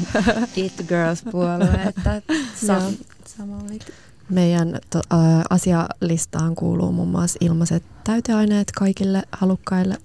It 0.57 0.73
Girls-puolue, 0.89 1.89
että 1.89 2.23
Joo. 2.29 2.39
sam, 2.81 2.95
samolit. 3.37 3.93
Meidän 4.29 4.79
to, 4.91 4.99
ä, 4.99 5.43
asialistaan 5.51 6.55
kuuluu 6.55 6.93
muun 6.93 7.09
muassa 7.09 7.39
ilmaiset 7.41 7.83
täyteaineet 8.05 8.73
kaikille 8.73 9.23
halukkaille. 9.33 9.99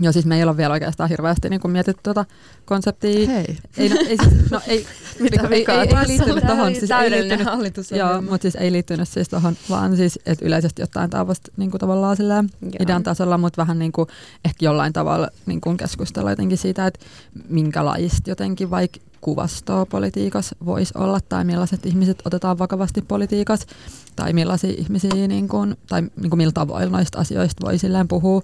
Joo, 0.00 0.12
siis 0.12 0.26
me 0.26 0.36
ei 0.36 0.42
ole 0.42 0.56
vielä 0.56 0.72
oikeastaan 0.72 1.10
hirveästi 1.10 1.48
niin 1.48 1.60
kuin 1.60 1.72
mietitty 1.72 2.00
tuota 2.02 2.24
konseptia. 2.64 3.28
Hei, 3.28 3.56
Ei, 3.76 3.88
no, 3.88 3.96
ei, 4.08 4.16
siis, 4.16 4.50
no, 4.50 4.60
ei, 4.66 4.86
mitä 5.20 5.40
ei, 5.40 5.46
ei, 5.46 5.60
vikaa 5.60 5.82
ei, 5.82 5.88
tässä 5.88 6.08
liittynyt 6.08 6.44
on? 6.44 6.50
tohon, 6.50 6.74
siis 6.74 6.90
ei 6.90 7.10
liittynyt, 7.10 7.46
hallitus. 7.46 7.90
joo, 7.90 8.22
mutta 8.22 8.42
siis 8.42 8.54
ei 8.56 8.72
liittynyt 8.72 9.08
siis 9.08 9.28
tohon, 9.28 9.56
vaan 9.70 9.96
siis, 9.96 10.18
että 10.26 10.44
yleisesti 10.44 10.82
jotain 10.82 11.10
tämä 11.10 11.26
vasta 11.26 11.52
niin 11.56 11.70
kuin 11.70 11.80
tavallaan 11.80 12.16
silleen 12.16 12.50
idean 12.80 13.02
tasolla, 13.02 13.38
mutta 13.38 13.62
vähän 13.62 13.78
niin 13.78 13.92
kuin 13.92 14.08
ehkä 14.44 14.64
jollain 14.64 14.92
tavalla 14.92 15.28
niin 15.46 15.60
kuin 15.60 15.76
keskustella 15.76 16.30
jotenkin 16.30 16.58
siitä, 16.58 16.86
että 16.86 17.00
minkälaista 17.48 18.30
jotenkin 18.30 18.70
vaikka 18.70 19.00
kuvastoa 19.20 19.86
politiikassa 19.86 20.56
voisi 20.64 20.94
olla 20.98 21.20
tai 21.28 21.44
millaiset 21.44 21.86
ihmiset 21.86 22.22
otetaan 22.24 22.58
vakavasti 22.58 23.02
politiikassa 23.02 23.66
tai 24.16 24.32
millaisia 24.32 24.74
ihmisiä 24.78 25.28
niin 25.28 25.48
kuin, 25.48 25.76
tai 25.88 26.02
niin 26.02 26.30
kuin 26.30 26.38
millä 26.38 26.52
tavoilla 26.52 26.96
noista 26.96 27.18
asioista 27.18 27.66
voi 27.66 27.78
silleen 27.78 28.08
puhua 28.08 28.42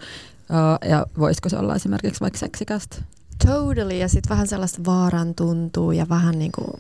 Ö, 0.51 0.89
ja 0.89 1.07
voisiko 1.19 1.49
se 1.49 1.59
olla 1.59 1.75
esimerkiksi 1.75 2.21
vaikka 2.21 2.39
seksikästä. 2.39 2.97
totally. 3.47 3.95
Ja 3.95 4.09
sitten 4.09 4.31
vähän 4.31 4.47
sellaista 4.47 4.81
vaaran 4.87 5.35
tuntuu 5.35 5.93
ja 5.93 6.07
vähän, 6.09 6.39
niinku, 6.39 6.79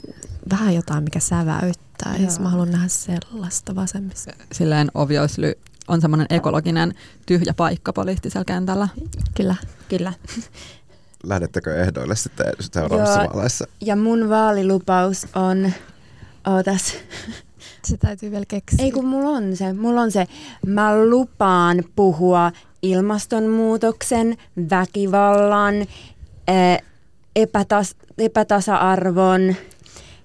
vähän 0.51 0.75
jotain, 0.75 1.05
mikä 1.05 1.21
säväyttää. 1.21 2.17
Ja 2.19 2.29
mä 2.41 2.49
haluan 2.49 2.71
nähdä 2.71 2.89
sellaista 2.89 3.75
vasemmista. 3.75 4.33
Silleen 4.53 4.91
obviously 4.95 5.53
on 5.89 6.01
semmoinen 6.01 6.27
ekologinen 6.31 6.95
tyhjä 7.27 7.55
paikka 7.57 7.93
poliittisella 7.93 8.45
kentällä. 8.45 8.89
Kyllä. 9.35 9.55
Kyllä. 9.89 10.13
Lähdettekö 11.25 11.77
ehdoille 11.77 12.17
sitten 12.17 12.47
seuraavassa 12.61 13.23
Joo. 13.23 13.33
vaaleissa? 13.35 13.67
Ja 13.81 13.97
mun 13.97 14.29
vaalilupaus 14.29 15.27
on, 15.35 15.73
ootas, 16.47 16.95
Se 17.85 17.97
täytyy 17.97 18.31
vielä 18.31 18.45
keksiä. 18.49 18.85
ei 18.85 18.93
kun 18.93 19.05
mulla 19.05 19.31
on 19.31 19.57
se, 19.57 19.73
mulla 19.73 20.01
on 20.01 20.13
se, 20.13 20.27
mä 20.67 21.05
lupaan 21.05 21.85
puhua 21.97 22.53
ilmastonmuutoksen, 22.83 24.37
väkivallan, 24.71 25.75
ää, 26.47 26.79
epätas, 27.37 27.97
epätasa-arvon 28.19 29.57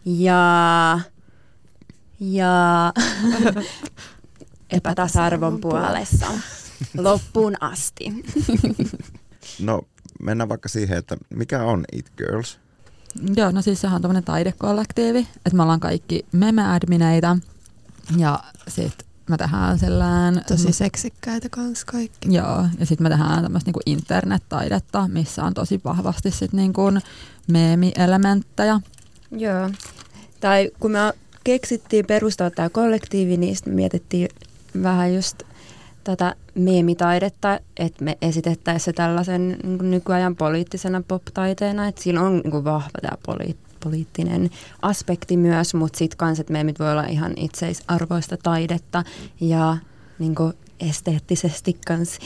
ja, 0.05 0.99
ja 2.19 2.93
epätasa-arvon 4.77 5.61
puolessa 5.61 6.25
loppuun 6.97 7.55
asti. 7.59 8.05
No 9.59 9.81
mennään 10.21 10.49
vaikka 10.49 10.69
siihen, 10.69 10.97
että 10.97 11.17
mikä 11.29 11.63
on 11.63 11.85
It 11.91 12.11
Girls? 12.17 12.59
Joo, 13.35 13.51
no 13.51 13.61
siis 13.61 13.81
sehän 13.81 13.95
on 13.95 14.01
tämmöinen 14.01 14.23
taidekollektiivi, 14.23 15.19
että 15.19 15.55
me 15.55 15.63
ollaan 15.63 15.79
kaikki 15.79 16.25
meme-admineita 16.31 17.37
ja 18.17 18.39
sit 18.67 19.05
me 19.31 19.37
tehdään 19.37 19.79
sellään... 19.79 20.41
Tosi 20.47 20.71
seksikkäitä 20.71 21.49
kans 21.49 21.85
kaikki. 21.85 22.33
Joo, 22.35 22.65
ja 22.79 22.85
sitten 22.85 23.05
me 23.05 23.09
tehdään 23.09 23.43
tämmöistä 23.43 23.67
niinku 23.67 23.79
internet-taidetta, 23.85 25.07
missä 25.07 25.43
on 25.43 25.53
tosi 25.53 25.81
vahvasti 25.85 26.31
sit 26.31 26.53
niinku 26.53 26.81
meemi-elementtejä. 27.47 28.81
Joo. 29.31 29.69
Tai 30.39 30.71
kun 30.79 30.91
me 30.91 31.13
keksittiin 31.43 32.05
perustaa 32.05 32.51
tämä 32.51 32.69
kollektiivi, 32.69 33.37
niin 33.37 33.55
sitten 33.55 33.73
me 33.73 33.75
mietittiin 33.75 34.29
vähän 34.83 35.15
just 35.15 35.43
tätä 36.03 36.35
meemitaidetta, 36.55 37.59
että 37.77 38.03
me 38.03 38.17
esitettäisiin 38.21 38.85
se 38.85 38.93
tällaisen 38.93 39.57
niin 39.63 39.77
kuin 39.77 39.91
nykyajan 39.91 40.35
poliittisena 40.35 41.03
pop-taiteena, 41.07 41.87
että 41.87 42.03
siinä 42.03 42.21
on 42.21 42.37
niin 42.37 42.51
kuin 42.51 42.63
vahva 42.63 42.99
tämä 43.01 43.17
poli- 43.27 43.70
poliittinen 43.83 44.49
aspekti 44.81 45.37
myös, 45.37 45.73
mutta 45.73 45.97
sitten 45.97 46.17
kans, 46.17 46.39
että 46.39 46.53
meemit 46.53 46.79
voi 46.79 46.91
olla 46.91 47.03
ihan 47.03 47.33
itseisarvoista 47.37 48.37
taidetta 48.37 49.03
ja 49.39 49.77
niin 50.19 50.35
kuin 50.35 50.53
esteettisesti 50.79 51.77
kans 51.87 52.19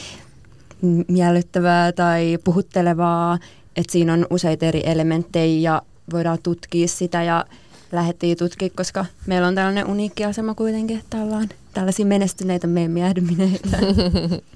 miellyttävää 1.08 1.92
tai 1.92 2.38
puhuttelevaa, 2.44 3.40
että 3.76 3.92
siinä 3.92 4.14
on 4.14 4.28
useita 4.30 4.66
eri 4.66 4.82
elementtejä 4.86 5.60
ja 5.72 5.82
voidaan 6.12 6.40
tutkia 6.44 6.88
sitä 6.88 7.24
ja 7.24 7.46
lähdettiin 7.92 8.38
tutkia, 8.38 8.70
koska 8.76 9.06
meillä 9.26 9.48
on 9.48 9.56
tällainen 9.56 9.88
uniikki 9.88 10.26
asema 10.26 10.56
kuitenkin, 10.56 11.00
että 11.00 11.18
ollaan 11.18 11.50
tällaisia 11.74 12.06
menestyneitä 12.06 12.68
meemiähdymineitä. 12.68 13.78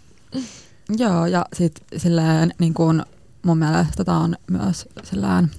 Joo, 0.98 1.26
ja 1.26 1.46
sitten 1.54 2.00
silleen 2.00 2.54
niin 2.60 2.74
kun 2.74 3.06
mun 3.44 3.58
mielestä 3.58 4.04
tämä 4.04 4.20
on 4.20 4.36
myös 4.52 4.88
silleen, 5.04 5.44
mm, 5.44 5.50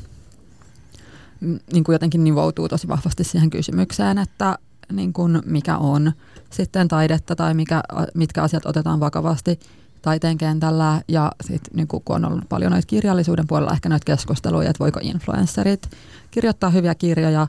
niin 1.73 1.85
kuin 1.85 1.95
jotenkin 1.95 2.25
nivoutuu 2.25 2.69
tosi 2.69 2.89
vahvasti 2.89 3.25
siihen 3.25 3.51
kysymykseen, 3.51 4.19
että 4.19 4.59
niin 4.93 5.13
kun 5.13 5.43
mikä 5.47 5.77
on 5.77 6.13
sitten 6.51 6.89
taidetta 6.89 7.37
tai 7.37 7.55
mikä, 7.55 7.83
mitkä 8.15 8.43
asiat 8.43 8.67
otetaan 8.67 9.01
vakavasti 9.01 9.61
taiteen 10.03 10.39
kentällä. 10.39 11.03
Ja 11.09 11.33
sitten 11.45 11.77
niin 11.77 11.89
kun 11.89 12.03
on 12.09 12.25
ollut 12.25 12.49
paljon 12.49 12.73
noita 12.73 12.87
kirjallisuuden 12.87 13.47
puolella 13.47 13.73
ehkä 13.73 13.89
noita 13.89 14.05
keskusteluja, 14.05 14.71
että 14.71 14.85
voiko 14.85 15.01
influencerit 15.03 15.91
kirjoittaa 16.31 16.71
hyviä 16.71 16.95
kirjoja, 16.95 17.47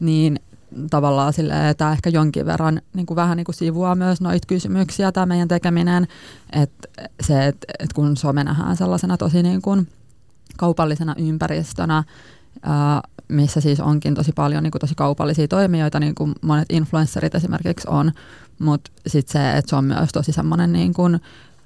niin 0.00 0.40
tavallaan 0.90 1.32
silleen, 1.32 1.76
tämä 1.76 1.92
ehkä 1.92 2.10
jonkin 2.10 2.46
verran 2.46 2.80
niin 2.94 3.06
kuin 3.06 3.16
vähän 3.16 3.36
niin 3.36 3.44
kuin 3.44 3.54
sivuaa 3.54 3.94
myös 3.94 4.20
noita 4.20 4.46
kysymyksiä 4.46 5.12
tämä 5.12 5.26
meidän 5.26 5.48
tekeminen, 5.48 6.06
että 6.52 6.88
se, 7.22 7.46
että, 7.46 7.66
että 7.78 7.94
kun 7.94 8.16
some 8.16 8.44
nähdään 8.44 8.76
sellaisena 8.76 9.16
tosi 9.16 9.42
niin 9.42 9.62
kuin 9.62 9.88
kaupallisena 10.56 11.14
ympäristönä, 11.18 12.04
missä 13.28 13.60
siis 13.60 13.80
onkin 13.80 14.14
tosi 14.14 14.32
paljon 14.32 14.62
niin 14.62 14.70
kuin 14.70 14.80
tosi 14.80 14.94
kaupallisia 14.94 15.48
toimijoita, 15.48 16.00
niin 16.00 16.14
kuin 16.14 16.32
monet 16.42 16.66
influencerit 16.70 17.34
esimerkiksi 17.34 17.88
on, 17.90 18.12
mutta 18.58 18.90
sitten 19.06 19.32
se, 19.32 19.58
että 19.58 19.70
se 19.70 19.76
on 19.76 19.84
myös 19.84 20.08
tosi 20.12 20.32
semmoinen 20.32 20.72
niin 20.72 20.94
kuin 20.94 21.20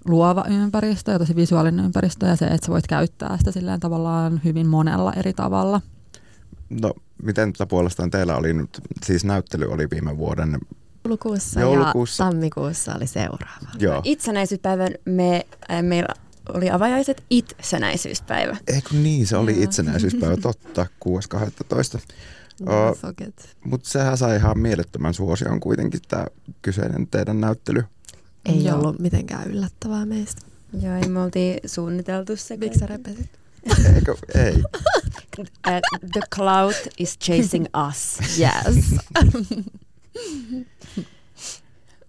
luova 0.04 0.44
ympäristö 0.48 1.12
ja 1.12 1.18
tosi 1.18 1.36
visuaalinen 1.36 1.84
ympäristö 1.84 2.26
ja 2.26 2.36
se, 2.36 2.44
että 2.44 2.66
sä 2.66 2.72
voit 2.72 2.86
käyttää 2.86 3.36
sitä 3.36 3.52
silleen 3.52 3.80
tavallaan 3.80 4.40
hyvin 4.44 4.66
monella 4.66 5.12
eri 5.12 5.32
tavalla. 5.32 5.80
No 6.82 6.94
miten 7.22 7.52
tätä 7.52 7.66
puolestaan 7.66 8.10
teillä 8.10 8.36
oli 8.36 8.52
nyt, 8.52 8.80
siis 9.04 9.24
näyttely 9.24 9.72
oli 9.72 9.86
viime 9.90 10.16
vuoden, 10.16 10.58
Joulukuussa, 11.04 11.60
Joulukuussa. 11.60 12.24
ja 12.24 12.30
tammikuussa 12.30 12.94
oli 12.94 13.06
seuraava. 13.06 13.68
joo, 13.78 14.00
Itsenäisyyspäivän 14.04 14.90
me, 15.04 15.46
äh, 15.70 15.82
meillä 15.82 16.14
oli 16.48 16.70
avajaiset 16.70 17.24
itsenäisyyspäivä. 17.30 18.56
eikö 18.66 18.88
niin, 18.92 19.26
se 19.26 19.36
oli 19.36 19.52
Joo. 19.54 19.62
itsenäisyyspäivä, 19.64 20.36
totta, 20.42 20.86
6.12. 21.94 22.00
Never 22.60 22.74
Ö, 22.74 22.94
forget. 22.94 23.56
Mutta 23.64 23.88
sehän 23.88 24.18
sai 24.18 24.36
ihan 24.36 24.58
mielettömän 24.58 25.14
suosion 25.14 25.60
kuitenkin 25.60 26.00
tämä 26.08 26.26
kyseinen 26.62 27.06
teidän 27.06 27.40
näyttely. 27.40 27.84
Ei 28.46 28.64
Joo. 28.64 28.78
ollut 28.78 28.98
mitenkään 28.98 29.50
yllättävää 29.50 30.06
meistä. 30.06 30.42
Joo, 30.82 30.94
ei 30.96 31.08
me 31.08 31.20
oltiin 31.22 31.60
suunniteltu 31.66 32.36
se. 32.36 32.56
Miksi 32.56 32.78
sä 32.78 32.86
repesit? 32.86 33.30
Eikö? 33.94 34.14
Ei. 34.34 34.54
Uh, 35.38 35.46
the 36.12 36.20
cloud 36.34 36.74
is 36.98 37.18
chasing 37.18 37.66
us. 37.88 38.18
Yes. 38.38 38.84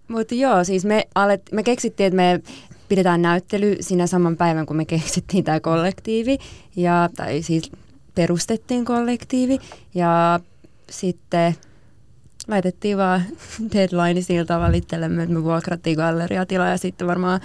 Mutta 0.08 0.34
joo, 0.34 0.64
siis 0.64 0.84
me, 0.84 1.04
alet, 1.14 1.42
me 1.52 1.62
keksittiin, 1.62 2.06
että 2.06 2.16
me 2.16 2.40
pidetään 2.88 3.22
näyttely 3.22 3.76
siinä 3.80 4.06
saman 4.06 4.36
päivän, 4.36 4.66
kun 4.66 4.76
me 4.76 4.84
keksittiin 4.84 5.44
tämä 5.44 5.60
kollektiivi. 5.60 6.38
Ja, 6.76 7.10
tai 7.16 7.42
siis 7.42 7.72
perustettiin 8.14 8.84
kollektiivi. 8.84 9.58
Ja 9.94 10.40
sitten 10.90 11.54
laitettiin 12.48 12.96
vaan 12.96 13.22
deadline 13.74 14.20
sillä 14.20 14.44
tavalla 14.44 14.76
itsellemme, 14.76 15.22
että 15.22 15.34
me 15.34 15.44
vuokrattiin 15.44 15.96
galleriatilaa 15.96 16.68
ja 16.68 16.78
sitten 16.78 17.06
varmaan 17.06 17.40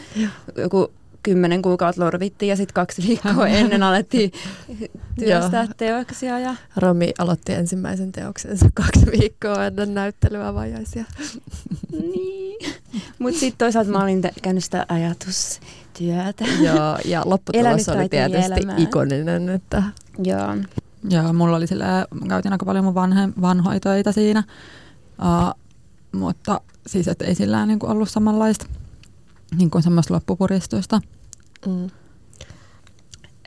joku 0.57 0.91
kymmenen 1.23 1.61
kuukautta 1.61 2.05
lorvittiin 2.05 2.49
ja 2.49 2.55
sitten 2.55 2.73
kaksi 2.73 3.07
viikkoa 3.07 3.47
ennen 3.59 3.83
alettiin 3.83 4.31
työstää 5.19 5.67
teoksia. 5.77 6.39
Ja 6.39 6.55
Romi 6.77 7.13
aloitti 7.17 7.53
ensimmäisen 7.53 8.11
teoksensa 8.11 8.69
kaksi 8.83 9.05
viikkoa 9.19 9.65
ennen 9.65 9.93
näyttelyavajaisia. 9.93 11.05
niin. 12.13 12.73
Mutta 13.19 13.39
sitten 13.39 13.57
toisaalta 13.57 13.91
mä 13.91 14.03
olin 14.03 14.21
käynyt 14.41 14.63
sitä 14.63 14.85
ajatustyötä. 14.89 16.45
Joo, 16.61 16.97
ja 17.05 17.21
lopputulos 17.25 17.89
oli 17.89 18.09
tietysti 18.09 18.45
elämää. 18.45 18.77
ikoninen, 18.77 19.49
että 19.49 19.83
Joo. 20.23 20.55
Ja 21.09 21.33
mulla 21.33 21.57
oli 21.57 21.67
silleen, 21.67 22.05
mä 22.21 22.27
käytin 22.27 22.51
aika 22.51 22.65
paljon 22.65 22.85
mun 22.85 22.95
vanhe, 22.95 23.29
vanhoja 23.41 23.79
töitä 23.79 24.11
siinä, 24.11 24.43
uh, 25.19 25.59
mutta 26.11 26.61
siis 26.87 27.07
et 27.07 27.21
ei 27.21 27.35
sillä 27.35 27.65
niin 27.65 27.79
ollut 27.81 28.09
samanlaista 28.09 28.65
niin 29.57 29.69
kuin 29.69 29.83
semmoista 29.83 30.13
loppupuristusta. 30.13 31.01
mm, 31.67 31.89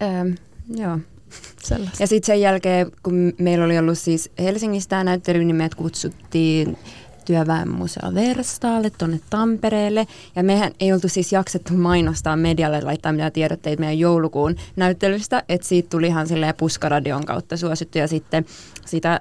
Öö, 0.03 0.35
joo. 0.69 0.99
sellaista. 1.63 2.03
Ja 2.03 2.07
sitten 2.07 2.27
sen 2.27 2.41
jälkeen, 2.41 2.93
kun 3.03 3.33
meillä 3.39 3.65
oli 3.65 3.79
ollut 3.79 3.99
siis 3.99 4.31
Helsingissä 4.39 4.89
tämä 4.89 5.05
näyttely, 5.05 5.45
niin 5.45 5.57
meidät 5.57 5.75
kutsuttiin 5.75 6.79
työväenmuseo 7.25 8.15
Verstaalle 8.15 8.91
tuonne 8.91 9.21
Tampereelle. 9.31 10.07
Ja 10.37 10.43
mehän 10.43 10.73
ei 10.81 10.93
oltu 10.93 11.09
siis 11.09 11.33
jaksettu 11.33 11.75
mainostaa 11.75 12.37
medialle, 12.37 12.81
laittaa 12.81 13.13
mitään 13.13 13.33
tiedotteita 13.33 13.81
meidän 13.81 13.99
joulukuun 13.99 14.57
näyttelystä, 14.77 15.43
että 15.49 15.67
siitä 15.67 15.89
tuli 15.91 16.07
ihan 16.07 16.27
silleen 16.27 16.55
puskaradion 16.57 17.25
kautta 17.25 17.57
suosittu 17.57 17.99
ja 17.99 18.09
sitten 18.09 18.45
sitä 18.87 19.21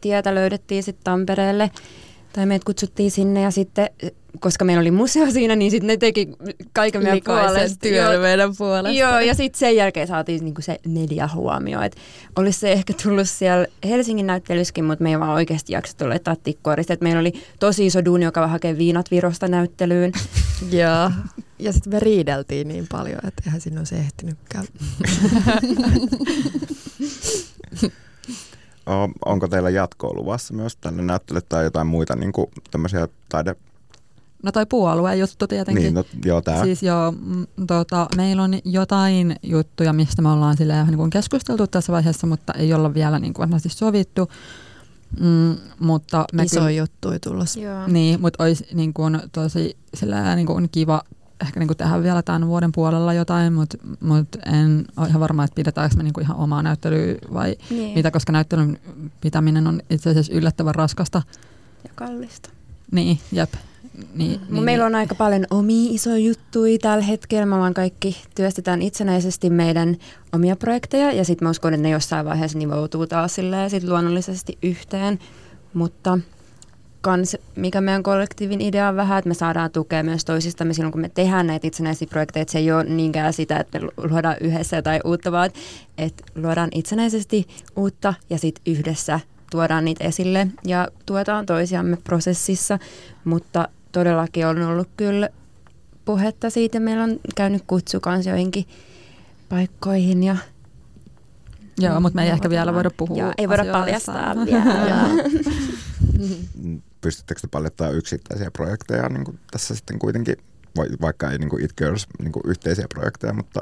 tietä 0.00 0.34
löydettiin 0.34 0.82
sitten 0.82 1.04
Tampereelle 1.04 1.70
tai 2.32 2.46
meidät 2.46 2.64
kutsuttiin 2.64 3.10
sinne 3.10 3.40
ja 3.40 3.50
sitten, 3.50 3.88
koska 4.40 4.64
meillä 4.64 4.80
oli 4.80 4.90
museo 4.90 5.30
siinä, 5.30 5.56
niin 5.56 5.70
sitten 5.70 5.86
ne 5.86 5.96
teki 5.96 6.28
kaiken 6.72 7.02
meidän 7.02 7.20
puolesta. 7.24 7.78
työn 7.80 8.20
meidän 8.20 8.56
puolesta. 8.58 8.98
Joo, 8.98 9.20
ja 9.20 9.34
sitten 9.34 9.58
sen 9.58 9.76
jälkeen 9.76 10.06
saatiin 10.06 10.44
niinku 10.44 10.62
se 10.62 10.78
mediahuomio. 10.86 11.82
Et 11.82 11.96
olisi 12.36 12.60
se 12.60 12.72
ehkä 12.72 12.92
tullut 13.02 13.28
siellä 13.28 13.66
Helsingin 13.84 14.26
näyttelyskin, 14.26 14.84
mutta 14.84 15.02
me 15.02 15.10
ei 15.10 15.20
vaan 15.20 15.30
oikeasti 15.30 15.72
jaksettu 15.72 16.08
laittaa 16.08 16.36
tikkuarista. 16.36 16.96
Meillä 17.00 17.20
oli 17.20 17.32
tosi 17.58 17.86
iso 17.86 18.04
duuni, 18.04 18.24
joka 18.24 18.46
hakee 18.46 18.78
viinat 18.78 19.10
Virosta 19.10 19.48
näyttelyyn. 19.48 20.12
Joo. 20.72 21.10
Ja 21.58 21.72
sitten 21.72 21.92
me 21.92 22.00
riideltiin 22.00 22.68
niin 22.68 22.86
paljon, 22.92 23.20
että 23.28 23.42
eihän 23.46 23.60
sinne 23.60 23.80
olisi 23.80 23.94
ehtinytkään. 23.94 24.64
onko 29.24 29.48
teillä 29.48 29.70
jatkoa 29.70 30.14
luvassa 30.14 30.54
myös 30.54 30.76
tänne 30.76 31.02
näyttelylle 31.02 31.46
tai 31.48 31.64
jotain 31.64 31.86
muita 31.86 32.16
niin 32.16 32.32
kuin, 32.32 32.46
tämmöisiä 32.70 33.08
taide... 33.28 33.56
No 34.42 34.52
toi 34.52 34.66
puolueen 34.66 35.18
juttu 35.18 35.46
tietenkin. 35.46 35.82
Niin, 35.82 35.94
no, 35.94 36.04
joo, 36.24 36.40
tää. 36.40 36.64
Siis 36.64 36.82
joo, 36.82 37.12
m, 37.12 37.44
tota, 37.66 38.08
meillä 38.16 38.42
on 38.42 38.58
jotain 38.64 39.36
juttuja, 39.42 39.92
mistä 39.92 40.22
me 40.22 40.28
ollaan 40.28 40.56
silleen, 40.56 40.86
niin 40.86 40.96
kuin 40.96 41.10
keskusteltu 41.10 41.66
tässä 41.66 41.92
vaiheessa, 41.92 42.26
mutta 42.26 42.52
ei 42.52 42.74
olla 42.74 42.94
vielä 42.94 43.18
niin 43.18 43.34
kuin, 43.34 43.48
sovittu. 43.66 44.28
Mm, 45.20 45.56
mutta 45.80 46.24
me 46.32 46.42
Iso 46.42 46.56
kyllä, 46.60 46.70
juttu 46.70 47.10
ei 47.10 47.18
tulossa. 47.18 47.60
Joo. 47.60 47.86
Niin, 47.86 48.20
mutta 48.20 48.44
olisi 48.44 48.66
niin 48.74 48.94
kuin, 48.94 49.20
tosi 49.32 49.76
silleen, 49.94 50.36
niin 50.36 50.46
kuin, 50.46 50.68
kiva 50.72 51.02
ehkä 51.42 51.60
niin 51.60 51.68
kuin 51.68 51.76
tehdä 51.76 52.02
vielä 52.02 52.22
tämän 52.22 52.46
vuoden 52.46 52.72
puolella 52.72 53.14
jotain, 53.14 53.52
mutta 53.52 53.78
mut 54.00 54.28
en 54.46 54.84
ole 54.96 55.08
ihan 55.08 55.20
varma, 55.20 55.44
että 55.44 55.54
pidetäänkö 55.54 55.96
me 55.96 56.02
niin 56.02 56.12
kuin 56.12 56.24
ihan 56.24 56.36
omaa 56.36 56.62
näyttelyä 56.62 57.14
vai 57.34 57.56
niin. 57.70 57.94
mitä, 57.94 58.10
koska 58.10 58.32
näyttelyn 58.32 58.78
pitäminen 59.20 59.66
on 59.66 59.82
itse 59.90 60.10
asiassa 60.10 60.32
yllättävän 60.32 60.74
raskasta. 60.74 61.22
Ja 61.84 61.90
kallista. 61.94 62.50
Niin, 62.92 63.18
jep. 63.32 63.52
Niin, 64.14 64.40
niin, 64.48 64.64
meillä 64.64 64.86
on 64.86 64.94
aika 64.94 65.14
paljon 65.14 65.46
omia 65.50 65.90
isoja 65.92 66.18
juttuja 66.18 66.78
tällä 66.78 67.04
hetkellä. 67.04 67.46
Me 67.46 67.54
ollaan 67.54 67.74
kaikki 67.74 68.22
työstetään 68.34 68.82
itsenäisesti 68.82 69.50
meidän 69.50 69.96
omia 70.32 70.56
projekteja 70.56 71.12
ja 71.12 71.24
sitten 71.24 71.46
mä 71.46 71.50
uskon, 71.50 71.74
että 71.74 71.82
ne 71.82 71.90
jossain 71.90 72.26
vaiheessa 72.26 72.58
nivoutuu 72.58 73.06
taas 73.06 73.36
sit 73.68 73.84
luonnollisesti 73.84 74.58
yhteen. 74.62 75.18
Mutta 75.74 76.18
kans, 77.02 77.36
mikä 77.56 77.80
meidän 77.80 78.02
kollektiivin 78.02 78.60
idea 78.60 78.88
on 78.88 78.96
vähän, 78.96 79.18
että 79.18 79.28
me 79.28 79.34
saadaan 79.34 79.70
tukea 79.70 80.02
myös 80.02 80.24
toisistamme 80.24 80.74
silloin, 80.74 80.92
kun 80.92 81.00
me 81.00 81.08
tehdään 81.08 81.46
näitä 81.46 81.66
itsenäisiä 81.66 82.08
projekteja. 82.10 82.42
Että 82.42 82.52
se 82.52 82.58
ei 82.58 82.72
ole 82.72 82.84
niinkään 82.84 83.32
sitä, 83.32 83.56
että 83.56 83.78
me 83.78 83.88
luodaan 83.96 84.36
yhdessä 84.40 84.76
jotain 84.76 85.00
uutta, 85.04 85.32
vaan 85.32 85.50
että 85.98 86.24
luodaan 86.34 86.68
itsenäisesti 86.74 87.48
uutta 87.76 88.14
ja 88.30 88.38
sitten 88.38 88.74
yhdessä 88.74 89.20
tuodaan 89.50 89.84
niitä 89.84 90.04
esille 90.04 90.46
ja 90.66 90.88
tuetaan 91.06 91.46
toisiamme 91.46 91.96
prosessissa. 92.04 92.78
Mutta 93.24 93.68
todellakin 93.92 94.46
on 94.46 94.62
ollut 94.62 94.88
kyllä 94.96 95.28
puhetta 96.04 96.50
siitä. 96.50 96.80
Meillä 96.80 97.04
on 97.04 97.20
käynyt 97.34 97.62
kutsu 97.66 98.00
kans 98.00 98.26
joihinkin 98.26 98.66
paikkoihin 99.48 100.22
ja 100.22 100.36
Joo, 101.78 102.00
mutta 102.00 102.16
me 102.16 102.24
ei 102.24 102.30
ehkä 102.30 102.50
vielä 102.50 102.74
voida 102.74 102.90
puhua 102.96 103.16
Joo, 103.18 103.32
ei 103.38 103.48
voida 103.48 103.64
paljastaa 103.72 104.34
vielä. 104.46 104.64
pystyttekö 107.02 107.40
te 107.40 107.48
paljattamaan 107.50 107.96
yksittäisiä 107.96 108.50
projekteja 108.50 109.08
niin 109.08 109.24
kuin 109.24 109.38
tässä 109.50 109.74
sitten 109.74 109.98
kuitenkin, 109.98 110.36
vaikka 111.00 111.30
ei 111.30 111.38
niin 111.38 111.50
kuin 111.50 111.64
It 111.64 111.72
Girls 111.76 112.06
niin 112.18 112.32
kuin 112.32 112.42
yhteisiä 112.46 112.86
projekteja, 112.94 113.32
mutta... 113.32 113.60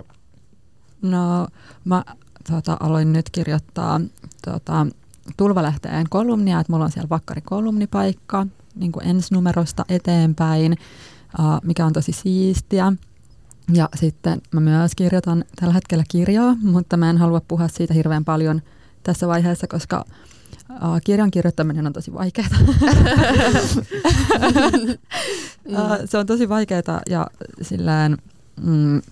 No 1.02 1.48
mä 1.84 2.04
tota, 2.50 2.76
aloin 2.80 3.12
nyt 3.12 3.30
kirjoittaa 3.30 4.00
tota, 4.44 4.86
Tulvalehteen 5.36 6.06
kolumnia, 6.10 6.60
että 6.60 6.72
mulla 6.72 6.84
on 6.84 6.92
siellä 6.92 7.08
vakkari 7.08 7.40
kolumnipaikka 7.40 8.46
niin 8.74 8.92
kuin 8.92 9.06
ensi 9.06 9.34
numerosta 9.34 9.84
eteenpäin, 9.88 10.76
mikä 11.62 11.86
on 11.86 11.92
tosi 11.92 12.12
siistiä. 12.12 12.92
Ja 13.72 13.88
sitten 13.94 14.42
mä 14.52 14.60
myös 14.60 14.94
kirjoitan 14.94 15.44
tällä 15.56 15.74
hetkellä 15.74 16.04
kirjaa, 16.08 16.56
mutta 16.62 16.96
mä 16.96 17.10
en 17.10 17.18
halua 17.18 17.40
puhua 17.48 17.68
siitä 17.68 17.94
hirveän 17.94 18.24
paljon 18.24 18.62
tässä 19.02 19.28
vaiheessa, 19.28 19.66
koska 19.66 20.04
kirjan 21.04 21.30
kirjoittaminen 21.30 21.86
on 21.86 21.92
tosi 21.92 22.14
vaikeaa. 22.14 22.48
uh, 25.66 25.76
se 26.04 26.18
on 26.18 26.26
tosi 26.26 26.48
vaikeaa 26.48 27.00
ja 27.10 27.26
sillään, 27.62 28.16
mm, 28.62 29.02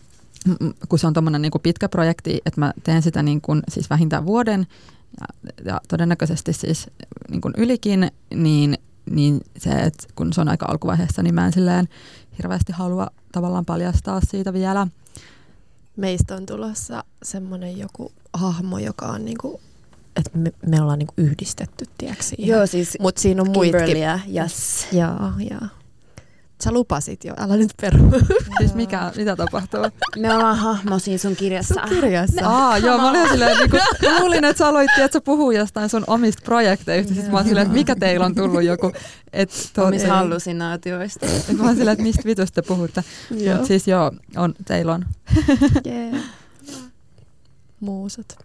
kun 0.89 0.99
se 0.99 1.07
on 1.07 1.13
tuommoinen 1.13 1.43
niin 1.43 1.53
pitkä 1.63 1.89
projekti, 1.89 2.41
että 2.47 2.61
mä 2.61 2.73
teen 2.85 3.03
sitä 3.03 3.23
niin 3.23 3.41
kuin, 3.41 3.63
siis 3.69 3.91
vähintään 3.91 4.27
vuoden 4.27 4.67
ja, 5.21 5.27
ja 5.65 5.81
todennäköisesti 5.89 6.53
siis 6.53 6.91
niin 7.31 7.41
kuin 7.41 7.55
ylikin, 7.57 8.11
niin, 8.35 8.79
niin 9.11 9.41
se, 9.57 9.71
että 9.71 10.07
kun 10.15 10.33
se 10.33 10.41
on 10.41 10.49
aika 10.49 10.67
alkuvaiheessa, 10.69 11.23
niin 11.23 11.35
mä 11.35 11.47
en 11.47 11.53
silleen 11.53 11.89
hirveästi 12.39 12.73
halua 12.73 13.11
tavallaan 13.33 13.65
paljastaa 13.65 14.21
siitä 14.31 14.53
vielä. 14.53 14.87
Meistä 15.97 16.35
on 16.35 16.47
tulossa 16.47 17.05
semmoinen 17.23 17.79
joku 17.79 18.13
hahmo, 18.33 18.79
joka 18.79 19.07
on 19.07 19.25
niinku 19.25 19.61
että 20.17 20.39
me, 20.39 20.53
me 20.67 20.83
ollaan 20.83 20.99
niinku 20.99 21.15
yhdistetty, 21.17 21.85
tiedätkö 21.99 22.25
Joo, 22.39 22.67
siis 22.67 22.97
Mutta 23.01 23.21
siinä 23.21 23.43
on 23.43 23.51
muitakin. 23.51 23.97
Yes. 24.37 24.87
Joo, 24.93 25.33
joo. 25.51 25.69
Sä 26.65 26.73
lupasit 26.73 27.25
jo, 27.25 27.35
älä 27.39 27.57
nyt 27.57 27.73
peru. 27.81 27.99
siis 28.59 28.75
mikä, 28.75 29.13
mitä 29.17 29.37
tapahtuu? 29.37 29.81
Me 30.19 30.35
ollaan 30.35 30.57
hahmo 30.57 30.99
siinä 30.99 31.19
sun 31.19 31.37
kirjassa. 31.37 31.75
Sun 31.75 31.89
kirjassa. 31.89 32.49
Aa, 32.49 32.79
joo, 32.79 32.99
mä 32.99 33.11
olin 33.11 33.29
silleen, 33.29 33.59
niin 33.59 33.71
kun, 33.71 33.81
luulin, 34.21 34.45
että 34.45 34.59
sä 34.59 34.69
aloit, 34.69 34.91
että 34.99 35.13
sä 35.13 35.21
puhuu 35.21 35.51
jostain 35.51 35.89
sun 35.89 36.05
omista 36.07 36.43
projekteista. 36.45 37.15
Sitten 37.15 37.31
mä 37.31 37.37
olin 37.37 37.49
silleen, 37.49 37.67
että 37.67 37.79
mikä 37.79 37.97
teillä 37.97 38.27
on 38.27 38.35
tullut 38.35 38.63
joku. 38.63 38.93
Et, 39.33 39.71
to, 39.75 39.85
Omista 39.85 40.09
hallusinaatioista. 40.09 41.27
Et 41.27 41.57
mä 41.59 41.65
olin 41.65 41.77
silleen, 41.77 41.93
että 41.93 42.03
mistä 42.03 42.23
vitusta 42.25 42.63
te 42.63 42.69
puhutte. 42.69 43.05
Mutta 43.31 43.67
siis 43.67 43.89
joo, 43.89 44.13
on, 44.37 44.55
teillä 44.65 44.93
on. 44.93 45.07
yeah. 45.87 46.23
Muusat. 47.81 48.39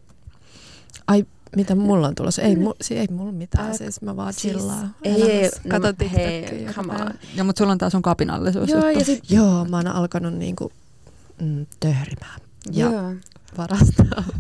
Ai, 1.08 1.26
mitä 1.56 1.76
mulla 1.76 2.08
on 2.08 2.16
tulossa? 2.16 2.42
Ei, 2.42 2.56
mu, 2.56 2.74
ei 2.92 3.08
mulla 3.12 3.32
mitään, 3.32 3.72
Ä, 3.72 3.74
siis 3.78 4.02
mä 4.02 4.16
vaan 4.16 4.34
siis 4.34 4.54
chillaan. 4.54 4.96
Ei, 5.04 5.32
ei, 5.32 5.50
Kato 5.68 5.88
no, 5.88 6.10
hei, 6.14 6.68
come 6.74 6.94
on. 6.94 7.12
Joo, 7.36 7.46
mutta 7.46 7.60
sulla 7.60 7.72
on 7.72 7.78
tää 7.78 7.90
sun 7.90 8.02
kapinallisuus 8.02 8.70
Joo, 8.70 8.90
ja 8.90 9.06
sit... 9.06 9.32
Joo, 9.32 9.66
mä 9.66 9.78
oon 9.78 9.88
alkanut 9.88 10.34
niinku 10.34 10.72
mm, 11.42 11.66
töhrimään 11.80 12.42
ja 12.72 12.86
Joo. 12.86 13.14
varastaa. 13.58 14.24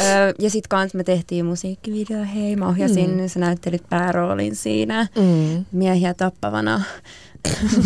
Öö, 0.00 0.32
ja 0.38 0.50
sitten 0.50 0.68
kans 0.68 0.94
me 0.94 1.04
tehtiin 1.04 1.46
musiikkivideo, 1.46 2.24
hei 2.34 2.56
mä 2.56 2.68
ohjasin, 2.68 3.10
mm. 3.10 3.28
sä 3.28 3.40
näyttelit 3.40 3.82
pääroolin 3.90 4.56
siinä 4.56 5.08
mm. 5.16 5.64
miehiä 5.72 6.14
tappavana 6.14 6.82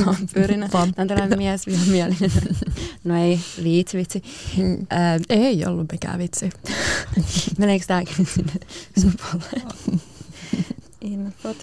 vampyyrinä. 0.07 0.69
Tämä 0.69 0.87
on 0.99 1.07
tällainen 1.07 1.39
mies 1.39 1.67
mielinen. 1.67 2.33
No 3.05 3.23
ei, 3.23 3.41
viitsi 3.63 3.99
vitsi. 3.99 4.23
Mm. 4.57 4.73
Öö, 4.73 5.19
ei 5.29 5.67
ollut 5.67 5.93
mikään 5.93 6.19
vitsi. 6.19 6.51
Meneekö 7.59 7.85
tämäkin 7.87 8.27
sinne 8.35 8.53
supolle? 9.01 9.63
Infot. 11.01 11.57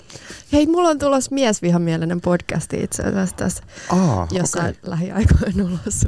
Hei, 0.53 0.65
mulla 0.67 0.89
on 0.89 0.99
tulossa 0.99 1.35
miesvihamielinen 1.35 2.21
podcasti 2.21 2.83
itse 2.83 3.03
asiassa 3.03 3.35
tässä 3.35 3.63
ah, 3.89 4.27
jossain 4.31 4.75
okay. 4.77 4.89
lähiaikoina 4.91 5.63
ulos. 5.63 6.07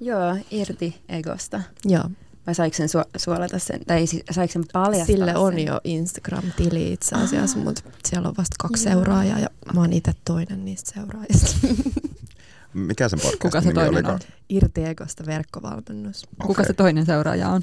Joo, 0.00 0.36
irti 0.50 1.02
egosta. 1.08 1.60
Joo. 1.84 2.04
Vai 2.46 2.54
saiko 2.54 2.76
sen 2.76 2.88
su- 2.88 3.10
suolata 3.16 3.58
sen, 3.58 3.80
tai 3.86 4.04
saiko 4.30 4.52
sen 4.52 4.64
paljastaa 4.72 5.06
Sille 5.06 5.36
on 5.36 5.52
sen? 5.52 5.64
jo 5.66 5.80
Instagram-tili 5.84 6.92
itse 6.92 7.16
asiassa, 7.16 7.58
mutta 7.58 7.82
siellä 8.06 8.28
on 8.28 8.34
vasta 8.38 8.56
kaksi 8.58 8.88
Joo. 8.88 8.92
seuraajaa 8.94 9.38
ja 9.38 9.48
mä 9.74 9.80
oon 9.80 9.92
itse 9.92 10.12
toinen 10.24 10.64
niistä 10.64 10.92
seuraajista. 10.94 11.56
Mikä 12.74 13.08
sen 13.08 13.18
podcastin 13.18 13.38
Kuka 13.38 13.60
se 13.60 13.68
nimi 13.68 13.74
toinen 13.80 14.06
oli? 14.06 14.14
on? 14.14 14.20
Irti 14.48 14.84
Egosta 14.84 15.26
verkkovalmennus. 15.26 16.22
Okay. 16.24 16.46
Kuka 16.46 16.64
se 16.64 16.72
toinen 16.72 17.06
seuraaja 17.06 17.48
on? 17.48 17.62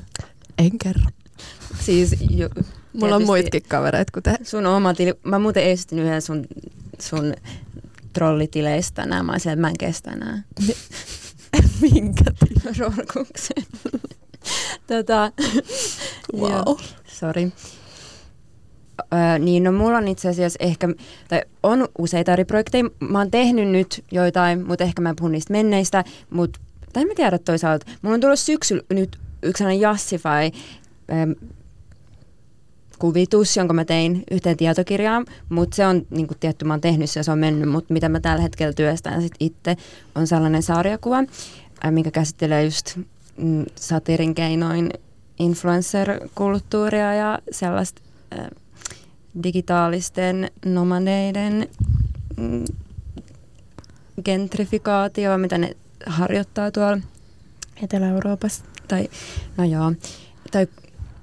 En 0.57 0.77
kerro. 0.83 1.03
Siis 1.81 2.15
jo, 2.29 2.49
Mulla 2.93 3.15
on 3.15 3.25
muitakin 3.25 3.63
kavereita 3.67 4.11
kuten... 4.13 4.37
Sun 4.43 4.65
oma 4.65 4.93
tili, 4.93 5.13
mä 5.23 5.39
muuten 5.39 5.63
esitin 5.63 5.99
yhden 5.99 6.21
sun, 6.21 6.45
sun 6.99 7.33
trollitileistä 8.13 8.95
tänään, 8.95 9.25
mä 9.25 9.31
olisin, 9.31 9.51
että 9.51 9.61
mä 9.61 9.67
en 9.69 9.77
kestä 9.79 10.11
enää. 10.11 10.43
Minkä 11.81 12.23
tili? 12.39 12.73
Rorkuksen. 12.77 13.63
tota, 14.87 15.31
wow. 16.41 16.77
Sorry. 17.07 17.51
Öö, 19.13 19.39
niin, 19.39 19.63
no 19.63 19.71
mulla 19.71 19.97
on 19.97 20.07
itse 20.07 20.29
asiassa 20.29 20.57
ehkä, 20.59 20.87
tai 21.27 21.41
on 21.63 21.87
useita 21.97 22.33
eri 22.33 22.45
projekteja. 22.45 22.83
Mä 22.99 23.17
oon 23.17 23.31
tehnyt 23.31 23.69
nyt 23.69 24.03
joitain, 24.11 24.67
mutta 24.67 24.83
ehkä 24.83 25.01
mä 25.01 25.13
puhun 25.17 25.31
niistä 25.31 25.53
menneistä, 25.53 26.03
mutta 26.29 26.59
tai 26.93 27.05
mä 27.05 27.13
tiedä 27.15 27.37
toisaalta. 27.37 27.85
Mulla 28.01 28.13
on 28.13 28.21
tullut 28.21 28.39
syksyllä 28.39 28.83
nyt 28.89 29.17
yksi 29.43 29.57
sellainen 29.57 29.81
Jassify, 29.81 30.59
ähm, 31.11 31.31
kuvitus, 32.99 33.57
jonka 33.57 33.73
mä 33.73 33.85
tein 33.85 34.23
yhteen 34.31 34.57
tietokirjaan, 34.57 35.25
mutta 35.49 35.75
se 35.75 35.87
on 35.87 36.07
niin 36.09 36.27
kuin 36.27 36.37
tietty, 36.39 36.65
mä 36.65 36.73
oon 36.73 36.81
tehnyt 36.81 37.09
se 37.09 37.19
ja 37.19 37.23
se 37.23 37.31
on 37.31 37.39
mennyt, 37.39 37.69
mutta 37.69 37.93
mitä 37.93 38.09
mä 38.09 38.19
tällä 38.19 38.41
hetkellä 38.41 38.73
työstän 38.73 39.21
sit 39.21 39.35
itse, 39.39 39.77
on 40.15 40.27
sellainen 40.27 40.63
sarjakuva, 40.63 41.17
äh, 41.85 41.91
mikä 41.91 42.11
käsittelee 42.11 42.63
just 42.63 42.97
satirin 43.75 44.35
keinoin 44.35 44.89
influencer-kulttuuria 45.39 47.13
ja 47.13 47.39
sellaista 47.51 48.01
äh, 48.39 48.47
digitaalisten 49.43 50.51
nomadeiden 50.65 51.67
mm, 52.37 52.65
gentrifikaatioa, 54.23 55.37
mitä 55.37 55.57
ne 55.57 55.75
harjoittaa 56.05 56.71
tuolla 56.71 56.97
Etelä-Euroopassa. 57.83 58.63
Tai, 58.87 59.09
no 59.57 59.63
joo, 59.63 59.93
tai 60.51 60.67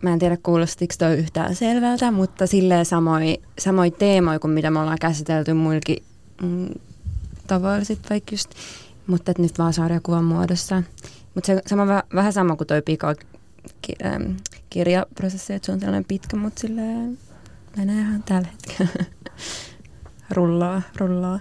mä 0.03 0.13
en 0.13 0.19
tiedä 0.19 0.37
kuulostiko 0.43 0.95
toi 0.99 1.17
yhtään 1.17 1.55
selvältä, 1.55 2.11
mutta 2.11 2.47
silleen 2.47 2.87
samoin 2.87 3.43
samoi 3.59 3.91
teemoja 3.91 4.39
kuin 4.39 4.51
mitä 4.51 4.71
me 4.71 4.81
ollaan 4.81 4.99
käsitelty 5.01 5.53
muillakin 5.53 6.03
mm, 6.43 6.69
tavoilla 7.47 7.85
sit 7.85 8.11
vaikka 8.11 8.35
just, 8.35 8.51
mutta 9.07 9.33
nyt 9.39 9.59
vaan 9.59 9.73
sarjakuvan 9.73 10.25
muodossa. 10.25 10.83
Mutta 11.39 11.47
se 11.47 11.62
sama, 11.66 12.03
vähän 12.14 12.32
sama 12.32 12.57
kuin 12.57 12.66
toi 12.66 12.82
pika 12.82 13.14
ki, 13.82 13.93
ähm, 14.05 14.32
kirjaprosessi, 14.70 15.53
että 15.53 15.66
se 15.66 15.72
on 15.72 15.78
tällainen 15.78 16.05
pitkä, 16.05 16.36
mutta 16.36 16.61
silleen 16.61 17.18
menee 17.76 18.01
ihan 18.01 18.22
tällä 18.22 18.49
hetkellä. 18.49 19.05
rullaa, 20.36 20.82
rullaa. 20.97 21.41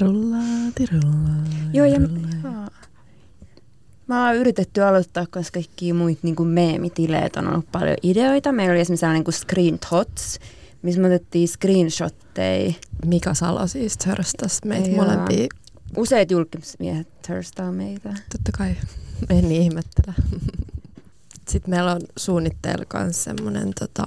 Rullaati, 0.00 0.86
rullaa. 0.92 1.44
Joo, 1.72 1.86
ja 1.86 1.98
rullaa. 1.98 2.70
Mä 4.06 4.26
oon 4.26 4.36
yritetty 4.36 4.82
aloittaa, 4.82 5.26
koska 5.30 5.54
kaikki 5.54 5.92
muut 5.92 6.18
niin 6.22 6.46
meemitileet 6.46 7.36
on 7.36 7.48
ollut 7.48 7.72
paljon 7.72 7.96
ideoita. 8.02 8.52
Meillä 8.52 8.72
oli 8.72 8.80
esimerkiksi 8.80 9.00
sellainen 9.00 9.24
kuin 9.24 9.34
Screen 9.34 9.78
Tots, 9.90 10.38
missä 10.82 11.00
me 11.00 11.06
otettiin 11.06 11.48
screenshotteja. 11.48 12.72
Mika 13.06 13.34
Salo 13.34 13.66
siis 13.66 13.96
törstäs 13.96 14.58
meitä 14.64 14.90
Joo. 14.90 15.04
molempia. 15.04 15.46
Useat 15.96 16.30
julkismiehet 16.30 17.22
törstaa 17.22 17.72
meitä. 17.72 18.08
Totta 18.08 18.52
kai. 18.58 18.76
En 19.30 19.48
niin 19.48 19.62
ihmettele. 19.62 20.14
Sitten 21.48 21.70
meillä 21.70 21.92
on 21.92 22.00
suunnitteilla 22.16 22.84
myös 23.02 23.24
semmoinen, 23.24 23.72
tota, 23.78 24.06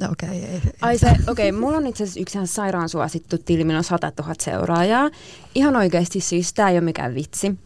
no 0.00 0.08
okei, 0.12 0.28
okay, 0.28 0.40
ei. 0.40 0.60
Ai 0.80 0.98
se, 0.98 1.06
okei, 1.28 1.50
okay, 1.50 1.60
mulla 1.60 1.76
on 1.76 1.86
itse 1.86 2.04
asiassa 2.04 2.20
yksi 2.20 2.38
ihan 2.38 2.46
sairaan 2.46 2.88
suosittu 2.88 3.38
tili, 3.38 3.64
millä 3.64 3.78
on 3.78 3.84
100 3.84 4.12
000 4.18 4.34
seuraajaa. 4.40 5.10
Ihan 5.54 5.76
oikeasti 5.76 6.20
siis, 6.20 6.52
tää 6.52 6.70
ei 6.70 6.74
ole 6.74 6.84
mikään 6.84 7.14
vitsi. 7.14 7.58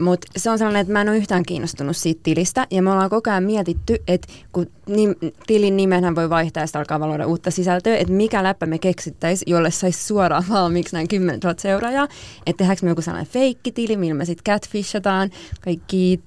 Mutta 0.00 0.26
se 0.36 0.50
on 0.50 0.58
sellainen, 0.58 0.80
että 0.80 0.92
mä 0.92 1.00
en 1.00 1.08
ole 1.08 1.16
yhtään 1.16 1.42
kiinnostunut 1.42 1.96
siitä 1.96 2.20
tilistä. 2.22 2.66
Ja 2.70 2.82
me 2.82 2.90
ollaan 2.90 3.10
koko 3.10 3.30
ajan 3.30 3.44
mietitty, 3.44 4.02
että 4.08 4.28
kun 4.52 4.66
nim, 4.86 5.14
tilin 5.46 5.76
nimenhän 5.76 6.14
voi 6.14 6.30
vaihtaa 6.30 6.62
ja 6.62 6.66
sitten 6.66 6.78
alkaa 6.78 7.00
valoida 7.00 7.26
uutta 7.26 7.50
sisältöä, 7.50 7.96
että 7.96 8.12
mikä 8.12 8.42
läppä 8.42 8.66
me 8.66 8.78
keksittäisiin, 8.78 9.50
jolle 9.50 9.70
saisi 9.70 10.06
suoraan 10.06 10.44
valmiiksi 10.48 10.96
näin 10.96 11.08
10 11.08 11.40
000 11.44 11.54
seuraajaa. 11.58 12.08
Että 12.46 12.58
tehdäänkö 12.58 12.86
me 12.86 12.90
joku 12.90 13.02
sellainen 13.02 13.32
feikkitili, 13.32 13.96
millä 13.96 14.14
me 14.14 14.24
sitten 14.24 14.54
catfishataan, 14.54 15.30
kaikki 15.60 16.20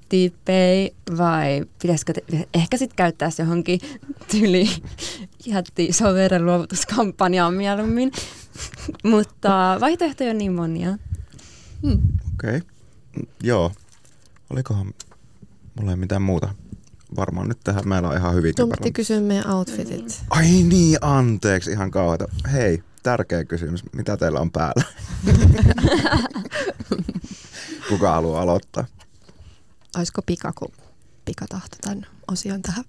pay, 0.46 0.90
vai 1.18 1.66
pitäisikö 1.82 2.14
te, 2.14 2.48
ehkä 2.54 2.78
sitten 2.78 2.96
käyttää 2.96 3.30
se 3.30 3.44
johonkin 3.44 3.80
tyli 4.32 4.70
jätti 5.46 5.94
soveren 5.94 6.46
luovutuskampanjaan 6.46 7.54
mieluummin. 7.54 8.12
Mutta 9.12 9.78
vaihtoehtoja 9.80 10.30
on 10.30 10.38
niin 10.38 10.54
monia. 10.54 10.98
Hmm. 11.82 12.02
Okei. 12.34 12.58
Okay. 12.58 12.73
Joo. 13.44 13.72
Olikohan 14.50 14.94
mulla 15.80 15.92
ei 15.92 15.98
mitään 15.98 16.22
muuta? 16.22 16.50
Varmaan 17.16 17.48
nyt 17.48 17.58
tähän 17.64 17.88
meillä 17.88 18.10
on 18.10 18.18
ihan 18.18 18.36
hyvin 18.36 18.54
Sun 18.58 18.70
piti 18.70 18.92
kysyä 18.92 19.22
meidän 19.22 19.52
outfitit. 19.52 20.24
Ai 20.30 20.46
niin, 20.52 20.98
anteeksi, 21.02 21.72
ihan 21.72 21.92
kauheata. 21.92 22.26
Hei, 22.52 22.84
tärkeä 23.04 23.44
kysymys. 23.46 23.84
Mitä 23.94 24.18
teillä 24.18 24.40
on 24.40 24.52
päällä? 24.52 24.84
Kuka 27.90 28.12
haluaa 28.12 28.42
aloittaa? 28.42 28.86
Olisiko 29.98 30.22
Pika, 30.22 30.52
kun 30.56 30.72
Pika 31.26 31.46
tahto 31.50 31.78
tämän 31.82 32.06
osion 32.32 32.62
tähän? 32.62 32.84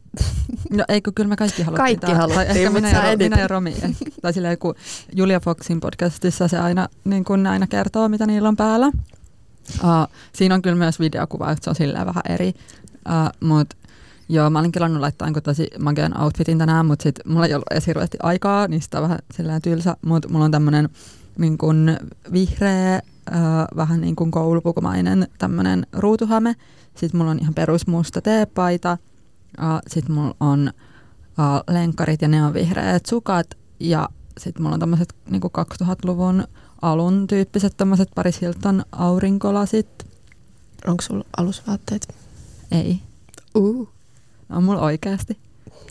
No 0.71 0.85
eikö, 0.89 1.13
kyllä 1.15 1.29
me 1.29 1.37
kaikki 1.37 1.63
haluttiin. 1.63 2.01
Kaikki 2.01 2.13
haluttiin, 2.13 2.47
tai 2.47 2.59
ehkä 2.59 2.71
minä 2.71 2.91
ja, 2.91 3.11
edit. 3.11 3.31
minä 3.31 3.43
ja 3.43 3.49
Romi. 3.49 3.77
eh, 3.83 3.91
Tai 4.23 4.33
silleen, 4.33 4.59
kun 4.59 4.75
Julia 5.15 5.41
Foxin 5.41 5.81
podcastissa 5.81 6.49
se 6.49 6.59
aina, 6.59 6.89
niin 7.05 7.25
kun 7.25 7.47
aina 7.47 7.67
kertoo, 7.67 8.09
mitä 8.09 8.27
niillä 8.27 8.49
on 8.49 8.57
päällä. 8.57 8.91
Uh, 9.85 10.15
siinä 10.33 10.55
on 10.55 10.63
kyllä 10.63 10.77
myös 10.77 11.01
videokuva, 11.01 11.51
että 11.51 11.65
se 11.65 11.71
on 11.71 11.77
silleen 11.77 12.07
vähän 12.07 12.23
eri. 12.29 12.53
Uh, 13.09 13.49
mut 13.49 13.75
joo, 14.29 14.51
mä 14.51 14.59
olin 14.59 14.73
kelannut 14.73 15.01
laittaa 15.01 15.29
tosi 15.43 15.71
makean 15.79 16.23
outfitin 16.23 16.59
tänään, 16.59 16.87
mutta 16.87 17.03
sit 17.03 17.21
mulla 17.27 17.47
ei 17.47 17.55
ollut 17.55 17.73
edes 17.73 17.87
hirveästi 17.87 18.19
aikaa, 18.23 18.69
niin 18.69 18.83
sitä 18.83 18.99
on 18.99 19.03
vähän 19.03 19.19
silleen 19.35 19.63
tylsä. 19.63 19.97
Mutta 20.07 20.29
mulla 20.29 20.45
on 20.45 20.51
tämmönen 20.51 20.89
niin 21.39 21.59
kun 21.59 21.97
vihreä, 22.33 23.01
uh, 23.31 23.77
vähän 23.77 24.01
niin 24.01 24.17
kuin 24.17 24.31
koulupukumainen 24.31 25.29
tämmönen 25.39 25.87
ruutuhame. 25.93 26.57
Sitten 26.97 27.19
mulla 27.19 27.31
on 27.31 27.39
ihan 27.41 27.55
perusmusta 27.55 28.21
teepaita. 28.21 28.99
Uh, 29.59 29.81
sitten 29.87 30.15
mulla 30.15 30.37
on 30.41 30.73
uh, 31.39 31.75
lenkkarit 31.75 32.23
ja 32.23 32.29
ne 32.29 32.45
on 32.45 32.55
vihreät 32.55 33.07
sukat. 33.07 33.47
Ja 33.81 34.09
sitten 34.41 34.63
mulla 34.63 34.75
on 34.75 34.81
tämmöiset 34.81 35.15
niin 35.31 35.43
2000-luvun 35.43 36.45
alun 36.93 37.27
tyyppiset 37.27 37.77
tämmöiset 37.77 38.09
Paris 38.15 38.41
Hilton 38.41 38.85
aurinkolasit. 38.93 40.07
Onko 40.87 41.03
sulla 41.03 41.25
alusvaatteet? 41.37 42.15
Ei. 42.73 43.01
Uh. 43.55 43.89
On 44.51 44.65
mulla 44.65 44.81
oikeasti. 44.81 45.39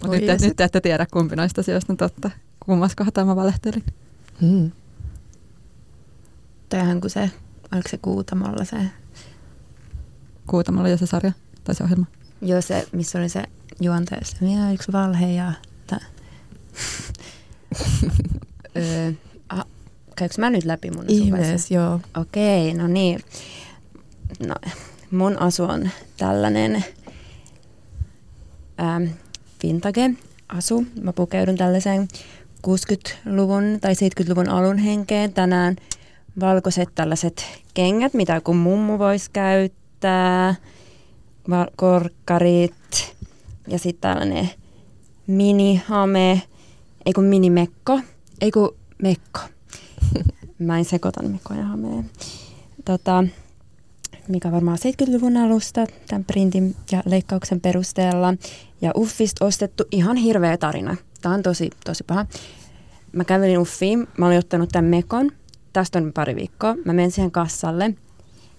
Mutta 0.01 0.17
nyt, 0.17 0.41
nyt 0.41 0.55
te 0.55 0.63
ette 0.63 0.81
tiedä 0.81 1.05
kumpi 1.11 1.35
noista 1.35 1.61
asioista 1.61 1.93
on 1.93 1.97
totta. 1.97 2.31
Kummassa 2.65 2.95
kohtaa 2.97 3.25
mä 3.25 3.35
valehtelin. 3.35 3.83
Hmm. 4.41 4.71
Toihan 6.69 7.01
kuin 7.01 7.11
se, 7.11 7.31
oliko 7.71 7.89
se 7.89 7.97
Kuutamolla 7.97 8.65
se, 8.65 8.77
Kuutamalla 10.47 10.89
jo 10.89 10.97
se 10.97 11.05
sarja 11.05 11.31
tai 11.63 11.75
se 11.75 11.83
ohjelma. 11.83 12.05
joo 12.41 12.61
se, 12.61 12.87
missä 12.91 13.19
oli 13.19 13.29
se 13.29 13.43
juontaja, 13.81 14.21
se 14.23 14.35
minä 14.41 14.73
yksi 14.73 14.91
valhe 14.91 15.31
ja... 15.31 15.53
Öö, 18.77 19.07
ah, 19.11 19.13
käykö 20.15 20.35
mä 20.37 20.49
nyt 20.49 20.65
läpi 20.65 20.91
mun? 20.91 21.05
Ihmees, 21.07 21.71
joo. 21.71 21.99
Okei, 22.17 22.73
no 22.73 22.87
niin. 22.87 23.19
No, 24.47 24.55
mun 25.11 25.39
asu 25.39 25.63
on 25.63 25.89
tällainen 26.17 26.83
ähm, 28.79 29.03
vintage-asu. 29.63 30.85
Mä 31.01 31.13
pukeudun 31.13 31.57
tällaiseen 31.57 32.07
60-luvun 32.67 33.77
tai 33.81 33.93
70-luvun 33.93 34.49
alun 34.49 34.77
henkeen. 34.77 35.33
Tänään 35.33 35.75
valkoiset 36.39 36.89
tällaiset 36.95 37.45
kengät, 37.73 38.13
mitä 38.13 38.41
kun 38.41 38.55
mummu 38.57 38.99
voisi 38.99 39.29
käyttää, 39.33 40.55
val- 41.49 41.71
korkkarit 41.75 43.15
ja 43.67 43.79
sitten 43.79 44.01
tällainen 44.11 44.49
minihame, 45.27 46.41
ei 47.05 47.13
kun 47.13 47.23
minimekko, 47.23 47.99
ei 48.41 48.51
kun 48.51 48.75
mekko. 49.01 49.39
Mä 50.59 50.77
en 50.77 50.85
sekoita 50.85 51.23
Mikko 51.23 51.53
ja 51.53 51.63
Hameen. 51.63 52.09
Tota, 52.85 53.23
mikä 54.27 54.51
varmaan 54.51 54.77
70-luvun 54.77 55.37
alusta 55.37 55.85
tämän 56.07 56.25
printin 56.25 56.75
ja 56.91 57.03
leikkauksen 57.05 57.61
perusteella. 57.61 58.33
Ja 58.81 58.91
Uffista 58.97 59.45
ostettu 59.45 59.83
ihan 59.91 60.17
hirveä 60.17 60.57
tarina. 60.57 60.95
Tämä 61.21 61.35
on 61.35 61.43
tosi, 61.43 61.69
tosi 61.85 62.03
paha. 62.03 62.25
Mä 63.11 63.23
kävelin 63.23 63.59
Uffiin, 63.59 64.07
mä 64.17 64.27
olin 64.27 64.37
ottanut 64.37 64.69
tämän 64.71 64.85
mekon. 64.85 65.31
Tästä 65.73 65.99
on 65.99 66.13
pari 66.13 66.35
viikkoa. 66.35 66.75
Mä 66.85 66.93
menen 66.93 67.11
siihen 67.11 67.31
kassalle. 67.31 67.93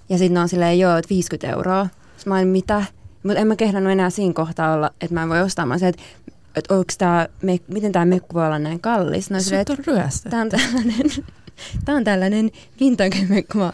Ja 0.09 0.19
sitten 0.19 0.43
on 0.43 0.49
silleen, 0.49 0.79
joo, 0.79 0.97
että 0.97 1.09
50 1.09 1.51
euroa. 1.57 1.89
Sitten 2.17 2.31
mä 2.31 2.37
olin, 2.37 2.49
mitä? 2.49 2.85
Mutta 3.23 3.39
en 3.39 3.47
mä 3.47 3.57
kehdannut 3.57 3.93
enää 3.93 4.11
siinä 4.11 4.33
kohtaa 4.33 4.75
olla, 4.75 4.91
että 5.01 5.15
mä 5.15 5.23
en 5.23 5.29
voi 5.29 5.41
ostaa. 5.41 5.67
Mä 5.67 5.75
että, 5.75 6.03
että 6.57 6.75
onks 6.75 6.99
tää, 6.99 7.29
miten 7.69 7.93
tämä 7.93 8.05
mekko 8.05 8.35
voi 8.35 8.47
olla 8.47 8.59
näin 8.59 8.81
kallis? 8.81 9.31
No, 9.31 9.41
Sut 9.41 9.71
on 9.71 9.85
ryöstetty. 9.87 10.31
Tämä 10.31 10.43
on 10.43 10.49
tällainen, 10.49 11.11
tää 11.85 11.95
on 11.95 12.05
tällainen 12.05 12.51
vintage-mekko. 12.81 13.73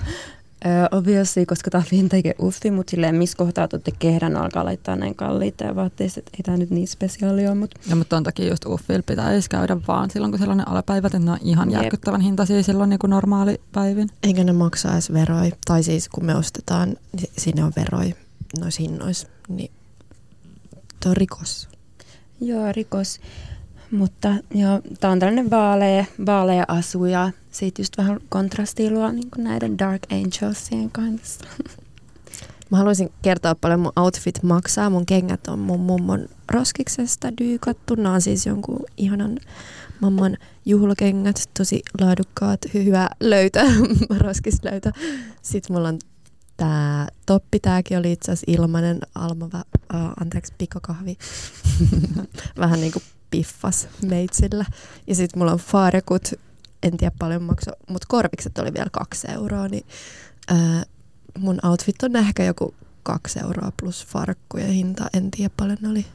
Öö, 0.66 0.86
obviously, 0.90 1.46
koska 1.46 1.70
tämä 1.70 1.82
on 1.82 1.98
vintage 1.98 2.34
uffi, 2.40 2.70
mutta 2.70 2.90
silleen 2.90 3.14
missä 3.14 3.36
kohtaa 3.36 3.68
te 3.68 3.76
olette 3.76 3.92
kehdannut 3.98 4.42
alkaa 4.42 4.64
laittaa 4.64 4.96
näin 4.96 5.14
kalliita 5.14 5.64
ja 5.64 5.74
vaatteista, 5.74 6.20
että 6.20 6.30
ei 6.38 6.42
tämä 6.42 6.56
nyt 6.56 6.70
niin 6.70 6.88
spesiaali 6.88 7.46
ole, 7.46 7.54
mutta 7.54 7.80
Ja 7.90 7.96
mutta 7.96 8.16
on 8.16 8.22
takia 8.22 8.48
just 8.48 8.66
Uffil 8.66 9.02
pitäisi 9.06 9.50
käydä 9.50 9.76
vaan 9.88 10.10
silloin, 10.10 10.38
kun 10.38 10.56
ne 10.56 10.62
alapäivät, 10.66 11.14
että 11.14 11.24
ne 11.26 11.30
on 11.30 11.38
ihan 11.42 11.70
Jep. 11.70 11.82
järkyttävän 11.82 12.20
hintaisia 12.20 12.62
silloin 12.62 12.90
niin 12.90 12.98
kuin 12.98 13.10
normaalipäivin. 13.10 14.08
Eikä 14.22 14.44
ne 14.44 14.52
maksaa 14.52 14.92
edes 14.92 15.12
veroi. 15.12 15.52
Tai 15.64 15.82
siis 15.82 16.08
kun 16.08 16.24
me 16.24 16.34
ostetaan, 16.34 16.88
niin 16.88 17.30
sinne 17.38 17.64
on 17.64 17.72
veroi 17.76 18.14
noissa 18.60 18.82
hinnoissa. 18.82 19.28
Niin 19.48 19.70
tuo 21.02 21.10
on 21.10 21.16
rikos. 21.16 21.68
joo, 22.40 22.72
rikos. 22.72 23.20
Mutta 23.90 24.34
joo, 24.54 24.80
tämä 25.00 25.12
on 25.12 25.18
tällainen 25.18 25.50
vaalea, 25.50 26.04
vaalea 26.26 26.64
asu 26.68 27.04
ja 27.04 27.30
siitä 27.50 27.82
just 27.82 27.98
vähän 27.98 28.20
kontrastia 28.28 28.90
luo 28.90 29.10
niin 29.10 29.28
näiden 29.38 29.78
Dark 29.78 30.02
Angelsien 30.12 30.90
kanssa. 30.90 31.44
Mä 32.70 32.78
haluaisin 32.78 33.12
kertoa 33.22 33.54
paljon 33.54 33.80
mun 33.80 33.92
outfit 33.96 34.42
maksaa. 34.42 34.90
Mun 34.90 35.06
kengät 35.06 35.46
on 35.48 35.58
mun 35.58 35.80
mummon 35.80 36.28
roskiksesta 36.52 37.28
dyykattu. 37.38 37.94
Nämä 37.94 38.14
on 38.14 38.20
siis 38.20 38.46
jonkun 38.46 38.84
ihanan 38.96 39.38
mamman 40.00 40.36
juhlakengät, 40.66 41.50
tosi 41.58 41.82
laadukkaat, 42.00 42.60
hyvä 42.74 43.08
löytö, 43.20 43.60
roskislöytö. 44.26 44.92
Sitten 45.42 45.76
mulla 45.76 45.88
on 45.88 45.98
tää 46.56 47.08
toppi, 47.26 47.60
tääkin 47.60 47.98
oli 47.98 48.12
itse 48.12 48.32
asiassa 48.32 48.52
ilmainen 48.52 49.00
Alma, 49.14 49.44
uh, 49.44 49.50
anteeksi, 50.20 50.52
pikakahvi. 50.58 51.18
Vähän 52.58 52.80
niinku 52.80 53.02
piffas 53.30 53.88
meitsillä. 54.06 54.64
Ja 55.06 55.14
sitten 55.14 55.38
mulla 55.38 55.52
on 55.52 55.58
faarekut, 55.58 56.28
en 56.82 56.96
tiedä 56.96 57.14
paljon 57.18 57.42
maksaa, 57.42 57.74
mutta 57.88 58.06
korvikset 58.08 58.58
oli 58.58 58.74
vielä 58.74 58.90
kaksi 58.92 59.30
euroa, 59.30 59.68
niin 59.68 59.86
ää, 60.48 60.82
mun 61.38 61.58
outfit 61.62 62.02
on 62.02 62.16
ehkä 62.16 62.44
joku 62.44 62.74
kaksi 63.02 63.40
euroa 63.42 63.72
plus 63.80 64.06
farkkuja 64.06 64.66
hinta, 64.66 65.06
en 65.14 65.30
tiedä 65.30 65.50
paljon 65.56 65.78
ne 65.80 65.88
oli. 65.88 66.06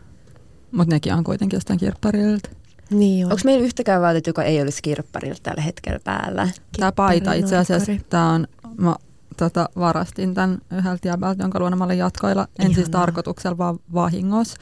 Mutta 0.71 0.95
nekin 0.95 1.13
on 1.13 1.23
kuitenkin 1.23 1.57
jostain 1.57 1.79
kirpparilta. 1.79 2.49
Niin 2.89 3.25
on. 3.25 3.31
Onko 3.31 3.41
meillä 3.45 3.65
yhtäkään 3.65 4.01
vaatetta, 4.01 4.29
joka 4.29 4.43
ei 4.43 4.61
olisi 4.61 4.81
kirpparilta 4.81 5.39
tällä 5.43 5.61
hetkellä 5.61 5.99
päällä? 6.03 6.49
Tämä 6.79 6.91
paita 6.91 7.33
itse 7.33 7.57
asiassa, 7.57 7.91
tämä 8.09 8.31
on, 8.33 8.47
mä 8.77 8.95
tota, 9.37 9.69
varastin 9.75 10.33
tämän 10.33 10.57
yhdeltä 10.71 11.07
jäbältä, 11.07 11.43
jonka 11.43 11.59
luona 11.59 11.75
mä 11.75 11.83
olin 11.83 11.97
jatkoilla. 11.97 12.47
En 12.59 12.65
siis 12.65 12.77
Ihanaa. 12.77 13.01
tarkoituksella, 13.01 13.57
vaan 13.57 13.79
vahingossa. 13.93 14.57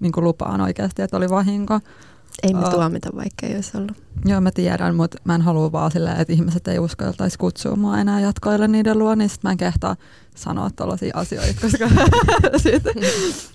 Niin 0.00 0.12
kuin 0.12 0.24
lupaan 0.24 0.60
oikeasti, 0.60 1.02
että 1.02 1.16
oli 1.16 1.30
vahinko. 1.30 1.80
Ei 2.42 2.54
me 2.54 2.70
tuomita, 2.70 3.10
vaikka 3.16 3.46
ei 3.46 3.54
olisi 3.54 3.76
ollut. 3.76 3.92
Joo, 4.24 4.40
mä 4.40 4.50
tiedän, 4.50 4.94
mutta 4.94 5.18
mä 5.24 5.34
en 5.34 5.42
halua 5.42 5.72
vaan 5.72 5.90
silleen, 5.90 6.20
että 6.20 6.32
ihmiset 6.32 6.68
ei 6.68 6.78
uskaltaisi 6.78 7.38
kutsua 7.38 7.76
mua 7.76 7.98
enää 7.98 8.20
jatkoille 8.20 8.68
niiden 8.68 8.98
luo, 8.98 9.14
niin 9.14 9.28
sit 9.28 9.42
mä 9.42 9.50
en 9.50 9.56
kehtaa 9.56 9.96
sanoa 10.34 10.70
tällaisia 10.76 11.16
asioita, 11.16 11.60
koska 11.60 11.88
sitten 12.62 12.94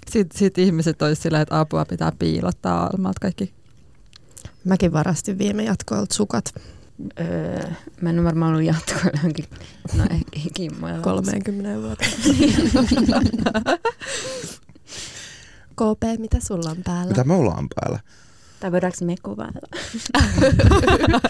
sit, 0.10 0.32
sit 0.32 0.58
ihmiset 0.58 1.02
olisi 1.02 1.22
silleen, 1.22 1.42
että 1.42 1.60
apua 1.60 1.86
pitää 1.86 2.12
piilottaa 2.20 2.90
almalta 2.94 3.20
kaikki. 3.22 3.54
Mäkin 4.64 4.94
varastin 4.94 5.38
viime 5.38 5.64
jatkoilta 5.64 6.16
sukat 6.16 6.54
Öö, 7.20 7.70
mä 8.02 8.10
en 8.10 8.20
ole 8.20 8.26
varmaan 8.26 8.54
ollut 8.54 8.66
jatkoilla 8.66 9.12
johonkin, 9.14 9.46
no 9.98 10.04
ehkä 10.04 10.50
kimmoilla. 10.54 11.00
30 11.00 11.82
vuotta. 11.82 12.06
KP, 15.76 16.20
mitä 16.20 16.38
sulla 16.48 16.70
on 16.70 16.78
päällä? 16.84 17.08
Mitä 17.08 17.24
me 17.24 17.34
ollaan 17.34 17.68
päällä? 17.76 18.00
Tai 18.60 18.72
voidaanko 18.72 18.98
me 19.06 19.16
kuvailla? 19.24 19.68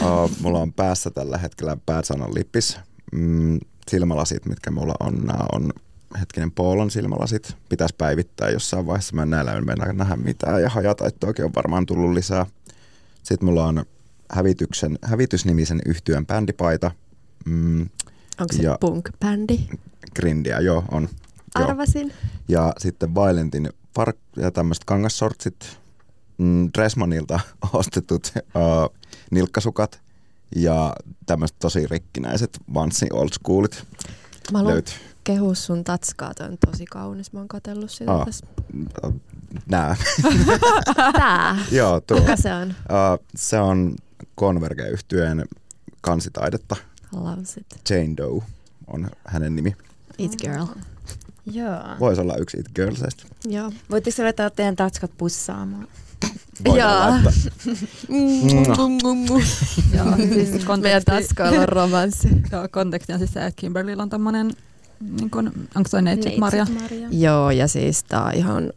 Uh, 0.00 0.30
mulla 0.40 0.58
on 0.58 0.72
päässä 0.72 1.10
tällä 1.10 1.38
hetkellä 1.38 1.76
päätsanon 1.86 2.34
lippis. 2.34 2.78
Mm, 3.12 3.58
silmälasit, 3.90 4.46
mitkä 4.46 4.70
mulla 4.70 4.94
on, 5.00 5.14
nää 5.24 5.44
on 5.52 5.72
hetkinen 6.20 6.50
Poolon 6.52 6.90
silmälasit. 6.90 7.56
Pitäisi 7.68 7.94
päivittää 7.98 8.50
jossain 8.50 8.86
vaiheessa. 8.86 9.16
Mä 9.16 9.22
en 9.22 9.30
näillä 9.30 9.60
mennä 9.60 9.92
nähdä 9.92 10.16
mitään 10.16 10.62
ja 10.62 10.70
hajataittoakin 10.70 11.44
on 11.44 11.54
varmaan 11.56 11.86
tullut 11.86 12.12
lisää. 12.14 12.46
Sitten 13.22 13.46
mulla 13.46 13.66
on 13.66 13.84
hävityksen, 14.30 14.98
hävitysnimisen 15.02 15.80
yhtyön 15.86 16.26
bändipaita. 16.26 16.90
Mm, 17.44 17.80
Onko 18.40 18.52
se 18.56 18.62
ja- 18.62 18.78
punk-bändi? 18.80 19.60
grindiä, 20.16 20.60
joo, 20.60 20.84
on. 20.90 21.08
Joo. 21.58 21.68
Arvasin. 21.68 22.12
Ja 22.48 22.72
sitten 22.78 23.14
Violentin 23.14 23.70
fark- 23.98 24.40
ja 24.42 24.50
tämmöiset 24.50 24.84
kangassortsit, 24.84 25.78
mm, 26.38 26.68
Dressmanilta 26.78 27.40
ostetut 27.72 28.32
uh, 28.36 28.96
nilkkasukat 29.30 30.00
ja 30.56 30.92
tämmöiset 31.26 31.56
tosi 31.58 31.86
rikkinäiset 31.86 32.58
Vanssi 32.74 33.06
Old 33.12 33.28
Schoolit 33.32 33.84
Mä 34.52 34.58
haluan 34.58 34.74
löytyy. 34.74 34.94
kehua 35.24 35.54
sun 35.54 35.84
tatskaa, 35.84 36.34
toi 36.34 36.46
on 36.48 36.58
tosi 36.70 36.84
kaunis. 36.84 37.32
Mä 37.32 37.38
oon 37.40 37.48
katsellut 37.48 37.90
sitä 37.90 38.12
Aa. 38.12 38.24
tässä. 38.24 38.46
Nää. 39.70 39.96
Tää. 41.12 41.58
Joo, 41.72 42.00
tuo. 42.00 42.20
Kuka 42.20 42.36
se 42.36 42.54
on? 42.54 42.68
Uh, 42.68 43.26
se 43.36 43.60
on 43.60 43.96
converge 44.38 44.88
yhtyeen 44.88 45.44
kansitaidetta. 46.00 46.76
Loves 47.12 47.56
it. 47.56 47.66
Jane 47.90 48.16
Doe 48.16 48.42
on 48.86 49.10
hänen 49.24 49.56
nimi. 49.56 49.76
It 50.18 50.32
girl. 50.42 50.64
Joo. 51.52 51.80
Voisi 52.00 52.20
olla 52.20 52.36
yksi 52.36 52.56
It 52.56 52.66
Girlsista. 52.74 53.26
Joo. 53.48 53.72
Voitteko 53.90 54.22
laittaa 54.22 54.50
teidän 54.50 54.76
tatskat 54.76 55.10
pussaamaan? 55.18 55.88
Voidaan 56.64 57.22
Joo. 57.22 57.24
laittaa. 57.24 57.32
Joo, 59.94 60.16
siis 60.16 60.66
Meidän 60.80 61.02
taskoilla 61.04 61.60
on 61.60 61.68
romanssi. 61.68 62.28
joo, 62.52 62.68
konteksti 62.70 63.12
on 63.12 63.18
siis 63.18 63.32
se, 63.32 63.46
että 63.46 63.60
Kimberlyllä 63.60 64.02
on 64.02 64.08
tommonen, 64.08 64.50
niin 65.00 65.30
kun, 65.30 65.46
onko 65.74 65.88
toi 65.90 66.02
Neitsyt 66.02 66.38
Maria? 66.38 66.66
Maria. 66.82 67.08
Joo, 67.10 67.50
ja 67.50 67.68
siis 67.68 68.04
tää 68.04 68.24
on 68.24 68.34
ihan 68.34 68.72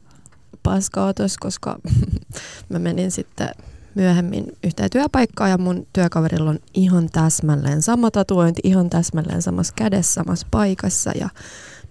paskautus, 0.64 1.38
koska 1.38 1.80
mä 2.70 2.80
menin 2.80 3.12
sitten 3.12 3.50
myöhemmin 3.96 4.46
yhteen 4.64 4.90
työpaikkaan 4.90 5.50
ja 5.50 5.58
mun 5.58 5.88
työkaverilla 5.94 6.50
on 6.50 6.60
ihan 6.74 7.10
täsmälleen 7.10 7.82
sama 7.82 8.12
tatuointi, 8.12 8.62
ihan 8.64 8.90
täsmälleen 8.90 9.42
samassa 9.42 9.74
kädessä, 9.78 10.14
samassa 10.14 10.48
paikassa 10.52 11.12
ja 11.20 11.30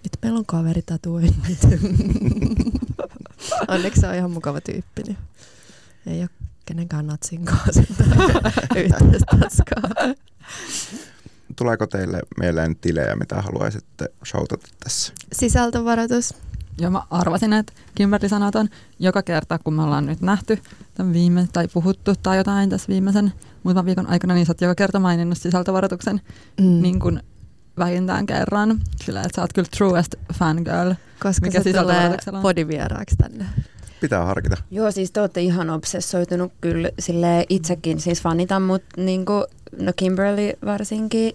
nyt 0.03 0.17
meillä 0.21 0.39
on 0.39 0.45
kaveritatuoinnit. 0.45 1.59
Onneksi 3.67 4.01
se 4.01 4.07
on 4.07 4.15
ihan 4.15 4.31
mukava 4.31 4.61
tyyppi, 4.61 5.01
niin 5.07 5.17
ei 6.07 6.21
ole 6.21 6.29
kenenkään 6.65 7.07
natsin 7.07 7.45
kanssa 7.45 7.83
yhteistä 8.75 9.37
taskaa. 9.39 10.15
Tuleeko 11.55 11.87
teille 11.87 12.19
mieleen 12.39 12.75
tilejä, 12.75 13.15
mitä 13.15 13.41
haluaisitte 13.41 14.09
shoutata 14.25 14.67
tässä? 14.83 15.13
Sisältövaroitus. 15.31 16.33
Joo, 16.81 16.91
mä 16.91 17.03
arvasin, 17.09 17.53
että 17.53 17.73
Kimberly 17.95 18.29
sanoo 18.29 18.51
ton 18.51 18.69
joka 18.99 19.23
kerta, 19.23 19.59
kun 19.59 19.73
me 19.73 19.83
ollaan 19.83 20.05
nyt 20.05 20.21
nähty 20.21 20.59
tämän 20.93 21.13
viime, 21.13 21.47
tai 21.53 21.67
puhuttu 21.67 22.15
tai 22.23 22.37
jotain 22.37 22.69
tässä 22.69 22.87
viimeisen 22.87 23.33
muutaman 23.63 23.85
viikon 23.85 24.07
aikana, 24.07 24.33
niin 24.33 24.45
sä 24.45 24.51
oot 24.51 24.61
joka 24.61 24.75
kerta 24.75 24.99
maininnut 24.99 25.37
sisältövaroituksen 25.37 26.21
Mm. 26.61 26.81
niin 26.81 26.99
kuin 26.99 27.23
vähintään 27.79 28.25
kerran. 28.25 28.79
Sillä, 29.05 29.21
että 29.21 29.35
sä 29.35 29.41
oot 29.41 29.53
kyllä 29.53 29.67
truest 29.77 30.15
fangirl. 30.33 30.91
Koska 31.23 31.45
mikä 31.45 31.63
se 31.63 31.73
tulee 31.73 32.17
podivieraaksi 32.41 33.15
tänne. 33.15 33.45
Pitää 34.01 34.25
harkita. 34.25 34.57
Joo, 34.71 34.91
siis 34.91 35.11
te 35.11 35.21
olette 35.21 35.41
ihan 35.41 35.69
obsessoitunut 35.69 36.51
kyllä 36.61 36.89
sille 36.99 37.45
itsekin, 37.49 37.99
siis 37.99 38.21
fanitan, 38.21 38.61
mutta 38.61 39.01
niinku, 39.01 39.45
no 39.79 39.93
Kimberly 39.95 40.53
varsinkin, 40.65 41.33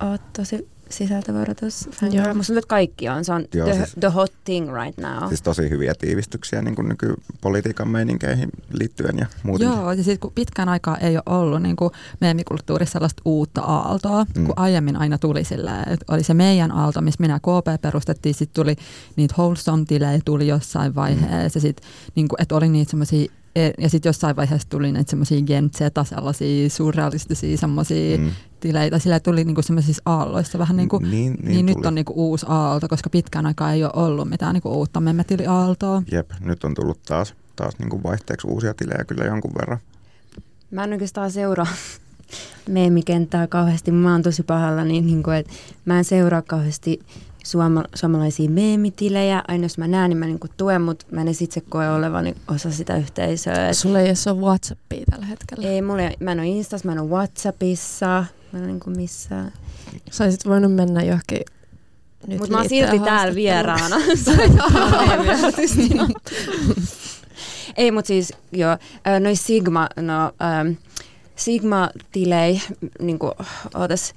oot 0.00 0.32
tosi 0.32 0.68
sisältövaroitus. 0.92 1.88
Joo. 2.02 2.34
Musta 2.34 2.46
tuntuu, 2.46 2.56
että 2.58 2.68
kaikki 2.68 3.08
on. 3.08 3.24
Se 3.24 3.32
on 3.32 3.44
Joo, 3.54 3.66
the, 3.66 3.76
siis- 3.76 3.94
the 4.00 4.08
hot 4.08 4.32
thing 4.44 4.72
right 4.74 4.98
now. 4.98 5.28
Siis 5.28 5.42
tosi 5.42 5.70
hyviä 5.70 5.94
tiivistyksiä 5.98 6.62
niin 6.62 6.74
kuin 6.74 6.88
nykypolitiikan 6.88 7.88
meininkeihin 7.88 8.48
liittyen 8.72 9.18
ja 9.18 9.26
muuten. 9.42 9.66
Joo, 9.66 9.90
ja 9.92 9.96
sitten 9.96 10.18
kun 10.18 10.32
pitkään 10.34 10.68
aikaa 10.68 10.96
ei 10.98 11.16
ole 11.16 11.22
ollut 11.26 11.62
niin 11.62 11.76
kuin 11.76 11.90
meemikulttuurissa 12.20 12.92
sellaista 12.92 13.22
uutta 13.24 13.60
aaltoa, 13.60 14.26
Mm. 14.36 14.44
kun 14.46 14.58
aiemmin 14.58 14.96
aina 14.96 15.18
tuli 15.18 15.44
sillä, 15.44 15.82
että 15.86 16.04
oli 16.14 16.22
se 16.22 16.34
meidän 16.34 16.72
aalto, 16.72 17.00
missä 17.00 17.20
minä 17.20 17.38
KP 17.38 17.82
perustettiin, 17.82 18.34
sitten 18.34 18.62
tuli 18.64 18.76
niitä 19.16 19.34
wholesome-tilejä 19.38 20.20
tuli 20.24 20.46
jossain 20.48 20.94
vaiheessa, 20.94 21.58
mm. 21.58 21.62
sit, 21.62 21.80
niin 22.14 22.28
kuin, 22.28 22.42
että 22.42 22.54
oli 22.56 22.68
niitä 22.68 22.90
semmoisia 22.90 23.32
ja 23.78 23.90
sitten 23.90 24.08
jossain 24.08 24.36
vaiheessa 24.36 24.68
tuli 24.68 24.92
näitä 24.92 25.10
semmoisia 25.10 25.42
Gen 25.42 25.70
Z, 25.70 25.78
sellaisia 26.08 26.70
surrealistisia 26.70 27.56
semmoisia 27.56 28.18
mm. 28.18 28.30
Tileitä. 28.60 28.98
Sillä 28.98 29.20
tuli 29.20 29.44
niinku 29.44 29.62
semmoisissa 29.62 30.02
aalloissa 30.06 30.58
vähän 30.58 30.76
niin 30.76 30.88
kuin, 30.88 31.02
niin, 31.02 31.12
niin, 31.12 31.32
niin, 31.32 31.66
niin 31.66 31.66
nyt 31.66 31.86
on 31.86 31.94
niinku 31.94 32.12
uusi 32.16 32.46
aalto, 32.48 32.88
koska 32.88 33.10
pitkään 33.10 33.46
aikaa 33.46 33.72
ei 33.72 33.84
ole 33.84 33.92
ollut 33.94 34.28
mitään 34.28 34.54
niinku 34.54 34.68
uutta 34.68 35.00
memmetili-aaltoa. 35.00 36.02
Jep, 36.12 36.30
nyt 36.40 36.64
on 36.64 36.74
tullut 36.74 37.02
taas, 37.02 37.34
taas 37.56 37.78
niin 37.78 37.90
kuin 37.90 38.02
vaihteeksi 38.02 38.46
uusia 38.46 38.74
tilejä 38.74 39.04
kyllä 39.04 39.24
jonkun 39.24 39.54
verran. 39.60 39.78
Mä 40.70 40.84
en 40.84 40.92
oikeastaan 40.92 41.30
seuraa 41.30 41.66
meemikenttää 42.68 43.46
kauheasti. 43.46 43.92
Mä 43.92 44.12
oon 44.12 44.22
tosi 44.22 44.42
pahalla, 44.42 44.84
niin, 44.84 45.06
niin 45.06 45.22
kuin, 45.22 45.36
että 45.36 45.52
mä 45.84 45.98
en 45.98 46.04
seuraa 46.04 46.42
kauheasti 46.42 47.00
suoma, 47.44 47.84
suomalaisia 47.94 48.50
meemitilejä. 48.50 49.42
Aina 49.48 49.64
jos 49.64 49.78
mä 49.78 49.88
näen, 49.88 50.08
niin 50.08 50.18
mä 50.18 50.26
niin 50.26 50.38
kuin 50.38 50.50
tuen, 50.56 50.82
mutta 50.82 51.06
mä 51.10 51.20
en 51.20 51.28
itse 51.40 51.60
koe 51.60 51.90
olevani 51.90 52.34
osa 52.48 52.70
sitä 52.70 52.96
yhteisöä. 52.96 53.68
Et 53.68 53.76
Sulla 53.76 54.00
ei 54.00 54.06
edes 54.06 54.26
ole 54.26 54.40
Whatsappia 54.40 55.04
tällä 55.10 55.26
hetkellä. 55.26 55.68
ei, 55.68 55.82
mulla, 55.82 56.02
ei- 56.02 56.16
mä 56.20 56.32
en 56.32 56.38
ole 56.38 56.48
Instas, 56.48 56.84
mä 56.84 56.92
en 56.92 56.98
ole 56.98 57.08
Whatsappissa, 57.10 58.06
mä 58.52 58.58
en 58.58 58.64
ole 58.64 58.66
niin 58.66 58.80
kuin 58.80 58.96
missään. 58.96 59.52
Sä 60.10 60.24
olisit 60.24 60.46
voinut 60.46 60.74
mennä 60.74 61.02
johonkin 61.02 61.40
nyt 62.26 62.38
Mutta 62.38 62.52
mä 62.52 62.58
oon 62.60 62.68
silti 62.68 62.98
täällä 62.98 63.34
vieraana. 63.44 63.96
Ei, 67.76 67.90
mutta 67.90 68.06
siis 68.08 68.32
joo, 68.52 68.76
noi 69.20 69.36
Sigma, 69.36 69.88
no 69.96 70.32
ähm, 70.42 70.72
Sigma-tilei, 71.36 72.60
niinku, 73.00 73.30
ootas, 73.74 74.14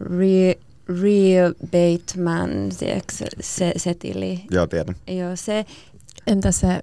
Re, 0.00 0.58
Real 0.88 1.54
Bateman, 1.64 2.50
tiedätkö, 2.78 3.12
se, 3.40 3.72
se 3.76 3.94
tili. 3.94 4.44
Joo, 4.50 4.66
tiedän. 4.66 4.94
Joo, 5.06 5.36
se, 5.36 5.66
Entä 6.26 6.52
se, 6.52 6.82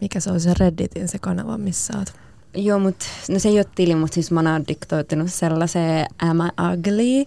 mikä 0.00 0.20
se 0.20 0.30
on 0.30 0.40
se 0.40 0.54
Redditin 0.60 1.08
se 1.08 1.18
kanava, 1.18 1.58
missä 1.58 1.98
oot? 1.98 2.12
joo, 2.56 2.78
mut, 2.78 2.96
no 3.28 3.38
se 3.38 3.48
ei 3.48 3.58
ole 3.58 3.66
tili, 3.74 3.94
mutta 3.94 4.14
siis 4.14 4.30
mä 4.30 4.52
oon 4.52 4.64
diktoitunut 4.68 5.32
sellaiseen 5.32 6.06
Am 6.18 6.40
I 6.40 6.50
Ugly 6.72 7.24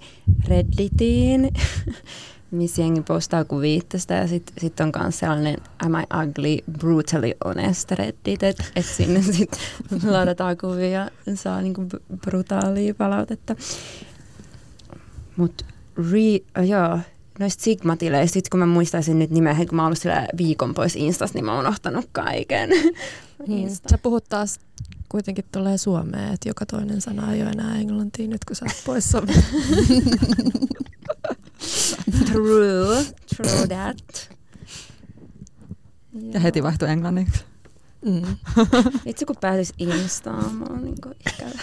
Redditiin. 0.47 1.50
missä 2.52 2.82
jengi 2.82 3.02
postaa 3.02 3.45
kuvia 3.45 3.82
tästä 3.89 4.14
ja 4.14 4.28
sitten 4.28 4.54
sit 4.62 4.80
on 4.80 4.91
myös 5.04 5.20
sellainen 5.20 5.58
Am 5.86 5.93
I 5.93 6.04
Ugly 6.24 6.58
Brutally 6.80 7.32
Honest 7.45 7.91
Reddit, 7.91 8.43
että 8.43 8.64
et 8.76 8.86
sinne 8.86 9.22
sitten 9.34 9.60
ladataan 10.04 10.58
kuvia 10.58 10.89
ja 10.89 11.36
saa 11.36 11.62
niinku 11.62 11.86
brutaalia 12.22 12.95
palautetta. 12.95 13.56
Mutta 15.36 15.66
joo, 16.68 17.00
noista 17.39 17.64
Sigmatileista, 17.64 18.34
sit 18.34 18.50
kun 18.50 18.60
mä 18.60 18.66
muistaisin 18.66 19.20
nyt 19.20 19.30
nimeä, 19.30 19.56
kun 19.56 19.76
mä 19.76 19.84
oon 19.84 19.93
ollut 20.06 20.32
viikon 20.38 20.74
pois 20.74 20.95
Instasta, 20.95 21.38
niin 21.38 21.45
mä 21.45 21.52
oon 21.52 21.60
unohtanut 21.66 22.10
kaiken. 22.12 22.70
Niin, 23.47 23.70
sä 23.70 23.97
puhut 24.04 24.26
taas 24.30 24.60
kuitenkin 25.10 25.45
tulee 25.52 25.78
Suomeen, 25.78 26.34
että 26.34 26.50
joka 26.50 26.66
toinen 26.66 27.02
sana 27.02 27.34
ei 27.34 27.41
ole 27.41 27.50
enää 27.50 27.78
englantia 27.78 28.28
nyt, 28.28 28.45
kun 28.45 28.56
sä 28.56 28.66
oot 28.66 28.82
poissa. 28.86 29.22
true, 32.32 33.06
true 33.36 33.68
that. 33.68 34.30
Ja 36.34 36.39
heti 36.39 36.64
vaihtui 36.64 36.89
englanniksi. 36.89 37.43
Mm. 38.06 38.36
Itse 39.06 39.26
kun 39.26 39.36
pääsis 39.41 39.74
Instaan, 39.78 40.56
mä 40.56 40.66
oon 40.70 40.84
niinku 40.84 41.10
ikävä. 41.10 41.60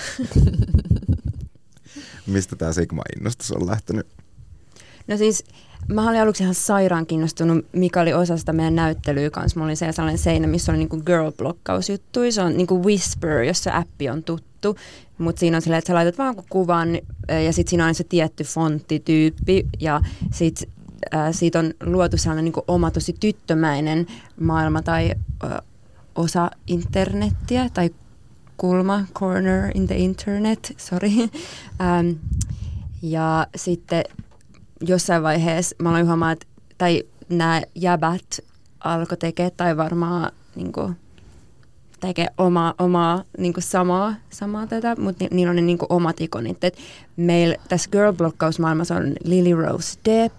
Mistä 2.26 2.56
tämä 2.56 2.72
Sigma-innostus 2.72 3.52
on 3.52 3.66
lähtenyt? 3.66 4.06
No 5.08 5.16
siis 5.16 5.44
mä 5.88 6.08
olin 6.08 6.20
aluksi 6.20 6.42
ihan 6.42 6.54
sairaan 6.54 7.06
kiinnostunut, 7.06 7.66
mikä 7.72 8.00
oli 8.00 8.12
osa 8.12 8.36
sitä 8.36 8.52
meidän 8.52 8.74
näyttelyä 8.74 9.30
kanssa. 9.30 9.60
Mulla 9.60 9.68
oli 9.68 9.76
sellainen 9.76 10.18
seinä, 10.18 10.46
missä 10.46 10.72
oli 10.72 10.78
niinku 10.78 10.96
girl-blokkausjuttuja. 10.96 12.32
Se 12.32 12.42
on 12.42 12.56
niinku 12.56 12.84
Whisper, 12.84 13.42
jossa 13.42 13.76
appi 13.76 14.08
on 14.08 14.22
tuttu. 14.22 14.76
Mutta 15.18 15.40
siinä 15.40 15.56
on 15.56 15.62
silleen, 15.62 15.78
että 15.78 15.88
sä 15.88 15.94
laitat 15.94 16.18
vaan 16.18 16.34
kuvan 16.50 16.98
ja 17.44 17.52
sitten 17.52 17.70
siinä 17.70 17.86
on 17.86 17.94
se 17.94 18.04
tietty 18.04 18.44
fonttityyppi 18.44 19.66
ja 19.80 20.00
sitten 20.32 20.68
äh, 21.14 21.28
siitä 21.30 21.58
on 21.58 21.74
luotu 21.82 22.16
sellainen 22.16 22.44
niinku 22.44 22.64
oma 22.68 22.90
tosi 22.90 23.12
tyttömäinen 23.20 24.06
maailma 24.40 24.82
tai 24.82 25.12
äh, 25.44 25.50
osa 26.14 26.50
internettiä 26.66 27.68
tai 27.74 27.90
kulma, 28.56 29.04
corner 29.14 29.70
in 29.74 29.86
the 29.86 29.96
internet, 29.96 30.74
sorry. 30.76 31.08
ähm, 31.80 32.10
ja 33.02 33.46
sitten 33.56 34.04
jossain 34.80 35.22
vaiheessa 35.22 35.76
mä 35.78 35.88
aloin 35.88 36.06
huomaa, 36.06 36.32
että 36.32 36.46
tai 36.78 37.02
nämä 37.28 37.62
jäbät 37.74 38.40
alkoi 38.80 39.16
tekemään 39.16 39.52
tai 39.56 39.76
varmaan 39.76 40.32
niin 40.54 40.72
kuin, 40.72 40.96
tekee 42.00 42.26
omaa, 42.38 42.74
omaa 42.78 43.24
niin 43.38 43.52
kuin 43.52 43.64
samaa, 43.64 44.14
samaa 44.30 44.66
tätä, 44.66 44.96
mutta 44.98 45.24
ni, 45.24 45.28
niillä 45.32 45.50
on 45.50 45.56
ne 45.56 45.62
niin 45.62 45.78
kuin 45.78 45.92
omat 45.92 46.20
ikonit. 46.20 46.64
Et 46.64 46.78
meillä 47.16 47.56
tässä 47.68 47.90
girl-blokkausmaailmassa 47.90 48.96
on 48.96 49.12
Lily 49.24 49.54
Rose 49.62 49.98
Depp 50.04 50.34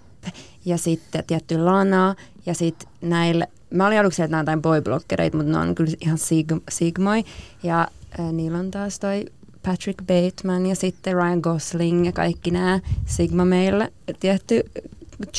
ja 0.66 0.78
sitten 0.78 1.24
tietty 1.28 1.58
Lana 1.58 2.16
ja 2.46 2.54
sitten 2.54 2.90
näillä, 3.02 3.48
mä 3.74 3.88
olin 3.88 4.00
aluksi, 4.00 4.24
että 4.24 4.32
nämä 4.32 4.40
on 4.40 4.58
jotain 4.78 5.32
mutta 5.34 5.52
ne 5.52 5.58
on 5.58 5.76
kyllä 5.76 5.92
ihan 6.02 6.18
sig, 6.18 6.48
sigmoi 6.70 7.24
ja 7.64 7.88
äh, 8.20 8.32
niillä 8.34 8.58
on 8.58 8.72
taas 8.72 9.00
toi 9.00 9.26
Patrick 9.68 10.00
Bateman 10.06 10.66
ja 10.66 10.76
sitten 10.76 11.14
Ryan 11.14 11.40
Gosling 11.40 12.06
ja 12.06 12.12
kaikki 12.12 12.52
nämä 12.52 12.80
Sigma 13.06 13.46
meillä, 13.46 13.90
tietty 14.20 14.64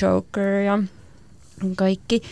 Joker 0.03 0.49
ja 0.49 0.79
kaikki. 1.76 2.22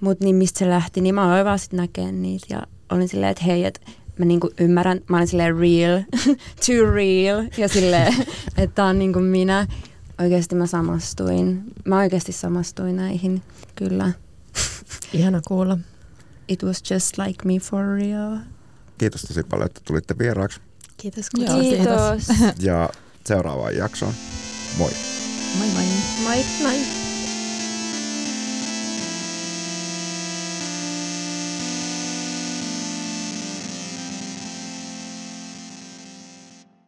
Mutta 0.00 0.24
niin 0.24 0.36
mistä 0.36 0.58
se 0.58 0.68
lähti, 0.68 1.00
niin 1.00 1.14
mä 1.14 1.24
aloin 1.24 1.44
vaan 1.44 1.58
sitten 1.58 1.76
näkemään 1.76 2.22
niitä 2.22 2.46
ja 2.50 2.62
olin 2.90 3.08
silleen, 3.08 3.30
että 3.30 3.44
hei, 3.44 3.64
että 3.64 3.80
mä 4.18 4.24
niinku 4.24 4.50
ymmärrän, 4.60 5.00
mä 5.08 5.16
olin 5.16 5.28
silleen 5.28 5.58
real, 5.58 6.02
too 6.66 6.90
real 6.94 7.44
ja 7.56 7.68
silleen, 7.68 8.14
että 8.58 8.74
tää 8.74 8.84
on 8.84 8.98
niinku 8.98 9.20
minä. 9.20 9.66
Oikeasti 10.20 10.54
mä 10.54 10.66
samastuin, 10.66 11.62
mä 11.84 11.98
oikeasti 11.98 12.32
samastuin 12.32 12.96
näihin, 12.96 13.42
kyllä. 13.76 14.12
Ihana 15.12 15.40
kuulla. 15.48 15.78
It 16.48 16.62
was 16.62 16.90
just 16.90 17.18
like 17.18 17.44
me 17.44 17.58
for 17.58 17.84
real. 17.84 18.38
Kiitos 18.98 19.22
tosi 19.22 19.42
paljon, 19.42 19.66
että 19.66 19.80
tulitte 19.84 20.18
vieraaksi. 20.18 20.60
Kiitos 21.04 21.26
Joo, 21.38 21.60
Kiitos. 21.60 22.28
Ja 22.58 22.88
seuraavaan 23.26 23.76
jaksoon. 23.76 24.14
Moi. 24.78 24.90
Moi 25.58 25.66
moi. 25.74 25.84
Moi. 26.22 26.44
Moi. 26.62 27.03